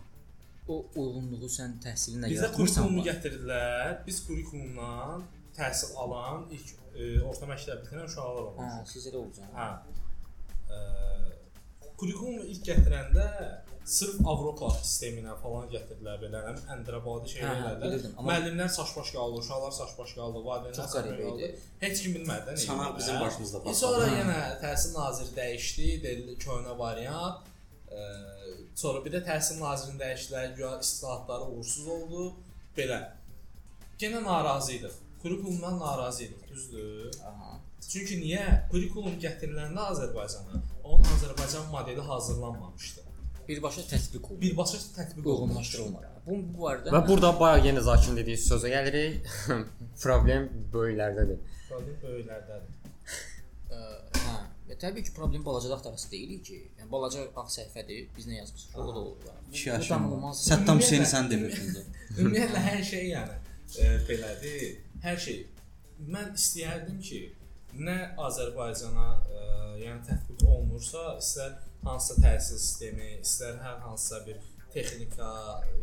O 0.71 0.77
uyğunluğu 1.01 1.49
sən 1.51 1.73
təhsilinlə 1.83 2.29
Bizə 2.31 2.45
yaratmırsan. 2.45 2.83
kurikulumu 2.85 3.05
gətirdilər. 3.07 3.95
Biz 4.07 4.19
kurikulumdan 4.27 5.25
təhsil 5.57 5.95
alan 6.03 6.45
ilk 6.55 6.69
e, 6.95 7.19
orta 7.25 7.49
məktəb 7.49 7.81
bitirən 7.83 8.05
uşaqlar 8.07 8.45
olmuşuq. 8.51 8.77
Hə, 8.77 8.91
sizə 8.93 9.11
də 9.13 9.19
olacaq. 9.23 9.51
Hə. 9.57 9.69
Eee 10.71 11.30
kurikulumu 12.01 12.43
ilk 12.53 12.63
gətirəndə 12.69 13.25
sırf 13.91 14.19
Avropa 14.31 14.67
sisteminə 14.77 15.33
falan 15.41 15.67
gətirdilər 15.71 16.17
belə 16.21 16.41
həm 16.47 16.59
əndrabadi 16.75 17.31
Hə, 17.33 17.45
hə, 17.45 17.53
şeylərlə. 17.81 18.11
Müəllimlər 18.29 18.69
saç-baş 18.75 19.09
qaldı, 19.15 19.39
uşaqlar 19.41 19.73
saç-baş 19.77 20.13
qaldı, 20.19 20.43
valideynlər 20.47 20.77
Çox 20.77 20.91
saç-baş 20.93 21.07
qəribə 21.07 21.29
qaldı. 21.29 21.47
idi. 21.49 21.63
Heç 21.85 22.01
kim 22.03 22.15
bilmədi 22.17 22.45
nə. 22.51 22.57
Edirlər. 22.57 22.91
bizim 22.97 23.19
başımızda 23.25 23.57
E, 23.57 23.61
patladı. 23.63 23.79
Sonra 23.81 24.09
yenə 24.19 24.39
təhsil 24.65 24.93
naziri 24.97 25.33
dəyişdi, 25.39 25.87
dedi 26.05 26.37
köhnə 26.45 26.77
variant. 26.83 27.47
Eee 27.91 28.57
sonra 28.81 29.01
bir 29.05 29.11
də 29.17 29.19
təhsil 29.27 29.57
nazirini 29.61 29.99
dəyişdilər, 30.03 30.53
güya 30.55 30.73
islahatları 30.85 31.49
uğursuz 31.53 31.87
oldu. 31.87 32.27
Belə. 32.77 32.99
Yenə 33.99 34.23
narazı 34.23 34.71
idik. 34.77 34.93
Kurikulumdan 35.21 35.79
narazı 35.79 36.23
idik, 36.23 36.47
düzdür? 36.49 37.11
Aha. 37.29 37.57
Çünki 37.89 38.15
niyə? 38.23 38.45
Kurikulum 38.71 39.17
gətiriləndə 39.25 39.83
Azərbaycana, 39.91 40.61
onun 40.83 41.03
Azərbaycan 41.15 41.67
modeli 41.71 42.01
hazırlanmamışdı. 42.01 43.01
Birbaşa 43.47 43.81
tətbiq 43.81 44.25
olunur. 44.25 44.41
Birbaşa 44.41 44.77
tətbiq. 44.97 45.25
Uyğunlaşdırılmır. 45.25 46.05
Bu 46.27 46.35
bu 46.53 46.65
barədə 46.67 46.91
Və 46.93 47.01
burada 47.07 47.31
bayaq 47.39 47.65
yenə 47.69 47.81
Zakin 47.87 48.17
dediyi 48.19 48.37
sözə 48.37 48.69
gəlirik. 48.73 49.25
Problem 50.03 50.45
böyüklərdədir. 50.73 51.39
Problem 51.69 51.97
böyüklərdədir. 52.03 52.77
Hə, 53.71 54.35
və 54.69 54.77
təbii 54.83 55.03
ki, 55.07 55.13
problem 55.17 55.43
balacada 55.45 55.75
axtarası 55.79 56.11
deyil 56.11 56.43
ki. 56.45 56.59
Yəni 56.79 56.89
balaca 56.91 57.23
ağ 57.35 57.45
səhifədir, 57.55 58.05
biz 58.17 58.27
nə 58.29 58.37
yazmışıq, 58.41 58.75
o 58.77 58.87
da 58.87 58.99
olur. 58.99 59.17
Danılmaz. 59.89 60.43
Saddam 60.45 60.77
Ümumiyyətlə- 60.77 60.85
Hüseyni 60.85 61.09
sən 61.13 61.29
demirdin. 61.31 61.91
Ümumiyyətlə 62.17 62.63
hər 62.69 62.83
şey 62.91 63.09
yəni 63.15 63.37
e, 63.79 63.89
belədir. 64.09 64.63
Hər 65.03 65.17
şey. 65.25 65.39
Mən 66.13 66.31
istəyərdim 66.37 67.01
ki, 67.09 67.19
nə 67.77 67.97
Azərbaycana 68.27 69.07
e, 69.31 69.43
yəni 69.83 70.03
tətbiq 70.07 70.45
olunursa, 70.47 71.15
istər 71.21 71.57
hansısa 71.85 72.21
təhsil 72.25 72.59
sistemi, 72.59 73.09
istər 73.21 73.59
hər 73.63 73.79
hansısa 73.85 74.21
bir 74.27 74.39
texnika 74.73 75.31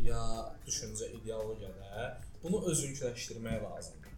ya 0.04 0.22
düşüncə 0.66 1.10
ideologiyada 1.18 2.08
bunu 2.42 2.62
özünküləşdirmək 2.72 3.60
lazımdır. 3.64 4.16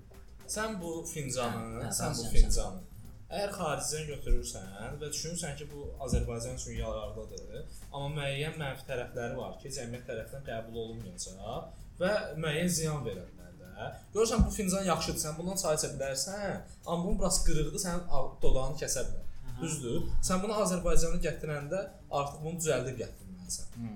Sən 0.51 0.81
bu 0.83 1.01
fincanı, 1.07 1.67
Hə, 1.81 1.89
hə, 1.89 1.93
sən 1.95 2.17
bu 2.19 2.31
fincanı 2.35 2.87
Əgər 3.31 3.53
xaricdən 3.55 4.09
götürürsən 4.09 4.97
və 4.99 5.09
düşünürsən 5.13 5.53
ki, 5.59 5.69
bu 5.71 5.85
Azərbaycan 6.03 6.57
üçün 6.59 6.75
yararlıdır, 6.81 7.61
amma 7.93 8.09
müəyyən 8.17 8.57
mənfi 8.59 8.89
tərəfləri 8.89 9.37
var 9.39 9.53
ki, 9.61 9.71
cəmiyyət 9.77 10.09
tərəfindən 10.09 10.43
qəbul 10.49 10.81
olunmayacaq 10.83 12.01
və 12.01 12.11
müəyyən 12.43 12.73
ziyan 12.79 13.05
verə 13.07 13.23
bilər 13.29 13.50
də. 13.81 13.89
Görürsən 14.15 14.47
bu 14.47 14.55
fincan 14.55 14.85
yaxşıdır, 14.93 15.21
sən 15.25 15.37
bundan 15.39 15.59
çay 15.63 15.81
içə 15.81 15.91
bilərsən, 15.97 16.61
amma 16.87 17.05
bunun 17.05 17.19
biraz 17.19 17.43
qırıqdır, 17.49 17.83
sənin 17.87 18.07
ağ- 18.17 18.37
dodağını 18.43 18.79
kəsə 18.85 19.05
bilər. 19.09 19.27
Düzdür? 19.61 20.07
Sən 20.25 20.43
bunu 20.45 20.57
Azərbaycana 20.65 21.21
gətirəndə 21.27 21.83
artıq 22.21 22.41
bunu 22.45 22.61
düzəldib 22.63 23.03
gətirməlisən. 23.03 23.75
Hı. 23.77 23.93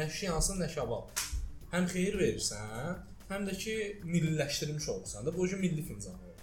Nə 0.00 0.10
şiyansın, 0.18 0.60
nə 0.60 0.68
şabab. 0.74 1.24
Həm 1.72 1.88
xeyir 1.92 2.18
verirsən, 2.20 2.98
həm 3.30 3.48
də 3.48 3.56
ki 3.62 3.74
milliləşdirmiş 4.04 4.88
olursan 4.88 5.26
da. 5.26 5.36
Bu 5.36 5.48
gün 5.48 5.60
milli 5.60 5.82
fincan 5.82 6.14
olur. 6.14 6.34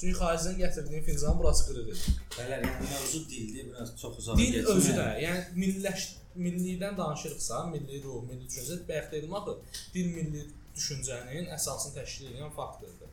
Çünki 0.00 0.16
xaricdən 0.16 0.56
gətirdiyin 0.62 1.02
fincan 1.04 1.38
burası 1.38 1.66
qırıqdır. 1.68 1.98
Bəli, 2.38 2.54
yəni 2.54 2.70
mövzu 2.80 3.20
dildir, 3.30 3.66
biraz 3.72 3.90
çox 4.00 4.18
uzaq 4.22 4.38
Dil 4.38 4.66
özü 4.74 4.94
də, 4.96 5.08
yəni 5.26 5.42
milliləş 5.60 6.06
millilikdən 6.36 6.96
danışırıqsa, 6.96 7.66
milli 7.74 8.02
ruh, 8.04 8.22
milli 8.28 8.46
düşüncə 8.48 8.78
bayaq 8.88 9.12
dedim 9.12 9.34
axı, 9.34 9.56
dil 9.94 10.08
milli 10.14 10.46
düşüncənin 10.76 11.50
əsasını 11.56 11.94
təşkil 11.98 12.30
edən 12.34 12.50
faktordur. 12.56 13.10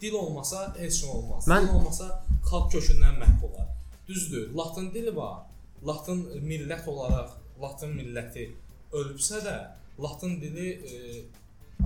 Dil 0.00 0.12
olmasa 0.18 0.74
heç 0.78 1.02
nə 1.04 1.08
olmaz. 1.16 1.46
Mən- 1.48 1.66
Dil 1.68 1.74
olmasa 1.78 2.06
xalq 2.50 2.70
kökündən 2.74 3.16
məhv 3.22 3.44
olar. 3.50 3.68
Düzdür, 4.08 4.50
latın 4.54 4.90
dili 4.94 5.16
var. 5.16 5.44
Latın 5.86 6.20
millət 6.50 6.86
olaraq 6.88 7.30
latın 7.62 7.92
milləti 7.96 8.50
ölübsə 8.92 9.38
də, 9.44 9.56
latın 10.02 10.40
dili 10.40 10.68
e, 10.70 10.94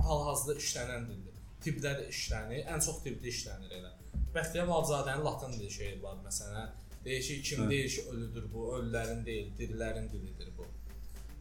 hal-hazırda 0.01 0.55
işlənən 0.59 1.07
dildir. 1.09 1.37
Tibbdə 1.63 1.91
də 1.99 2.07
işlənir, 2.11 2.65
ən 2.73 2.81
çox 2.85 2.97
tibbdə 3.05 3.27
işlənir 3.31 3.71
elə. 3.79 3.91
Bəxtiyar 4.35 4.67
Valzadənin 4.67 5.23
latın 5.25 5.53
dili 5.53 5.71
şeiri 5.71 6.03
var 6.03 6.17
məsələn. 6.25 6.69
Deyir 7.05 7.21
ki, 7.27 7.41
kim 7.41 7.63
Hə. 7.63 7.69
deyir 7.69 7.89
ki, 7.89 8.03
ölüdür 8.11 8.45
bu, 8.53 8.65
ölülərin 8.77 9.25
deyil, 9.25 9.47
dirilərin 9.59 10.09
dilidir 10.11 10.49
bu. 10.57 10.65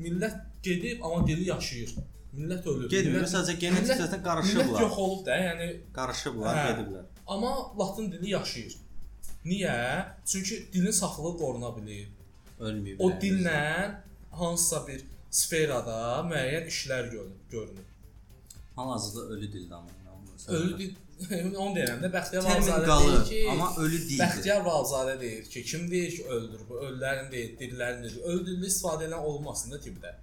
Millət 0.03 0.37
gedib 0.63 1.03
amma 1.05 1.27
dili 1.27 1.49
yaşayır. 1.49 1.95
Millət 2.39 2.67
ölüb. 2.71 2.91
Gedmir, 2.91 3.25
sadəcə 3.33 3.57
genetik 3.59 3.85
millət- 3.85 4.01
cəhətdən 4.01 4.21
Millət 4.21 4.29
qarışıblar. 4.29 4.81
yox 4.85 4.99
olub 5.05 5.27
da, 5.27 5.37
yəni 5.47 5.67
Qarışıblar, 5.99 6.57
Hə. 6.57 6.67
gediblər. 6.71 7.05
amma 7.27 7.51
latın 7.79 8.13
dili 8.13 8.31
yaşayır. 8.31 8.77
Niyə? 9.45 10.05
Çünki 10.27 10.73
dilin 10.73 10.91
saflığı 10.91 11.37
qoruna 11.39 11.71
bilir. 11.77 12.09
Ölməyib. 12.61 12.97
O 12.99 13.11
dillə 13.11 13.95
hansısa 14.31 14.87
bir 14.89 15.01
sferada 15.31 15.97
müəyyən 16.31 16.67
işlər 16.75 17.11
görünür. 17.51 17.87
hal-hazırda 18.77 19.21
ölü 19.35 19.53
dildir 19.53 19.71
amma. 19.75 19.89
Ölü 20.49 20.79
dil 20.79 20.95
onu 21.63 21.75
deyirəm 21.77 22.01
də 22.05 22.09
Bəxtiyar 22.15 22.43
Valzadə 22.49 22.87
qalır, 22.87 23.13
deyir 23.13 23.25
ki, 23.45 23.51
amma 23.51 23.75
ölü 23.79 23.99
dildir. 24.09 24.19
Bəxtiyar 24.23 24.63
Valzadə 24.65 25.21
deyir 25.21 25.45
ki, 25.45 25.63
kim 25.65 25.91
deyir 25.91 26.11
ki, 26.17 26.25
öldür 26.25 26.61
bu, 26.69 26.75
ölülərin 26.87 27.31
deyil, 27.33 27.51
dirilərin 27.61 28.03
deyil. 28.03 28.21
Ölü 28.31 28.47
dildə 28.47 28.67
istifadə 28.71 29.05
edilən 29.09 29.27
olmasın 29.33 29.71
da 29.75 29.81
tibbdə. 29.85 30.15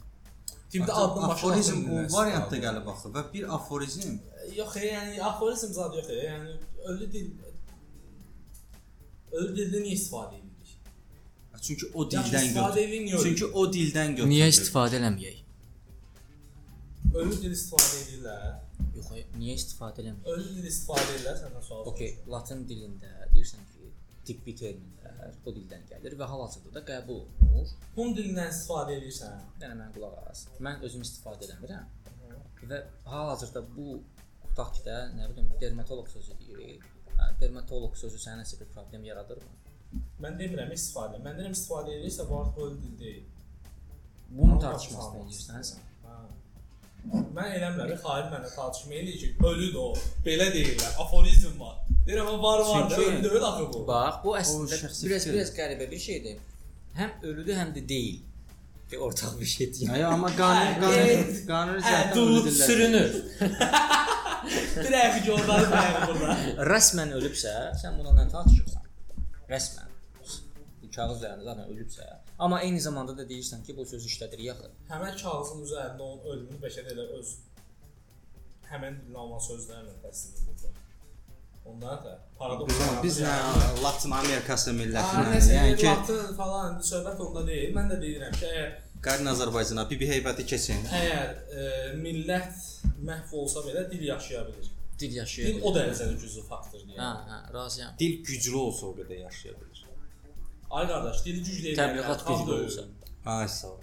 Tibbdə 0.71 0.91
adın 0.91 1.27
başı 1.27 1.45
aforizm 1.45 1.83
o 1.91 2.01
variantda 2.13 2.57
gəlib 2.65 2.89
axı 2.91 3.11
və 3.15 3.23
bir 3.33 3.53
aforizm 3.55 4.17
Yox, 4.55 4.75
yəni 4.79 5.21
aforizm 5.29 5.73
zad 5.75 5.95
yox, 5.95 6.09
yəni 6.09 6.57
ölü 6.91 7.07
dil 7.13 7.31
ölü 9.31 9.49
dildə 9.57 9.81
niyə 9.85 9.95
istifadə 9.99 10.35
edirik? 10.39 10.47
çünki 11.61 11.85
o 11.93 12.03
dildən 12.11 12.47
götürür. 12.53 13.23
Çünki 13.23 13.45
o 13.45 13.65
dildən 13.73 14.15
götürür. 14.15 14.31
Niyə 14.31 14.47
istifadə 14.53 14.99
eləməyək? 15.01 15.43
Ölü 17.17 17.39
dil 17.41 17.55
istifadə 17.55 18.01
edirlər. 18.03 18.45
Yox, 18.95 19.11
niyə 19.39 19.55
istifadə 19.57 20.03
eləməyək? 20.03 20.29
Ölü 20.33 20.47
dil 20.57 20.69
istifadə 20.71 21.07
edirlər 21.15 21.39
səndən 21.41 21.65
sual. 21.67 21.83
Okay, 21.91 22.13
latın 22.33 22.63
dilində 22.69 23.11
deyirsən 23.33 23.63
ki, 23.71 23.76
tibbi 24.27 24.53
terminlər 24.61 25.35
o 25.45 25.53
dildən 25.55 25.85
gəlir 25.91 26.15
və 26.19 26.27
hal-hazırda 26.31 26.73
da 26.75 26.83
qəbul 26.87 27.21
olunur. 27.21 27.71
Hun 27.95 28.13
dilindən 28.17 28.51
istifadə 28.53 28.97
edirsən. 28.99 29.39
Yəni 29.63 29.79
mən 29.81 29.95
qulaq 29.95 30.19
as. 30.31 30.43
Mən 30.67 30.83
özüm 30.87 31.05
istifadə 31.05 31.47
eləmirəm. 31.47 31.95
Və 32.67 32.81
hal-hazırda 33.07 33.63
bu 33.75 34.01
tutaq 34.43 34.73
ki 34.75 34.85
də, 34.87 34.97
nə 35.17 35.29
bilim, 35.31 35.49
dermatoloq 35.61 36.09
sözü 36.11 36.37
deyirik. 36.41 36.85
Hə, 37.17 37.31
dermatoloq 37.41 37.97
sözü 37.97 38.21
sənə 38.21 38.43
nəsə 38.43 38.59
bir 38.61 38.69
problem 38.75 39.05
yaradırmı? 39.07 39.51
Mən 40.23 40.39
demirəm 40.41 40.73
istifadə. 40.75 41.21
Mən 41.23 41.39
deyirəm 41.39 41.55
istifadə 41.55 41.93
edirsə 41.97 42.27
bu 42.29 42.39
artıq 42.41 42.63
ölü 42.67 42.79
dil 42.83 42.95
deyil. 43.01 43.27
Edirsən 45.23 45.69
sən. 45.71 45.83
Hə. 45.83 45.86
Mən 47.07 47.51
eləmirəm, 47.55 47.99
xair 48.03 48.29
mənə 48.31 48.49
tartışma 48.51 48.95
eləyir 48.99 49.19
ki, 49.21 49.27
ölüdür 49.49 49.79
o. 49.79 49.89
Belə 50.25 50.47
deyirlər, 50.53 50.95
aforizm 51.03 51.59
var. 51.61 51.77
Deyirəm, 52.07 52.31
var 52.43 52.63
var 52.69 52.89
da, 52.89 52.97
ölü 53.03 53.23
deyil 53.23 53.45
axı 53.49 53.67
bu. 53.73 53.83
Bax, 53.87 54.17
bu 54.23 54.33
əslində 54.39 54.79
biraz 55.05 55.27
biraz 55.29 55.53
qəribə 55.55 55.87
bir 55.91 56.01
şeydir. 56.07 56.41
Həm 56.97 57.13
ölüdür, 57.29 57.55
həm 57.61 57.71
də 57.77 57.85
deyil. 57.89 58.19
Bir 58.91 58.97
ortaq 59.07 59.39
bir 59.39 59.45
şey 59.53 59.73
deyil. 59.73 59.93
Ay 59.93 60.03
amma 60.07 60.31
qanun 60.35 60.67
Hə, 60.67 60.81
qanun 60.81 61.07
e, 61.13 61.45
qanun 61.47 61.79
Hə, 61.79 61.91
zaten 61.91 62.15
dur. 62.15 62.51
Sürünür. 62.51 63.17
Bir 64.77 64.93
əfi 64.95 65.23
görməli 65.25 65.67
mənim 65.71 66.03
burada. 66.07 66.35
Rəsmən 66.69 67.11
ölübsə, 67.17 67.53
sən 67.81 67.97
bununla 67.99 68.23
tartışırsan. 68.31 68.85
Rəsmən. 69.51 69.89
Bu 70.81 70.91
kağız 70.95 71.17
üzərində 71.17 71.43
zaten 71.49 71.73
ölübsə, 71.73 72.07
amma 72.39 72.61
eyni 72.61 72.81
zamanda 72.81 73.17
da 73.17 73.23
deyirsən 73.29 73.63
ki, 73.65 73.75
bu 73.77 73.85
söz 73.85 74.05
işlədir 74.09 74.41
yaxı. 74.49 74.69
Həmin 74.91 75.15
kağızın 75.21 75.63
üzərində 75.67 76.01
onun 76.09 76.25
ölümünü 76.31 76.59
bəlkə 76.63 76.83
də 76.87 76.93
elə 76.95 77.05
öz 77.19 77.31
həmin 78.71 78.97
olan 79.15 79.39
sözlərlə 79.47 79.95
təsdiq 80.03 80.51
edir. 80.53 80.75
Ondan 81.67 81.97
da 82.05 82.13
paradoks. 82.39 82.75
Biz, 83.03 83.17
nə 83.25 83.31
Latin 83.83 84.13
Amerikası 84.15 84.71
Hə, 84.71 84.75
millətinə, 84.81 85.39
yəni 85.55 85.73
ki, 85.81 85.87
Latın 85.89 86.35
falan 86.37 86.77
söhbət 86.91 87.23
onda 87.25 87.43
deyil. 87.47 87.73
Mən 87.75 87.89
də 87.91 87.97
deyirəm 88.03 88.37
ki, 88.39 88.51
əgər 88.51 88.75
Qarın 89.07 89.29
Azərbaycana 89.33 89.83
bibi 89.89 90.07
heybəti 90.09 90.45
keçin. 90.49 90.79
əgər 90.99 91.33
e, 91.53 91.65
millət 92.01 92.55
məhv 93.07 93.33
olsa 93.43 93.61
belə 93.67 93.83
dil 93.91 94.07
yaşaya 94.07 94.45
bilir. 94.47 94.71
Dil 94.97 95.09
Dil 95.11 95.17
yaşayır. 95.19 95.59
o 95.61 95.71
dərəcədə 95.75 96.15
güclü 96.23 96.41
faktordur 96.47 96.87
Hə, 96.87 96.95
yəni. 96.97 97.27
hə, 97.33 97.41
razıyam. 97.53 97.91
Dil 97.99 98.15
güclü 98.25 98.55
olsa 98.57 98.87
o 98.87 98.95
qədər 98.97 99.19
yaşaya 99.27 99.53
bilər. 99.59 99.83
Ay 100.71 100.87
qardaş, 100.87 101.21
dili 101.25 101.41
eləyən 101.41 101.77
Təbliğat 101.81 102.25
güclü 102.27 102.51
deyil. 102.51 102.65
olsa. 102.65 102.81
Ay 103.25 103.47
sağ 103.47 103.67
ol. 103.67 103.77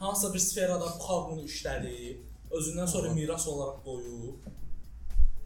Hansısa 0.00 0.34
bir 0.34 0.38
sferada 0.38 0.86
bu 0.94 0.98
xalq 1.06 1.24
bunu 1.30 1.42
işlədib, 1.50 2.16
özündən 2.56 2.86
sonra 2.86 3.12
miras 3.18 3.46
olaraq 3.48 3.82
qoyub. 3.84 4.48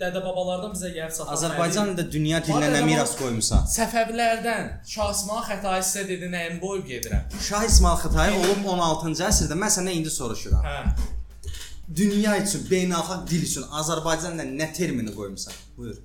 Dədə-babalardan 0.01 0.73
bizə 0.75 0.89
gəlib 0.95 1.13
çatan. 1.17 1.33
Azərbaycan 1.37 1.93
da 1.99 2.05
dünya 2.13 2.39
dilinə 2.47 2.71
nə 2.77 2.81
miras 2.87 3.13
qoymusan? 3.19 3.67
Səfəvilərdən 3.75 4.71
Şah 4.95 5.11
İsmail 5.17 5.45
Xətai 5.51 5.83
sizə 5.91 6.03
dedi 6.09 6.31
nəyin 6.33 6.57
boy 6.63 6.81
gedirəm. 6.89 7.29
Şah 7.49 7.67
İsmail 7.71 8.01
Xətai 8.03 8.31
olub 8.41 8.65
16-cı 8.73 9.27
əsrdə 9.31 9.59
mən 9.63 9.71
səndən 9.77 10.01
indi 10.01 10.11
soruşuram. 10.11 10.65
Hə. 10.67 10.79
Dünya 12.01 12.37
üçün, 12.43 12.67
beynəlxalq 12.71 13.27
dil 13.31 13.43
üçün 13.47 13.67
Azərbaycanla 13.83 14.47
nə 14.51 14.73
termini 14.73 15.15
qoymusan? 15.15 15.55
Buyur. 15.77 15.99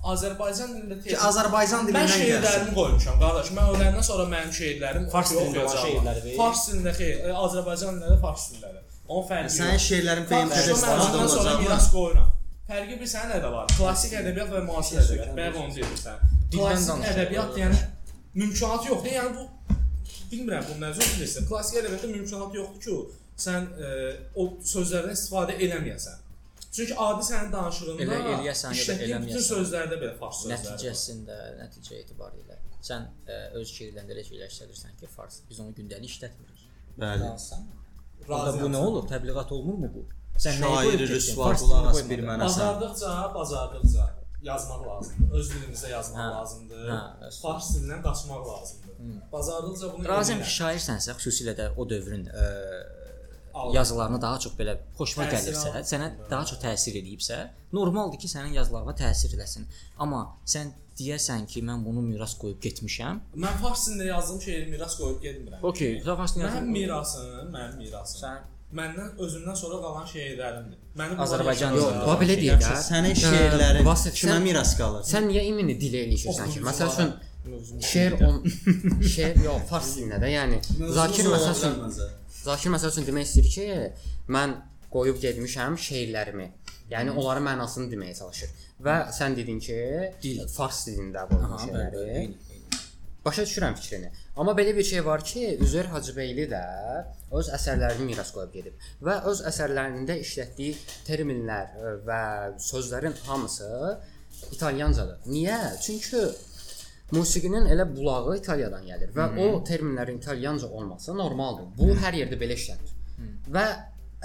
Azərbaycan 0.00 0.70
dilində 0.74 0.96
Ki 1.04 1.16
Azərbaycan 1.28 1.82
Mən 1.84 1.88
dilindən 1.90 2.06
gəlsin. 2.08 2.22
şeirlərimi 2.24 2.74
qoymuşam 2.76 3.18
qardaş. 3.20 3.50
Mən 3.56 3.66
öləndən 3.74 4.04
sonra 4.06 4.24
mənim 4.32 4.52
şeirlərim 4.56 5.08
Fars 5.12 5.32
dilində 5.34 5.64
olan 5.64 5.82
şeirləri. 5.84 6.36
Fars 6.38 6.62
dilində 6.70 6.92
xeyr, 6.96 7.16
e, 7.28 7.34
Azərbaycan 7.46 7.98
dilində 8.00 8.20
fars 8.22 8.46
dilləri. 8.54 8.80
Onun 9.10 9.28
fərqi 9.28 9.52
Sənin 9.58 9.76
yox. 9.76 9.86
şeirlərin 9.90 10.26
mən 10.30 10.54
istifadə 10.56 11.04
ondan 11.04 11.28
sonra 11.28 11.50
olacaq. 11.50 11.60
miras 11.66 11.88
qoyuram. 11.92 12.28
Fərqi 12.70 12.98
bir 13.02 13.08
sənin 13.12 13.32
nədə 13.34 13.52
var? 13.52 13.66
Klassik 13.76 14.12
ədəbiyyat 14.22 14.50
və 14.54 14.60
müasir 14.70 15.00
ədəbiyyat. 15.02 15.34
Bayaq 15.36 15.56
onu 15.60 15.74
deyirsən. 15.76 16.18
Klassik 16.54 17.06
ədəbiyyat 17.12 17.58
yəni 17.60 17.78
mümkünatı 18.40 18.88
yoxdur. 18.92 19.12
Yəni 19.18 19.30
bu 19.36 19.44
bilmirəm 20.32 20.64
bu 20.70 20.74
cür 20.96 21.08
bilirsən. 21.14 21.48
Klassik 21.50 21.80
ədəbiyyatda 21.82 22.12
mümkünatı 22.16 22.56
yoxdur 22.62 22.80
ki, 22.86 22.96
sən 23.46 23.66
e, 23.76 23.90
o 24.36 24.48
sözlərdən 24.72 25.12
istifadə 25.18 25.58
eləməyəsən. 25.66 26.16
Çünki 26.76 26.94
adi 27.06 27.24
sənin 27.26 27.50
danışığında 27.52 28.02
Elə 28.04 28.18
eləyəsən 28.34 28.70
ya 28.70 28.74
da 28.74 28.78
işlətdiyin 28.78 29.24
bütün 29.24 29.36
eləməyəsən. 29.36 29.48
sözlərdə 29.54 29.96
belə 30.02 30.12
fars 30.20 30.36
sözlər 30.44 30.50
var. 30.52 30.60
Nəticəsində, 30.70 31.38
nəticə 31.60 31.96
etibarilə 32.04 32.58
sən 32.88 33.08
ə, 33.26 33.38
öz 33.60 33.72
şeirlərində 33.76 34.14
elə 34.14 34.46
işlədirsən 34.46 34.94
ki, 35.00 35.08
fars. 35.16 35.40
Biz 35.50 35.58
onu 35.64 35.74
gündəlik 35.80 36.12
işlətmirik. 36.14 36.62
Bəli. 37.02 37.26
Razıyam 38.30 38.62
bu 38.62 38.68
nə 38.76 38.80
olur? 38.86 39.04
Təbliğat 39.10 39.52
olmurmu 39.56 39.88
bu? 39.96 40.04
Sən 40.40 40.62
qoyub 40.62 40.94
getdin? 40.94 41.10
rüsva 41.14 41.48
Fars 41.50 41.62
qulaq 41.66 41.88
as 41.90 42.00
bir 42.10 42.22
mənə. 42.28 42.46
Bacardıqca, 42.46 43.10
bacardıqca 43.34 44.06
yazmaq 44.46 44.86
lazımdır. 44.88 45.34
Öz 45.40 45.50
dilimizdə 45.52 45.90
yazmaq 45.90 46.20
Hə. 46.22 46.28
lazımdır. 46.36 46.86
Hə. 46.92 47.32
Fars 47.42 47.66
dilindən 47.74 48.00
qaçmaq 48.06 48.46
lazımdır. 48.52 48.94
Bacardıqca 49.32 49.92
bunu 49.96 50.08
Razıyam 50.14 50.40
edirəm. 50.40 50.48
ki, 50.48 50.56
şairsənsə, 50.62 51.18
xüsusilə 51.20 51.56
də 51.60 51.68
o 51.76 51.88
dövrün 51.90 52.24
ə, 52.30 52.46
Al. 52.46 52.96
Yazılarına 53.74 54.20
daha 54.22 54.38
çox 54.44 54.52
belə 54.58 54.76
xoşuma 54.98 55.26
Təsir 55.30 55.54
gəlirsə, 55.54 55.82
sənə 55.92 56.10
daha 56.30 56.44
çox 56.50 56.58
təsir 56.62 56.98
edibsə, 57.00 57.40
normaldır 57.72 58.18
ki, 58.22 58.28
sənin 58.34 58.54
yazılarına 58.58 58.94
təsir 59.00 59.34
eləsin. 59.38 59.66
Amma 59.98 60.22
sən 60.46 60.72
deyəsən 61.00 61.46
ki, 61.48 61.62
mən 61.64 61.84
bunu 61.84 62.02
miras 62.04 62.34
qoyub 62.38 62.60
getmişəm. 62.62 63.20
Mən 63.44 63.60
fars 63.62 63.88
dilində 63.88 64.06
yazdığım 64.12 64.40
şeiri 64.46 64.70
miras 64.70 64.96
qoyub 65.00 65.20
getmirəm. 65.24 65.60
Okay, 65.72 65.98
sən 66.04 66.16
fars 66.22 66.36
dilində 66.36 66.54
Mənim 66.56 66.72
mirasım, 66.78 67.28
mənim 67.56 67.78
mirasım. 67.84 68.24
sən 68.24 68.40
Məndən 68.70 69.16
özümdən 69.18 69.56
sonra 69.58 69.80
qalan 69.82 70.04
şeirlərimdir. 70.06 70.76
Mənim 70.98 71.18
Azərbaycan 71.24 71.72
Yox, 71.74 71.88
dilində. 71.88 72.04
bu 72.06 72.12
belə 72.20 72.36
deyil 72.38 72.60
də. 72.62 72.74
Sənin 72.86 73.16
Ə, 73.16 73.22
şeirlərin 73.24 73.88
kimə 74.20 74.36
miras 74.44 74.76
qalır? 74.78 75.02
Sən 75.08 75.26
niyə 75.26 75.42
imini 75.48 75.74
dilə 75.80 76.04
eləyirsən 76.06 76.52
ki? 76.52 76.62
Məsəl 76.68 76.92
üçün 76.94 77.10
şeir 77.90 78.14
on 78.28 78.38
şeir 79.14 79.42
yox, 79.42 79.64
fars 79.72 79.90
dilində 79.96 80.20
də, 80.22 80.30
yəni 80.36 80.60
Zakir 80.94 81.32
məsəl 81.32 81.56
üçün 81.58 81.74
Zakir 82.44 82.72
məsəl 82.74 82.92
üçün 82.94 83.06
demək 83.08 83.28
istəyir 83.28 83.50
ki, 83.54 83.66
mən 84.36 84.56
qoyub 84.92 85.20
getmişəm 85.22 85.76
şeirlərimi. 85.88 86.48
Yəni 86.90 87.12
onların 87.14 87.44
mənasını 87.46 87.90
deməyə 87.92 88.16
çalışır. 88.18 88.54
Və 88.86 88.94
sən 89.14 89.36
dedin 89.38 89.60
ki, 89.62 89.76
dil 90.22 90.46
fars 90.50 90.86
dilində 90.88 91.26
qoymuş 91.30 91.66
şeirləri. 91.68 92.30
Başa 93.24 93.44
düşürəm 93.44 93.74
fikrini. 93.76 94.08
Amma 94.40 94.54
belə 94.56 94.72
bir 94.76 94.86
şey 94.88 95.04
var 95.04 95.22
ki, 95.24 95.42
Üzeyir 95.60 95.90
Hacıbəyli 95.92 96.46
də 96.48 96.62
öz 97.36 97.50
əsərlərini 97.58 98.06
miras 98.08 98.30
qoyub 98.32 98.54
gedib 98.54 98.86
və 99.04 99.18
öz 99.28 99.42
əsərlərində 99.50 100.16
işlətdiyi 100.22 100.78
terminlər 101.04 101.74
ə, 101.76 101.92
və 102.06 102.22
sözlərin 102.64 103.18
hamısı 103.26 103.68
italyancadır. 104.56 105.20
Niyə? 105.28 105.58
Çünki 105.84 106.22
musiqinin 107.12 107.66
elə 107.72 107.86
bulağı 107.96 108.36
İtaliyadan 108.38 108.86
gəlir 108.86 109.12
və 109.16 109.26
o 109.44 109.48
terminlərin 109.66 110.20
italyanca 110.20 110.68
olması 110.68 111.16
normaldır. 111.16 111.70
Bu 111.78 111.90
hər 112.04 112.16
yerdə 112.22 112.38
belə 112.40 112.56
işlənir. 112.58 112.94
Və 113.50 113.66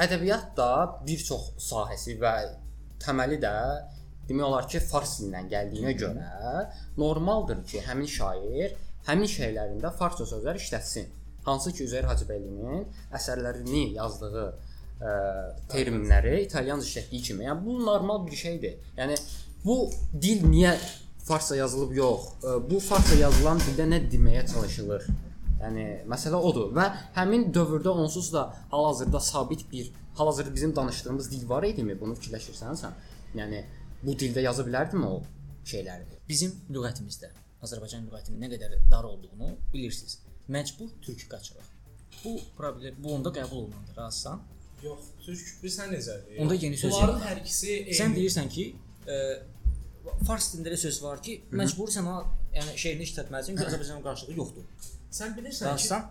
ədəbiyyat 0.05 0.55
da 0.57 0.69
bir 1.07 1.21
çox 1.29 1.51
sahəsi 1.69 2.17
və 2.21 2.33
təməli 3.03 3.39
də 3.41 3.55
demək 4.29 4.45
olar 4.47 4.67
ki, 4.69 4.81
fars 4.81 5.19
dilindən 5.19 5.49
gəldiyinə 5.51 5.93
görə 5.99 6.29
normaldır 6.97 7.63
ki, 7.69 7.81
həmin 7.86 8.09
şair 8.09 8.75
həmin 9.09 9.29
şeirlərində 9.29 9.91
farsça 9.99 10.25
sözlər 10.29 10.57
işlətsin. 10.61 11.11
Hansı 11.45 11.73
ki, 11.77 11.86
Üzeyir 11.86 12.07
Hacıbəylinin 12.09 12.86
əsərlərini 13.13 13.83
yazdığı 13.99 14.45
ə, 14.45 15.11
terminləri 15.69 16.39
italyanca 16.47 16.88
işlətdiyi 16.88 17.27
kimi. 17.29 17.45
Yəni 17.45 17.65
bu 17.65 17.77
normal 17.86 18.23
bir 18.25 18.39
şeydir. 18.39 18.79
Yəni 18.97 19.17
bu 19.65 19.77
dil 20.21 20.41
niyə 20.49 20.73
farsça 21.28 21.55
yazılıb 21.55 21.95
yox? 21.97 22.28
Ə, 22.43 22.57
bu 22.69 22.80
farsça 22.80 23.17
yazılan 23.19 23.61
dildə 23.65 23.88
nə 23.89 24.01
deməyə 24.11 24.45
çalışılır? 24.51 25.07
Yəni 25.61 25.86
məsələ 26.11 26.39
odur 26.49 26.73
və 26.76 26.86
həmin 27.15 27.47
dövrdə 27.55 27.93
onsuz 27.93 28.32
da 28.34 28.49
hal-hazırda 28.71 29.19
sabit 29.19 29.65
bir 29.71 29.91
hal-hazırda 30.17 30.53
bizim 30.55 30.76
danışdığımız 30.76 31.32
dil 31.32 31.47
var 31.49 31.63
idimi? 31.63 31.95
Bunu 32.01 32.13
fikirləşirsən 32.19 32.78
sən? 32.82 32.99
Yəni 33.39 33.63
bu 34.03 34.13
dildə 34.19 34.43
yaza 34.45 34.65
bilərdimi 34.67 35.07
o 35.07 35.23
şeyləri? 35.65 36.19
Bizim 36.30 36.53
lüğətimizdə 36.69 37.32
Azərbaycan 37.65 38.05
lüğətinin 38.09 38.43
nə 38.45 38.51
qədər 38.53 38.76
dar 38.91 39.07
olduğunu 39.09 39.55
bilirsiniz. 39.73 40.19
Məcbur 40.49 40.91
türk 41.01 41.26
qaçırıq. 41.32 41.71
Bu 42.26 42.38
problem 42.57 42.95
bu 43.03 43.13
onda 43.15 43.30
qəbul 43.30 43.63
olunmalıdır. 43.63 43.97
Razısan? 43.97 44.43
Yox, 44.84 45.09
türk 45.26 45.47
bilirsən 45.63 45.89
necədir? 45.95 46.38
Onda 46.43 46.55
yeni 46.55 46.78
söz 46.78 46.91
Bunların 46.93 47.21
hər 47.26 47.41
ikisi 47.41 47.71
eyni. 47.71 47.97
Sən 47.97 48.13
deyirsən 48.17 48.49
ki, 48.53 48.65
ə, 49.07 49.17
fars 50.27 50.51
dilində 50.53 50.73
də 50.73 50.79
söz 50.81 50.99
var 51.03 51.21
ki, 51.25 51.37
məcbur 51.61 51.91
sən 51.93 52.09
o 52.09 52.17
yəni 52.55 52.75
şeirini 52.81 53.07
işlətməlisən, 53.09 53.55
çünki 53.55 53.67
Azərbaycanın 53.69 54.05
qarşılığı 54.05 54.37
yoxdur. 54.41 54.67
sən 55.19 55.35
bilirsən 55.37 55.65
ki, 55.65 55.71
Razısan? 55.71 56.09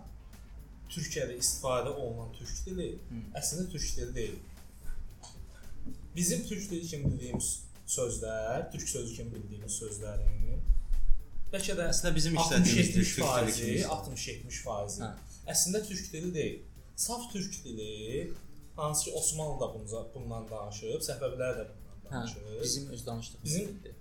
Türkiyədə 0.94 1.38
istifadə 1.40 1.94
olunan 1.94 2.32
türk 2.38 2.66
dili 2.66 2.90
əslində 3.40 3.70
türk 3.72 3.96
dili 3.96 4.14
deyil. 4.14 4.38
Bizim 6.16 6.46
türk 6.46 6.70
dili 6.70 6.86
kimi 6.86 7.10
bildiyimiz 7.12 7.50
sözlər, 7.86 8.70
türk 8.72 8.88
sözü 8.88 9.16
kimi 9.16 9.34
bildiyimiz 9.34 9.80
sözlərin 9.82 10.34
bəlkə 11.54 11.76
də 11.78 11.88
Əslində 11.92 12.14
bizim 12.16 12.38
işlədiyimiz 12.38 12.88
dil 12.94 13.04
60-70 13.04 13.12
türk 13.14 13.14
dili 13.14 13.28
faizi, 13.28 13.66
kimi. 13.66 13.84
60-70 13.94 14.60
faizi. 14.66 15.02
Hə. 15.04 15.10
Əslində 15.54 15.82
türk 15.88 16.10
dili 16.12 16.32
deyil. 16.34 16.58
Saf 17.04 17.26
türk 17.32 17.58
dili 17.64 18.32
hansı 18.76 19.04
ki 19.04 19.12
Osmanlı 19.20 19.60
da 19.60 19.68
bunca 19.74 20.02
bundan 20.14 20.46
danışıb, 20.50 21.02
Səfəvilər 21.08 21.60
də 21.60 21.66
bundan 22.04 22.26
Hə, 22.26 22.62
bizim 22.62 22.88
öz 22.90 23.06
danışdığımız 23.06 23.44
Bizim 23.44 23.68
dildir. 23.68 23.94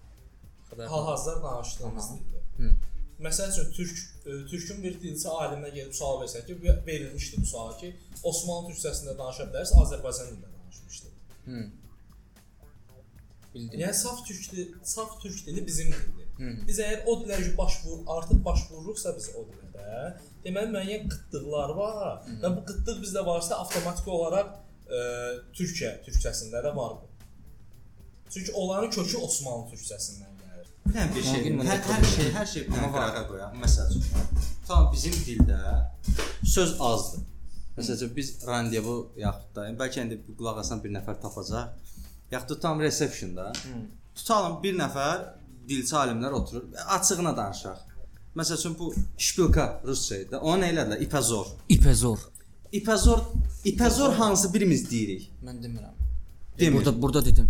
Hal-hazırda 0.77 1.43
danışdığımız 1.43 2.09
dildir. 2.13 2.43
Hı. 2.57 2.75
Məsəl 3.23 3.51
üçün 3.51 3.71
türk 3.71 3.97
e, 4.25 4.45
türkün 4.51 4.83
bir 4.83 4.97
dilçi 5.01 5.27
aliminə 5.27 5.69
gəlib 5.75 5.93
sual 5.93 6.21
versə 6.23 6.45
ki, 6.45 6.57
verilmişdi 6.87 7.41
bu 7.41 7.45
sual 7.45 7.77
ki, 7.79 7.93
Osmanlı 8.23 8.73
türkçəsində 8.73 9.17
danışa 9.17 9.47
bilərsə, 9.51 9.77
Azərbaycan 9.83 10.31
dilində 10.31 10.49
danışmışdı. 10.57 11.13
Hı. 11.45 11.63
Bildim. 13.53 13.79
Yəni 13.79 13.93
saf 13.93 14.25
türk 14.27 14.51
dili, 14.51 14.67
saf 14.83 15.21
türk 15.21 15.45
dili 15.45 15.65
bizim 15.67 15.93
dildir. 15.93 16.23
Biz 16.67 16.79
əgər 16.81 17.05
o 17.05 17.15
dilə 17.21 17.37
başvur, 17.57 18.01
artıq 18.17 18.41
başvururuqsa 18.45 19.13
biz 19.17 19.29
o 19.37 19.45
dildə, 19.51 19.99
deməli 20.43 20.73
müəyyən 20.73 21.09
qıtlıqlar 21.11 21.75
var 21.77 22.23
və 22.41 22.53
bu 22.57 22.63
qıtlıq 22.69 23.03
bizdə 23.05 23.25
varsa 23.25 23.61
avtomatik 23.63 24.07
olaraq 24.17 24.55
ə, 24.89 25.03
Türkiyə 25.53 25.93
türkçəsində 26.07 26.63
də 26.65 26.73
var 26.75 26.97
bu. 26.97 27.12
Çünki 28.33 28.51
onların 28.51 28.89
kökü 28.89 29.17
Osmanlı 29.17 29.67
türkçəsindən 29.73 30.31
gəlir. 30.41 30.69
Bir 30.85 30.95
dənə 30.95 31.15
bir 31.15 31.25
şey, 31.27 31.51
hər, 31.67 31.81
hər 31.89 32.05
şey, 32.15 32.31
hər 32.37 32.47
şey 32.53 32.63
bir 32.65 32.73
dənə 32.77 32.89
qırağa 32.95 33.21
qoyaq. 33.29 33.59
Məsəl 33.61 33.91
üçün, 33.91 34.39
tam 34.67 34.87
bizim 34.93 35.13
dildə 35.27 35.59
söz 36.55 36.73
azdır. 36.79 37.21
Məsəl 37.77 37.99
üçün 37.99 38.15
biz 38.15 38.31
randevu 38.47 38.95
yaxud 39.21 39.53
da 39.55 39.67
bəlkə 39.83 40.05
indi 40.05 40.17
bu 40.25 40.33
qulaq 40.39 40.63
asan 40.63 40.81
bir 40.83 40.95
nəfər 40.97 41.19
tapacaq. 41.21 41.93
Yaxud 42.31 42.55
da 42.55 42.59
tam 42.65 42.81
receptionda. 42.81 43.51
Tutalım 44.15 44.59
bir 44.63 44.77
nəfər 44.81 45.25
dilçi 45.69 45.95
alimlər 46.01 46.33
oturur, 46.39 46.65
açığına 46.97 47.37
danışaq. 47.37 47.83
Məsəl 48.35 48.57
üçün 48.57 48.77
bu 48.79 48.93
şpilka 49.17 49.67
rusca 49.85 50.17
idi. 50.23 50.39
Onu 50.41 50.63
nə 50.63 50.71
elədilər? 50.73 51.03
İpazor. 51.05 51.53
İpezor. 51.69 52.29
İpazor, 52.71 53.19
İpazor 53.63 54.13
hansı 54.13 54.53
birimiz 54.53 54.89
deyirik? 54.91 55.29
Mən 55.45 55.61
demirəm. 55.61 55.93
Demir. 56.59 56.77
Burada 56.77 57.01
burada 57.01 57.25
dedim. 57.25 57.49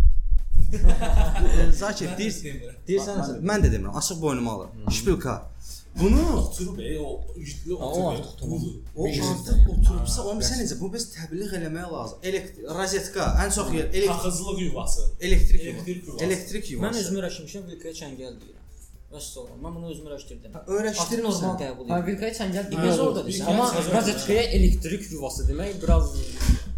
Zakir 1.78 2.08
deyir, 2.18 2.34
demirəm. 2.44 2.76
deyirsən 2.88 3.42
mən 3.50 3.64
də 3.64 3.68
demirəm. 3.74 3.96
Açıq 4.00 4.22
boynuma 4.22 4.52
alıram. 4.52 4.90
Şpilka. 4.90 5.34
Bunu 6.00 6.22
Oturub 6.38 6.78
ey 6.78 6.98
o 6.98 7.20
yüklü 7.36 7.74
oturub. 7.74 8.74
O 8.96 9.06
artıq 9.06 9.68
oturubsa, 9.74 10.22
onu 10.22 10.40
sən 10.42 10.58
necə 10.64 10.80
bu 10.80 10.88
biz 10.94 11.04
təbliğ 11.14 11.52
eləmək 11.58 11.92
lazım. 11.92 12.18
Elektrik 12.22 12.66
rozetka, 12.78 13.28
ən 13.44 13.54
çox 13.54 13.70
yer 13.74 13.84
elektrik 13.84 14.10
taxızlıq 14.10 14.58
yuvası. 14.66 15.02
elektrik 15.20 15.60
Elektrik 15.60 16.06
yuvası. 16.08 16.24
Elektrik 16.24 16.70
yuvası. 16.70 16.88
Mən 16.98 17.00
özümü 17.04 17.22
rəşmişəm, 17.26 17.64
vilkaya 17.70 17.94
çəngəl 18.00 18.34
deyirəm. 18.42 18.60
Vəssalam. 19.14 19.56
Mən 19.64 19.74
bunu 19.76 19.90
özümü 19.94 20.10
rəşdirdim. 20.16 20.58
Öyrəşdirmirsən. 20.66 21.22
normal 21.22 21.58
qəbul 21.62 21.88
Ha 21.88 21.98
edirəm. 21.98 22.06
vilkaya 22.10 22.32
çəngəl 22.40 23.00
oldu. 23.06 23.24
desən. 23.28 23.44
Amma 23.54 23.70
rozetkaya 23.94 24.42
elektrik 24.58 25.10
yuvası 25.12 25.46
demək 25.50 25.82
biraz 25.82 26.14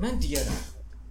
Mən 0.05 0.21
deyərəm. 0.21 0.61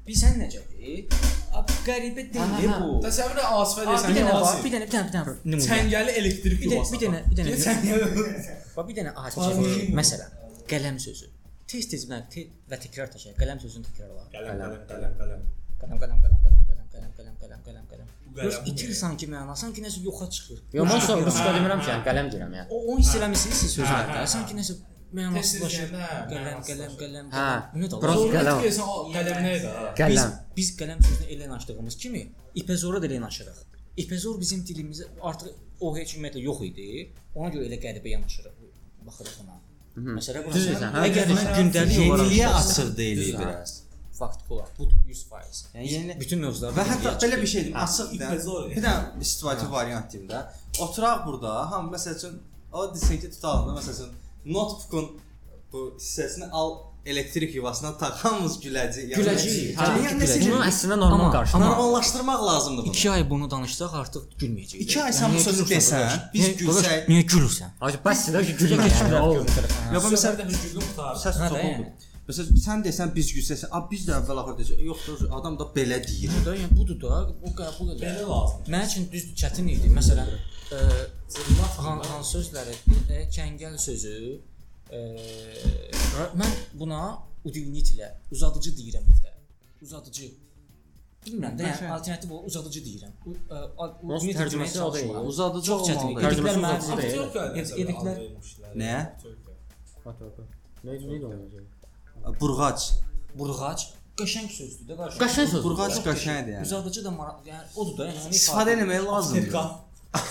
Bilirsən 0.06 0.36
necədir? 0.38 1.22
Ab 1.58 1.72
qəribə 1.86 2.28
deyil 2.34 2.74
bu. 2.82 2.98
Təsəvvür 3.06 3.40
et 3.42 3.48
Asifə 3.50 3.86
deyirsən. 3.88 4.12
Bir 4.12 4.20
dənə 4.20 4.36
var, 4.36 4.60
bir 4.66 4.74
dənə, 4.76 4.86
bir 4.86 4.94
dənə, 4.96 5.06
bir 5.08 5.16
dənə. 5.16 5.36
Nümunə. 5.50 5.66
Çəngəli 5.66 6.18
elektrik 6.22 6.66
yuvası. 6.68 6.94
Bir 6.94 7.04
dənə, 7.06 7.22
bir 7.30 7.40
dənə, 7.40 7.56
bir 7.56 7.96
dənə. 8.30 8.58
Bax 8.76 8.90
bir 8.92 9.00
dənə 9.00 9.16
ağac 9.22 9.40
çəkir. 9.40 9.90
Məsələn, 9.98 10.36
qələm 10.70 11.02
sözü. 11.08 11.32
Tez-tez 11.72 12.06
və 12.12 12.22
təkrar 12.86 13.10
təşəkkür. 13.16 13.40
Qələm 13.42 13.64
sözünü 13.66 13.90
təkrarla. 13.90 14.28
Qələm, 14.36 14.62
qələm, 14.92 15.18
qələm. 15.24 15.48
Qələm, 15.82 15.98
qələm, 16.04 16.22
qələm, 16.22 16.40
qələm 16.46 16.56
qələm, 16.96 17.12
qələm, 17.18 17.36
qələm, 17.42 17.62
qələm, 17.66 17.86
qələm. 17.92 18.10
Yox, 18.46 18.60
itir 18.70 18.92
sanki 18.96 19.28
məna, 19.32 19.56
sanki 19.58 19.84
nəsə 19.84 20.02
yoxa 20.06 20.28
çıxır. 20.36 20.60
Yox, 20.76 20.90
mən 20.92 21.02
sonra 21.08 21.26
rus 21.28 21.40
demirəm 21.58 21.82
ki, 21.84 21.96
qələm 22.08 22.32
deyirəm 22.34 22.56
yəni. 22.60 22.68
O 22.72 22.96
10 22.96 23.02
hiss 23.02 23.16
eləmisiniz 23.20 23.62
siz 23.64 23.76
sözlərdə. 23.80 24.26
Sanki 24.36 24.58
nəsə 24.58 24.78
mənasızlaşır. 25.20 25.92
Qələm, 26.32 26.60
qələm, 26.70 26.96
qələm, 27.02 27.30
Hə, 27.36 27.46
qələm. 27.46 27.70
Bu 27.76 27.88
də? 27.92 28.00
biraz 28.02 28.18
Sonra 28.18 28.40
qələm. 28.40 28.60
Qələm. 28.66 29.14
qələm 29.16 29.40
nə 29.46 29.54
idi? 29.60 29.68
ha? 29.76 29.86
Biz, 29.92 30.20
Qələm. 30.20 30.34
biz 30.58 30.72
qələm 30.80 31.04
sözünü 31.08 31.28
elə 31.36 31.48
yanaşdığımız 31.48 31.98
kimi 32.04 32.22
ipezora 32.62 33.02
da 33.02 33.06
elə 33.10 33.18
yanaşırıq. 33.20 33.60
İpezor 34.04 34.40
bizim 34.42 34.66
dilimizə 34.68 35.06
artıq 35.22 35.54
o 35.82 35.94
heç 35.98 36.16
ümumiyyətlə 36.18 36.42
yox 36.50 36.62
idi. 36.70 36.90
Ona 37.36 37.50
görə 37.54 37.70
elə 37.70 37.80
qəribə 37.86 38.10
yanaşırıq. 38.16 38.60
Baxırıq 39.08 39.40
ona. 39.46 39.56
Məsələ 40.18 40.42
Düz 40.42 40.46
burası. 40.46 40.68
deyirsən, 40.68 40.92
hə, 40.96 41.04
Əgər 41.08 41.30
gündəlik 41.58 42.00
Yeniliyə 42.04 42.48
açıq 42.60 42.90
deyilik 42.98 43.38
biraz. 43.40 43.82
Fakt 44.16 44.52
olaraq 44.52 44.74
budur 44.80 44.98
100%. 45.08 45.70
Yəni 45.76 45.88
yeni 45.92 46.14
Bütün 46.20 46.40
mövzular 46.44 46.72
və 46.76 46.84
hətta 46.90 47.12
belə 47.24 47.40
bir 47.42 47.48
şeydir, 47.54 47.74
açıq 47.84 48.12
dənə 48.20 48.36
bir 48.76 48.84
dənə 48.84 49.24
istifadə 49.26 49.66
variant 49.72 50.12
deyim 50.14 50.28
də. 50.30 50.42
Oturaq 50.84 51.26
burada, 51.28 51.56
ham 51.72 51.90
məsəl 51.94 52.16
üçün 52.20 52.38
o 52.72 52.86
desin 52.94 53.20
ki, 53.22 53.32
tutalım 53.36 53.70
da 53.76 53.80
məsəl 53.80 53.96
üçün 53.98 54.14
notebookun 54.46 55.06
bu 55.74 55.80
hissəsini 56.00 56.50
al 56.52 56.72
elektrik 57.06 57.56
yuvasına 57.56 57.98
tax, 57.98 58.14
hamımız 58.24 58.56
güləcəyik. 58.64 59.10
Yəni- 59.12 59.20
Güləcəyik, 59.20 59.76
Hə, 59.78 59.90
yəni 60.06 60.16
güləcəyik. 60.22 60.46
Bunu 60.52 60.62
əslində 60.70 60.96
normal 61.00 61.36
amma- 61.54 61.68
normallaşdırmaq 61.68 62.46
lazımdır 62.50 62.84
bunu. 62.84 62.94
2 62.94 63.12
ay 63.12 63.30
bunu 63.30 63.52
danışsaq 63.52 63.94
artıq 64.02 64.24
gülməyəcəyik. 64.42 64.80
2 64.86 65.04
ay 65.04 65.12
sən 65.12 65.36
bu 65.36 65.40
sözü 65.40 65.64
desən, 65.74 66.10
biz 66.34 66.48
gülsək, 66.62 67.06
Niyə 67.12 67.24
gülürsən? 67.32 67.70
Hacı 67.80 67.98
bəs 68.08 68.26
də 68.34 68.42
ki 68.48 68.54
gülmə 68.64 68.90
yəni. 68.90 69.22
O 69.22 69.34
Ya 69.94 70.02
bu 70.04 70.08
məsəl 70.16 70.34
Məsələn, 70.34 70.48
biz 70.50 70.58
güldüm 70.64 70.84
qutardı. 70.90 71.20
səs 71.26 71.36
Hə, 71.42 71.52
yəni. 71.62 71.86
Məsələn 72.30 72.58
sən 72.68 72.80
desən 72.88 73.10
biz 73.16 73.28
gülsək, 73.36 73.68
a 73.72 73.80
biz 73.92 74.08
də 74.08 74.14
əvvəl 74.20 74.40
axır 74.42 74.56
desə, 74.62 74.82
yoxdur, 74.82 75.28
adam 75.38 75.60
da 75.60 75.64
belə 75.78 75.98
deyir. 76.08 76.32
Da, 76.46 76.56
yəni 76.58 76.74
budur 76.80 76.98
da, 77.02 77.08
o 77.46 77.50
qəbul 77.60 77.92
edir. 77.96 78.02
Belə 78.08 78.24
lazım. 78.32 78.58
Mənim 78.74 78.88
üçün 78.90 79.04
düzdür, 79.12 79.36
çətin 79.42 79.68
idi. 79.76 79.88
Məsələn, 80.00 80.26
ə, 80.72 80.80
han, 81.86 82.02
hansı 82.10 82.38
sözləri, 82.40 82.76
ə, 83.10 83.22
kəngəl 83.36 83.78
sözü, 83.82 84.16
ə, 84.90 85.04
ra- 86.16 86.32
mən 86.42 86.52
buna 86.80 87.02
udilnit 87.46 87.92
ilə 87.96 88.10
uzadıcı 88.32 88.72
deyirəm 88.80 89.06
evdə. 89.14 89.32
Uzadıcı. 89.86 90.32
Bilmirəm 91.26 91.56
də, 91.58 91.64
yəni 91.66 91.76
Bəşər. 91.80 91.92
alternativ 91.98 92.32
o 92.32 92.40
uzadıcı 92.50 92.80
deyirəm. 92.86 93.14
U- 93.26 93.34
ə, 93.34 93.62
a- 93.78 93.92
Onsuz 94.04 94.24
udilnit 94.24 94.38
tərcüməsi 94.42 94.76
deməyə 94.78 94.82
o 94.88 94.94
deyil. 94.94 95.06
çalışmıram. 95.08 95.28
Uzadıcı 95.34 95.68
Çox 95.72 95.88
çətin. 95.90 96.06
olmalıdır. 96.06 96.22
Dediklər 96.22 96.32
Tərcüməsi 96.32 96.60
mənə 96.66 96.78
uzadıcı 96.84 97.02
deyil. 97.02 97.22
Yediklər 97.82 98.16
Nəyə? 98.76 99.02
Nə 100.86 100.92
nə 100.96 101.26
olacaq? 101.26 101.66
Burğac. 102.42 102.82
burğac 103.40 103.82
qəşəng 104.20 104.50
sözdür 104.58 104.86
də 104.90 104.96
qarşı. 105.00 105.18
Qəşəng 105.22 105.48
sözdür. 105.52 105.64
Burğac 105.66 105.92
Çox 105.96 106.06
qəşəngdir 106.06 106.54
yəni. 106.56 106.62
Uzadıcı 106.68 107.02
da 107.06 107.12
maraq, 107.12 107.40
yəni 107.50 107.66
odur 107.76 107.98
da, 107.98 108.06
yəni 108.10 108.22
onu 108.26 108.34
İstifadə 108.38 108.76
etmək 108.76 109.02
lazımdır. 109.06 109.50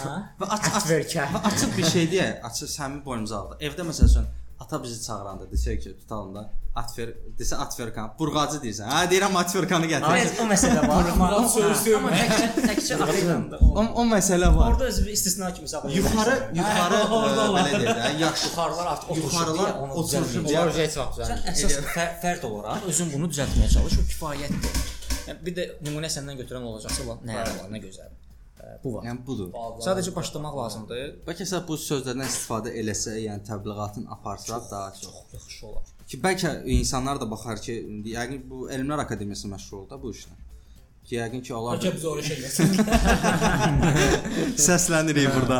Hə? 0.05 0.15
Və 0.41 0.49
aç 0.57 0.71
aç 0.79 0.89
Verkə. 0.91 1.29
və 1.35 1.45
açıq 1.51 1.77
bir 1.77 1.91
şey 1.97 2.09
deyə, 2.15 2.31
açıq 2.49 2.69
səmimi 2.79 3.05
boynumuza 3.05 3.39
aldı. 3.43 3.61
Evdə 3.69 3.87
məsəl 3.91 4.11
üçün 4.11 4.27
ata 4.61 4.79
bizi 4.83 5.03
çağıranda 5.07 5.45
desək 5.51 5.81
ki, 5.83 5.91
tutalım 6.01 6.35
da 6.35 6.43
Atfer 6.75 7.11
desə 7.39 7.55
Atferkan, 7.63 8.15
Burğacı 8.19 8.59
deyirsən. 8.63 8.89
Hə 8.91 9.03
deyirəm 9.11 9.37
Atferkanı 9.39 9.87
gətir. 9.91 10.15
Biraz 10.15 10.41
o 10.43 10.47
məsələ 10.51 10.81
var. 10.89 11.11
Amma 11.13 11.49
söz 11.49 11.85
amma 11.99 12.11
təkcə 12.11 12.97
Afrikanda. 13.07 13.61
O, 13.63 13.85
o 14.03 14.07
məsələ 14.11 14.49
var. 14.57 14.73
Orada 14.73 14.89
özü 14.91 15.11
istisna 15.11 15.53
kimi 15.55 15.69
saxlayır. 15.69 15.97
Yuxarı, 15.97 16.37
yuxarı 16.55 17.01
orada 17.19 17.53
var. 17.53 17.69
belə 17.71 17.85
deyək 17.85 18.01
də, 18.01 18.11
yaxşı 18.25 18.49
yuxarılar 18.49 18.91
artıq 18.95 19.17
yuxarılar 19.23 19.71
deyə. 19.71 20.59
Onlar 20.65 20.75
heç 20.81 20.99
vaxt 21.03 21.23
Sən 21.31 21.47
əsas 21.55 21.79
fə 21.95 22.09
fərd 22.25 22.51
olaraq 22.51 22.91
özün 22.91 23.15
bunu 23.15 23.31
düzəltməyə 23.31 23.71
çalış, 23.77 23.99
o 24.03 24.07
kifayətdir. 24.11 24.85
Yəni 25.29 25.41
bir 25.47 25.59
də 25.61 25.71
nümunə 25.87 26.11
səndən 26.17 26.43
götürən 26.43 26.67
olacaqsa, 26.73 27.07
nə 27.23 27.39
var, 27.43 27.71
nə 27.71 27.83
gözəl. 27.87 28.11
Bu 28.85 28.95
var. 28.95 29.05
Yəni 29.09 29.21
budur. 29.27 29.49
Sadəcə 29.87 30.13
başlamaq 30.17 30.55
lazımdır. 30.61 31.05
Bəlkə 31.27 31.47
sən 31.51 31.63
bu 31.69 31.75
sözlərdən 31.81 32.27
istifadə 32.29 32.73
eləsə, 32.81 33.17
yəni 33.25 33.43
təbliğatın 33.49 34.05
aparsa 34.17 34.61
daha 34.71 34.93
çox. 35.01 35.15
Yaxşı 35.35 35.67
olar. 35.71 35.85
Ki 36.09 36.17
bəlkə 36.25 36.51
insanlar 36.79 37.21
da 37.21 37.27
baxar 37.31 37.61
ki, 37.65 37.75
indi 37.95 38.13
yəqin 38.17 38.43
bu 38.51 38.67
Elmlər 38.71 39.01
Akademiyası 39.07 39.49
məşğul 39.55 39.89
da 39.91 39.97
bu 40.03 40.13
işlə. 40.13 40.35
Ki 41.05 41.17
yəqin 41.19 41.43
ki 41.45 41.55
onlar 41.55 41.79
Bəlkə 41.81 41.95
biz 41.97 42.05
oraya 42.05 42.23
şey 42.29 42.37
eləsin. 42.41 42.69
səslənirik 44.69 45.29
burada. 45.35 45.59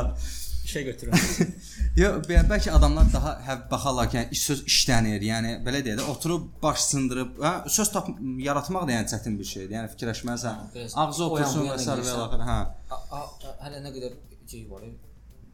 İşə 0.75 0.83
götürün. 0.83 1.13
Yox, 2.03 2.25
bə- 2.27 2.41
bəlkə 2.51 2.73
adamlar 2.75 3.07
daha 3.13 3.33
hə 3.47 3.55
baxarlar 3.71 4.09
ki, 4.11 4.17
yəni 4.19 4.35
iş 4.35 4.41
söz 4.49 4.63
işlənir. 4.67 5.23
Yəni 5.23 5.53
belə 5.67 5.83
deyək 5.87 6.01
də 6.01 6.07
oturub 6.11 6.49
baş 6.63 6.81
sındırıb, 6.89 7.37
hə, 7.39 7.53
söz 7.71 7.93
tap 7.95 8.09
yaratmaq 8.43 8.89
da 8.89 8.97
yəni 8.97 9.11
çətin 9.13 9.37
bir 9.39 9.47
şeydir. 9.51 9.77
Yəni 9.77 9.93
fikirləşməlisən. 9.95 10.65
Ağzı 11.05 11.25
otursun 11.29 11.69
və 11.71 11.77
sər 11.85 12.03
və 12.03 12.17
axır, 12.25 12.43
hə. 12.49 12.59
Hələ 13.63 13.85
nə 13.85 13.95
qədər 13.95 14.17
şey 14.51 14.67
var. 14.73 14.89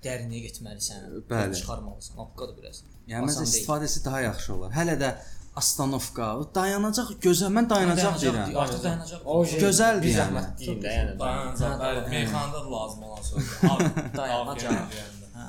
Dərinliyə 0.06 0.48
getməlisən. 0.48 1.04
Çıxarmalısan. 1.28 2.16
Haqqıdır 2.22 2.56
biraz. 2.62 2.80
Yəni 3.10 3.28
məncə 3.28 3.44
istifadəsi 3.44 4.04
daha 4.06 4.24
yaxşı 4.24 4.54
olar. 4.54 4.72
Hələ 4.72 4.96
də 5.02 5.12
astanovka, 5.56 6.26
dayanacaq 6.54 7.10
gözəl. 7.24 7.50
Mən 7.56 7.68
dayanacaq 7.70 8.18
deyirəm. 8.22 8.54
Artıq 8.62 8.82
dayanacaq. 8.84 9.24
Gözəldir 9.64 10.04
bir 10.04 10.14
zəhmət 10.16 10.50
deyim 10.60 10.80
də 10.84 10.94
yəni. 10.96 11.14
Dayanacaq. 11.20 11.76
Bəli, 11.82 12.02
meyxanada 12.14 12.64
da 12.64 12.72
lazım 12.72 13.02
olan 13.02 13.22
sözdür. 13.28 13.90
Dayanacaq. 14.20 14.98
Hə. 15.34 15.48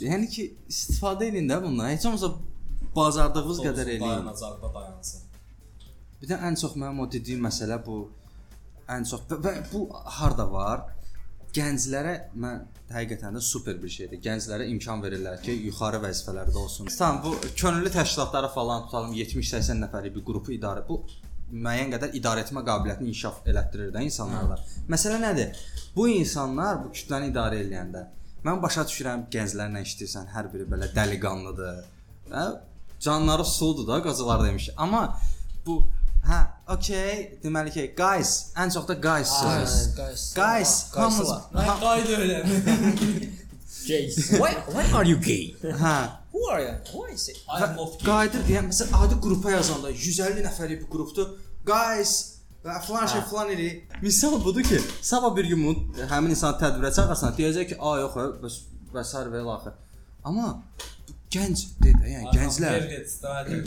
Yəni 0.00 0.30
ki, 0.30 0.46
istifadə 0.70 1.28
edin 1.32 1.50
də 1.50 1.60
bundan. 1.64 1.90
Heç 1.90 2.06
olmasa 2.06 2.30
bazardığınız 2.96 3.62
qədər 3.66 3.90
eləyin. 3.96 4.08
Dayanacaqda 4.08 4.74
dayansın. 4.78 5.24
Bir 6.22 6.30
də 6.30 6.40
ən 6.48 6.60
çox 6.60 6.76
mənim 6.80 7.02
o 7.02 7.10
dediyim 7.12 7.42
məsələ 7.44 7.80
bu 7.86 7.98
ən 8.94 9.04
çox 9.08 9.26
və, 9.30 9.40
və 9.44 9.54
bu 9.72 9.88
harda 10.18 10.46
var? 10.52 10.86
Gənclərə 11.54 12.14
mən 12.42 12.64
həqiqətən 12.90 13.36
də 13.38 13.42
super 13.44 13.76
bir 13.82 13.92
şeydir. 13.96 14.18
Gənclərə 14.24 14.66
imkan 14.72 15.02
verirlər 15.04 15.38
ki, 15.44 15.54
yuxarı 15.68 16.00
vəzifələrdə 16.02 16.58
olsun. 16.58 16.90
Tamam, 16.98 17.20
bu 17.24 17.52
könüllü 17.56 17.92
təşkilatları 17.94 18.50
falan 18.54 18.88
tutalım 18.88 19.14
70-80 19.14 19.84
nəfərlik 19.84 20.16
bir 20.16 20.26
qrupu 20.26 20.54
idarə 20.56 20.82
bu 20.88 20.98
müəyyən 21.52 21.92
qədər 21.94 22.16
idarə 22.18 22.42
etmə 22.42 22.64
qabiliyyətini 22.66 23.12
inkişaf 23.12 23.46
elətdirir 23.50 23.92
də 23.94 24.02
insanlarda. 24.08 24.58
Məsələ 24.90 25.20
nədir? 25.22 25.64
Bu 25.94 26.08
insanlar 26.10 26.80
bu 26.82 26.90
kütləni 26.96 27.30
idarə 27.30 27.60
edəndə 27.62 28.06
mən 28.44 28.60
başa 28.62 28.84
düşürəm 28.88 29.26
gənclərlə 29.32 29.84
işləyirsən, 29.86 30.32
hər 30.34 30.50
biri 30.52 30.66
belə 30.68 30.90
dəliqanlıdır. 30.96 31.84
Hə? 32.32 32.46
Canları 33.04 33.44
suludur 33.44 33.88
da 33.88 34.02
qazılar 34.02 34.44
demiş. 34.44 34.70
Amma 34.76 35.04
bu 35.66 35.82
hə, 36.26 36.40
okay, 36.68 37.38
deməli 37.42 37.72
ki, 37.74 37.86
guys, 37.96 38.52
ən 38.56 38.72
çox 38.74 38.88
da 38.88 38.94
guys 38.94 39.28
sözü. 39.28 39.96
Guys. 39.96 40.34
Guys, 40.34 40.74
hamımız 40.94 41.32
Mən 41.54 41.80
qayda 41.80 42.18
öyrəndim. 42.18 43.32
Gays. 43.88 44.16
Why 44.30 44.52
why 44.72 44.84
are 44.96 45.08
you 45.08 45.20
gay? 45.20 45.54
Hə. 45.62 45.96
Who 46.32 46.48
are 46.50 46.62
you? 46.62 46.74
Why 46.92 47.14
is 47.14 47.28
it? 47.28 47.36
I 47.48 47.62
am 47.62 47.76
not 47.76 47.98
gay. 48.00 48.06
Qayıdır 48.06 48.46
deyən 48.48 48.70
məsələn 48.70 48.96
adi 49.04 49.18
qrupa 49.26 49.52
yazanda 49.52 49.90
150 49.90 50.46
nəfərlik 50.46 50.80
bir 50.84 50.90
qrupdur. 50.94 51.34
Guys 51.68 52.14
və 52.64 52.78
falan 52.86 53.06
şey 53.12 53.26
falan 53.30 53.52
elə. 53.54 53.68
Misal 54.02 54.38
budur 54.44 54.64
ki, 54.64 54.80
sabah 55.02 55.36
bir 55.36 55.50
gün 55.52 55.66
bunu 55.66 56.08
həmin 56.10 56.32
insanı 56.32 56.56
tədbirə 56.62 56.94
çağırsan, 56.96 57.36
deyəcək 57.38 57.68
ki, 57.74 57.76
"A 57.80 57.98
yox, 58.00 58.16
bəs 58.44 58.56
bəsər 58.94 59.28
və 59.32 59.42
ilaxır." 59.44 59.76
Amma 60.24 60.62
gənc 61.34 61.62
dedi, 61.84 62.12
yəni 62.14 62.34
gənclər, 62.34 62.86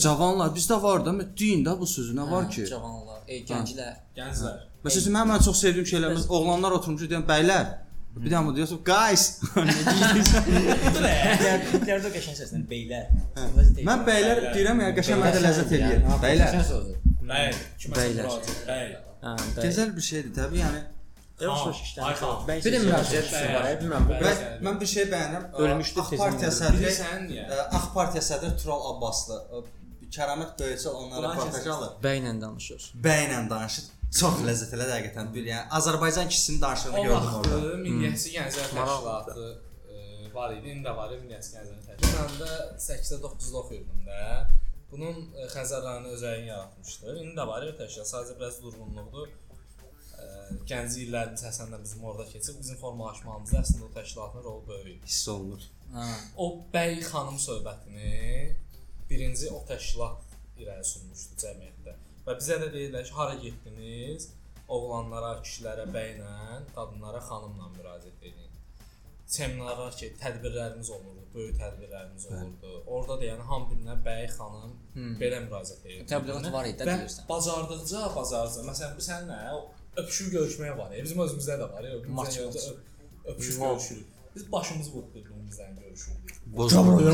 cavanlar 0.03 0.53
bizdə 0.55 0.77
var 0.83 1.03
da, 1.05 1.13
deyin 1.41 1.65
də 1.65 1.73
bu 1.79 1.87
sözü 1.89 2.15
nə 2.17 2.27
var 2.31 2.47
ki? 2.53 2.67
Cavanlar, 2.71 3.21
ey 3.27 3.43
gənclər. 3.49 3.97
Gənclər. 4.17 4.61
Məsələn, 4.85 5.13
mənim 5.17 5.35
ən 5.35 5.43
çox 5.47 5.59
sevdiyim 5.65 5.87
şeylərimiz 5.91 6.29
oğlanlar 6.37 6.77
oturmuş 6.79 7.07
deyən 7.11 7.25
bəylər. 7.27 7.75
Bir 8.17 8.31
dənə 8.33 8.53
deyirsən, 8.57 8.79
guys. 8.87 9.23
Türklərdə 11.71 12.13
qəşəng 12.15 12.37
səslən 12.39 12.63
beylər. 12.71 13.11
Mən 13.85 14.05
bəylər 14.07 14.37
deyirəm, 14.55 14.81
yəni 14.87 14.97
qəşəng 14.97 15.21
mənə 15.21 15.35
də 15.35 15.43
ləzzət 15.45 15.75
eləyir. 15.77 16.05
Bəylər. 16.23 16.51
Bəy, 17.27 17.51
Bəylər. 17.91 18.29
Hə, 19.17 19.33
Gözəl 19.57 19.89
bir 19.97 20.05
şeydir 20.05 20.31
təbii, 20.37 20.61
yəni 20.61 20.79
Müraciət 21.37 23.27
bir 23.27 23.33
şey 23.33 23.49
var, 23.53 23.67
bilmirəm 23.81 24.07
bu. 24.09 24.15
Mən, 24.23 24.39
mən 24.65 24.79
bir 24.81 24.89
şey 24.89 25.03
bəyənirəm. 25.11 25.43
Ölmüşdür 25.65 26.01
Ağ 26.01 26.07
tezən 26.09 26.23
Partiya 26.23 26.49
sədri, 26.55 26.93
ə, 27.43 27.59
Ağ 27.77 27.83
Partiya 27.93 28.23
sədri 28.25 28.49
Tural 28.57 28.87
Abbaslı, 28.93 29.37
Kəramət 30.17 30.57
Böyücü 30.59 30.89
onlara 30.89 31.35
kəsin. 31.37 31.69
alır. 31.75 31.93
Bəylə 32.03 32.33
danışır. 32.41 32.89
Bəylə 33.05 33.43
danışır. 33.51 33.93
Çox 34.17 34.41
ləzzət 34.47 34.73
elə 34.77 34.85
həqiqətən 34.95 35.31
bir 35.35 35.49
yəni 35.51 35.69
Azərbaycan 35.77 36.29
kişisinin 36.31 36.61
danışığını 36.61 37.03
gördüm 37.05 37.33
orada. 37.39 37.57
Milliyyətçi 37.85 38.33
Gənclər 38.37 38.69
Təşkilatı 38.71 39.47
e, 39.93 40.33
var 40.33 40.53
idi, 40.55 40.69
indi 40.73 40.87
də 40.87 40.93
var 40.97 41.11
Milliyyətçi 41.11 41.57
Gənclər 41.57 41.81
Təşkilatı. 41.89 42.13
Mən 42.15 42.37
də 42.41 42.51
8-də 42.87 43.19
9-da 43.25 43.57
oxuyurdum 43.61 44.05
da. 44.07 44.21
Bunun 44.91 45.19
e, 45.35 45.49
Xəzər 45.51 45.83
rayonu 45.83 46.15
özəyini 46.15 46.47
yaratmışdı. 46.53 47.17
İndi 47.25 47.35
də 47.37 47.47
var 47.51 47.67
təşkilat, 47.81 48.09
sadəcə 48.13 48.39
biraz 48.39 48.61
durğunluqdur. 48.63 49.27
E, 50.17 50.27
Gənc 50.69 50.97
illərimiz 51.03 51.43
Həsənlə 51.47 51.81
bizim 51.83 52.03
orada 52.03 52.25
keçib, 52.31 52.59
bizim 52.61 52.79
formalaşmamızda 52.81 53.61
əslində 53.63 53.89
o 53.89 53.91
təşkilatın 53.97 54.43
rolu 54.45 54.63
böyük. 54.67 55.03
Hiss 55.05 55.27
olunur. 55.33 55.67
Hə. 55.93 56.07
O 56.43 56.47
bəy 56.73 56.99
xanım 57.07 57.37
söhbətini 57.39 58.55
birinci 59.09 59.51
o 59.55 59.61
təşkilat 59.69 60.59
irəli 60.59 60.83
sürmüşdü 60.93 61.37
cəmiyyətdə. 61.45 61.93
Və 62.27 62.35
bizə 62.41 62.57
də 62.63 62.67
deyirlər 62.73 63.05
ki, 63.07 63.13
hara 63.15 63.37
getdiniz? 63.39 64.31
Oğlanlara, 64.67 65.37
kişilərə 65.45 65.85
bəylə, 65.95 66.31
qadınlara 66.75 67.21
xanımla 67.23 67.69
müraciət 67.77 68.25
edin. 68.27 68.49
Seminarlar 69.31 69.95
ki, 69.95 70.09
tədbirlərimiz 70.19 70.89
olurdu, 70.91 71.23
böyük 71.33 71.55
tədbirlərimiz 71.61 72.25
olurdu. 72.31 72.73
Orada 72.85 73.17
da 73.21 73.25
yəni 73.29 73.47
hamı 73.47 73.69
birinə 73.71 73.95
bəy, 74.03 74.27
xanım 74.33 74.73
belə 75.21 75.39
müraciət 75.45 75.85
edirdi. 75.85 76.07
Təbliğat 76.11 76.51
var 76.51 76.67
idi, 76.67 76.87
deyirsən. 76.89 77.27
bacardıqca, 77.29 78.03
bacardıqca. 78.15 78.65
Məsələn, 78.71 79.01
sən 79.07 79.27
nə? 79.31 79.39
Öpüşüb 79.97 80.31
görüşmək 80.33 80.77
var. 80.77 80.91
ya, 80.95 81.03
Bizim 81.03 81.17
özümüzdə 81.19 81.55
də 81.61 81.65
var. 81.73 81.83
ya, 81.83 81.91
Maç, 82.09 82.27
maç. 82.27 82.37
öp- 82.37 82.77
öpüşüb 83.31 83.59
görüşürük. 83.61 84.05
Biz 84.35 84.51
başımızı 84.51 84.91
vurduqlarımızdan 84.91 85.75
görüşürdük. 85.79 86.35
Bozqurd. 86.45 87.05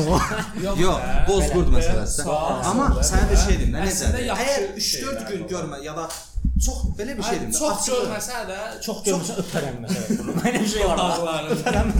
Yox, 0.64 0.80
Yox, 0.80 0.98
Bozqurd 1.28 1.68
məsələsi. 1.76 2.22
Amma 2.70 2.86
sənə 3.10 3.30
bir 3.30 3.36
şey 3.46 3.58
deyim, 3.58 3.72
nə 3.74 3.86
necədir? 3.88 4.28
Əgər 4.34 4.66
3-4 4.76 4.80
şeylər 4.90 5.28
gün 5.30 5.46
görmə 5.52 5.78
ya 5.84 5.96
da 5.96 6.04
çox 6.66 6.78
belə 6.98 7.16
bir 7.18 7.22
şey 7.22 7.40
deyim. 7.40 7.50
də, 7.52 7.58
Çox 7.58 7.88
görməsə 7.88 8.42
də 8.50 8.58
Çox 8.86 8.98
görməsən 9.06 9.40
öpərəm 9.44 9.80
məsələn 9.86 10.18
bunu. 10.18 10.32
Mənim 10.44 10.66
şey 10.74 10.84
var. 10.88 10.98
dağlarını 10.98 11.94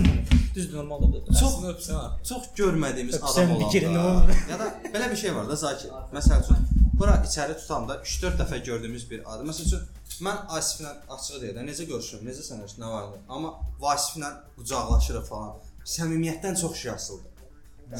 Düz 0.55 0.75
normaldır. 0.75 1.23
Çox 1.41 1.55
öpsən. 1.73 2.23
çox 2.29 2.43
görmədiyimiz 2.57 3.17
adam 3.23 3.51
olanda 3.57 4.33
ya 4.51 4.59
da 4.59 4.67
belə 4.95 5.11
bir 5.11 5.17
şey 5.17 5.35
var 5.37 5.49
da 5.49 5.57
Zakir. 5.57 5.91
Məsəl 6.15 6.45
üçün 6.45 6.57
bura 7.01 7.17
içəri 7.27 7.57
tutanda 7.61 7.95
3-4 7.97 8.37
dəfə 8.41 8.65
gördüyümüz 8.65 9.11
bir 9.11 9.21
adam. 9.35 9.47
Məsəl 9.49 9.67
üçün 9.67 9.81
mən 10.23 10.41
Asiflə 10.59 10.91
açıq 11.17 11.41
deyirəm, 11.43 11.67
necə 11.69 11.85
görüşürəm, 11.91 12.25
necə 12.29 12.43
sənə 12.47 12.67
nə 12.81 12.91
vardı? 12.95 13.21
Amma 13.29 13.55
Vasiflə 13.83 14.31
qucaqlaşırıq 14.59 15.27
falan. 15.29 15.55
Səmimiyyətdən 15.97 16.61
çox 16.61 16.77
şey 16.83 16.91
asılıdır. 16.95 17.31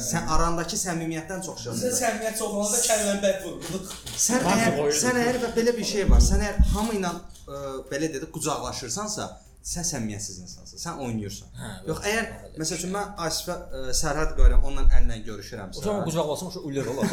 Sən 0.01 0.27
arandakı 0.33 0.77
səmimiyyətdən 0.81 1.43
çox 1.45 1.59
şey 1.63 1.71
Sən 1.71 1.75
asılıdır. 1.75 1.97
səmiyyət 2.01 2.37
çox 2.39 2.53
olanda 2.57 2.79
kəlməni 2.89 3.21
bək 3.25 3.43
vurduq. 3.45 3.91
Sən 4.27 4.47
əgər 4.53 4.79
sən 5.01 5.19
əgər 5.21 5.41
və 5.43 5.49
belə 5.59 5.75
bir 5.77 5.85
şey 5.93 6.07
var. 6.09 6.21
Sən 6.25 6.41
əgər 6.41 6.71
hamı 6.73 6.95
ilə 6.99 7.11
ə, 7.13 7.59
belə 7.91 8.09
dedik 8.15 8.31
qucaqlaşırsansa, 8.33 9.27
sən 9.65 9.85
səmimiyyətsiz 9.91 10.41
insansan. 10.41 10.81
Sən 10.81 10.99
oynayırsan. 11.05 11.53
Yox, 11.87 12.01
əgər 12.01 12.27
məsəl 12.61 12.79
üçün 12.81 12.91
mən 12.97 13.13
Asifə 13.27 13.55
ə, 13.61 13.85
sərhəd 14.01 14.33
qoyuram, 14.37 14.65
onunla 14.65 14.89
əllə 14.99 15.19
görüşürəmsə. 15.29 15.79
O 15.79 15.85
zaman 15.85 16.03
qucaqlasam 16.09 16.51
şu 16.57 16.65
ölür 16.69 16.89
olar. 16.95 17.05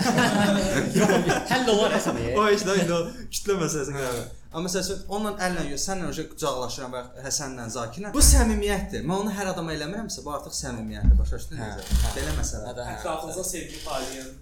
Həll 1.52 1.72
olar 1.76 1.98
əsən. 2.00 2.22
O 2.36 2.48
indi 2.52 2.96
o 2.96 3.02
kütlə 3.28 3.60
məsələsini 3.66 4.00
qoyuram. 4.00 4.30
Amma 4.52 4.68
məsəl 4.68 4.82
üçün 4.84 4.98
onunla 5.08 5.32
əllə 5.46 5.62
yox, 5.70 5.84
sənlə 5.88 6.08
öncə 6.10 6.26
qucaqlaşıram 6.28 6.92
və 6.92 7.02
Həsənlə, 7.24 7.68
Zakirlə. 7.72 8.10
Bu 8.12 8.20
səmimiyyətdir. 8.26 9.06
Mən 9.08 9.22
onu 9.24 9.32
hər 9.32 9.48
adama 9.54 9.72
eləmirəmsə, 9.72 10.20
bu 10.26 10.34
artıq 10.36 10.52
səmimiyyətdir. 10.58 11.16
Başa 11.20 11.38
düşdün 11.40 11.62
necə? 11.62 12.00
Belə 12.18 12.34
məsələ. 12.36 12.74
Ətrafınıza 12.98 13.44
sevgi 13.48 13.80
paylayın. 13.86 14.34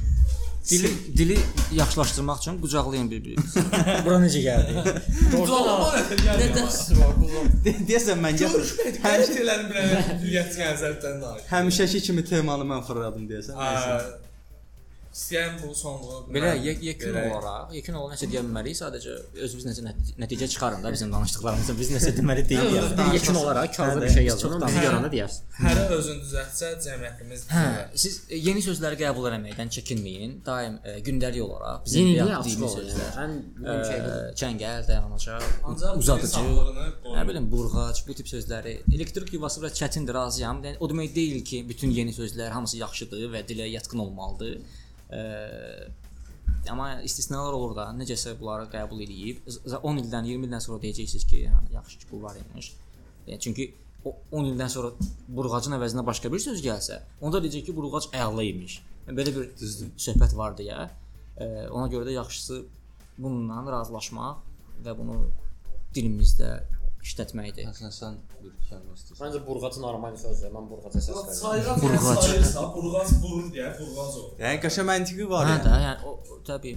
Dili 0.70 0.90
dili 1.16 1.38
yaxşılaşdırmaq 1.72 2.38
üçün 2.38 2.60
qucaqlayın 2.60 3.10
bir-birinizi. 3.10 3.60
Bura 4.04 4.18
necə 4.24 4.40
gəldi? 4.44 4.72
Nədən? 6.40 6.68
Deyəsən 7.88 8.20
mən 8.24 8.36
gətirdim. 8.38 8.64
Görüşmək 8.64 8.98
qəzetlərin 9.04 9.70
bir 9.72 9.78
Milliyyətçi 10.22 10.60
Gənclərdən 10.62 11.22
danış. 11.24 11.46
Həmişəki 11.52 12.02
kimi 12.08 12.24
temanı 12.32 12.68
mən 12.72 12.84
fırladım 12.86 13.24
deyəsən. 13.32 13.56
İstəyən 15.10 15.56
bu 15.58 15.72
sonluğu. 15.74 16.18
Belə 16.30 16.50
mən 16.54 16.60
ye- 16.64 16.76
yekun 16.86 17.14
verək. 17.16 17.30
olaraq, 17.34 17.72
yekun 17.74 17.94
olaraq 17.98 18.14
nəsə 18.14 18.26
deyə 18.30 18.42
bilmərik, 18.44 18.76
sadəcə 18.78 19.14
özümüz 19.44 19.64
necə 19.66 19.82
nəticə, 20.22 20.46
çıxarın 20.52 20.84
da 20.84 20.92
bizim 20.94 21.10
danışdıqlarımızı 21.12 21.74
biz 21.80 21.88
nəsə 21.96 22.12
deməli 22.18 22.44
deyil. 22.48 22.76
Yox, 22.76 22.84
yəni. 22.92 22.98
Bir 22.98 23.14
yekun 23.18 23.34
olaraq 23.40 23.72
kağıza 23.76 24.02
bir 24.04 24.12
şey 24.16 24.24
yazın, 24.28 24.54
bizi 24.66 24.78
görəndə 24.84 25.10
deyərsən. 25.14 25.40
Hərə 25.64 25.86
özünü 25.96 26.22
düzəltsə 26.26 26.68
cəmiyyətimiz 26.84 27.42
Hə, 27.56 27.64
siz 28.04 28.20
e, 28.30 28.36
yeni 28.38 28.62
sözləri 28.62 29.00
qəbul 29.02 29.26
etməkdən 29.32 29.72
çəkinməyin. 29.76 30.36
Daim 30.46 30.78
e, 30.84 30.94
gündəlik 31.08 31.42
olaraq 31.42 31.82
bizim 31.86 32.62
olur. 32.62 32.76
sözlər. 32.78 33.10
Ən 33.24 33.34
Ə, 33.34 33.64
mühüm 33.64 33.82
şeydir. 33.90 34.14
çəngəl, 34.42 34.86
dayanacaq, 34.88 35.42
uzadıcı, 35.98 36.44
nə 37.16 37.24
bilim, 37.28 37.50
burğac, 37.50 38.04
bu 38.06 38.14
tip 38.14 38.28
sözləri. 38.30 38.76
Elektrik 38.94 39.32
yuvası 39.32 39.60
biraz 39.62 39.74
çətindir, 39.82 40.14
razıyam. 40.14 40.62
Yəni 40.64 40.76
o 40.80 40.88
demək 40.90 41.14
deyil 41.18 41.42
ki, 41.44 41.64
bütün 41.68 41.90
yeni 41.90 42.14
sözlər 42.14 42.48
hamısı 42.54 42.76
yaxşıdır 42.78 43.26
və 43.34 43.42
dilə 43.50 43.66
yatqın 43.74 43.98
olmalıdır. 44.06 44.60
Ə, 45.10 45.20
amma 46.70 46.88
istisnalar 47.06 47.56
olur 47.56 47.74
da. 47.76 47.88
Necəsə 47.96 48.36
bunları 48.40 48.68
qəbul 48.72 49.02
z- 49.48 49.80
10 49.82 50.02
ildən, 50.04 50.28
20 50.32 50.48
ildən 50.48 50.64
sonra 50.64 50.82
deyəcəksiniz 50.84 51.26
ki, 51.30 51.44
hə, 51.50 51.60
yaxşı 51.76 51.98
ki, 52.02 52.08
bu 52.12 52.22
var 52.22 52.36
imiş. 52.40 52.72
Yəni 53.26 53.40
çünki 53.46 53.66
o 54.04 54.14
10 54.32 54.50
ildən 54.52 54.68
sonra 54.72 54.92
burğacın 55.28 55.76
əvəzinə 55.78 56.04
başqa 56.06 56.32
bir 56.32 56.42
söz 56.42 56.62
gəlsə, 56.64 57.00
onda 57.20 57.42
deyəcək 57.42 57.66
ki, 57.68 57.76
burğac 57.76 58.10
əla 58.16 58.44
imiş. 58.52 58.80
Yəni, 59.06 59.16
Belə 59.18 59.34
bir 59.36 59.50
düzdür 59.60 59.90
söhbət 59.98 60.36
var 60.36 60.56
deyə. 60.58 60.88
Ə, 61.40 61.68
ona 61.70 61.88
görə 61.92 62.08
də 62.08 62.16
yaxşısı 62.18 62.62
bununla 63.18 63.64
razılaşmaq 63.78 64.44
və 64.84 64.96
bunu 64.98 65.16
dilimizdə 65.94 66.52
işlətməkdir. 67.04 67.68
Sən 67.76 67.92
sən 67.96 68.16
bir 68.42 68.52
kəlmə 68.68 68.96
istəyirsən. 68.96 69.20
Məncə 69.22 69.40
burğac 69.46 69.78
normal 69.84 70.16
sözdür. 70.20 70.52
Mən 70.56 70.66
burğaca 70.70 71.00
səs 71.06 71.40
verirəm. 71.44 71.80
Burğac. 71.84 72.22
sayırsa, 72.24 72.64
burğaz 72.74 73.14
burur 73.22 73.46
deyə 73.54 73.70
burğaz 73.78 74.18
olur. 74.22 74.34
Yəni 74.44 74.60
qəşəng 74.64 74.88
məntiqi 74.92 75.28
var 75.30 75.48
Hə 75.48 75.56
də, 75.64 75.78
yəni 75.86 76.10
o, 76.10 76.12
o 76.36 76.40
təbii 76.50 76.76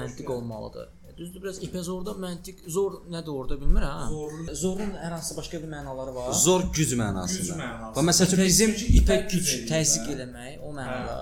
məntiq 0.00 0.32
olmalıdır. 0.36 0.90
Düzdür, 1.22 1.42
biraz 1.42 1.58
epizodda 1.62 2.12
məntiq 2.18 2.64
zor 2.74 2.94
nədir 3.14 3.30
orada 3.30 3.54
bilmirəm. 3.60 4.08
Zorlu. 4.10 4.54
Zorun 4.58 4.88
hər 4.98 5.12
hansı 5.14 5.36
başqa 5.36 5.60
bir 5.62 5.68
mənaları 5.70 6.14
var. 6.16 6.32
Zor 6.34 6.64
güc 6.74 6.96
mənasında. 6.98 7.44
Güc 7.44 7.60
mənasında. 7.60 7.92
Və 7.98 8.02
məsəl 8.08 8.26
üçün 8.32 8.42
bizim 8.48 8.72
ipək 8.98 9.28
güc 9.30 9.52
təzyiq 9.70 10.08
hə. 10.08 10.16
eləmək 10.16 10.64
o 10.66 10.72
mənada. 10.78 11.14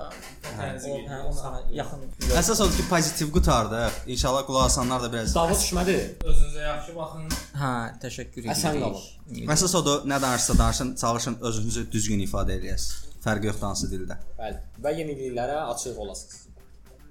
Təzyiq 0.46 0.94
O, 0.94 0.96
edir, 1.02 1.10
hə, 1.12 1.18
ona 1.26 1.36
saxlayır. 1.42 1.76
yaxın. 1.80 2.06
əsas 2.40 2.62
odur 2.64 2.78
ki, 2.78 2.86
pozitiv 2.94 3.34
qutardıq. 3.36 4.00
İnşallah 4.16 4.46
qulaq 4.48 4.70
asanlar 4.70 5.02
da 5.04 5.12
biraz 5.12 5.34
Dava 5.36 5.58
düşmədi. 5.60 5.98
Özünüzə 6.32 6.64
yaxşı 6.64 6.96
baxın. 6.96 7.28
Hə, 7.60 7.74
təşəkkür 8.06 8.40
edirəm. 8.46 8.56
Əsən 8.56 8.80
qalın. 8.86 9.52
Əsas 9.58 9.76
odur, 9.82 10.08
nə 10.08 10.22
danışsa 10.24 10.58
danışın, 10.64 10.96
çalışın 11.04 11.38
özünüzü 11.50 11.86
düzgün 11.92 12.24
ifadə 12.24 12.56
eləyəsiniz. 12.56 13.06
Fərqi 13.20 13.50
yoxdur 13.52 13.68
hansı 13.68 13.90
dildə. 13.92 14.16
Bəli. 14.38 14.62
Və 14.80 14.94
yeniliklərə 14.96 15.58
açıq 15.74 15.98
olasınız. 16.06 16.39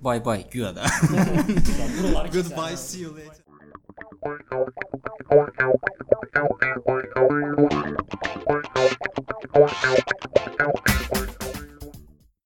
Bay 0.01 0.25
bay, 0.25 0.45
güya 0.51 0.75
da. 0.75 0.85
Buraları 2.03 2.27
Goodbye, 2.27 2.77
see 2.77 3.01
you 3.01 3.15
later. 3.15 3.49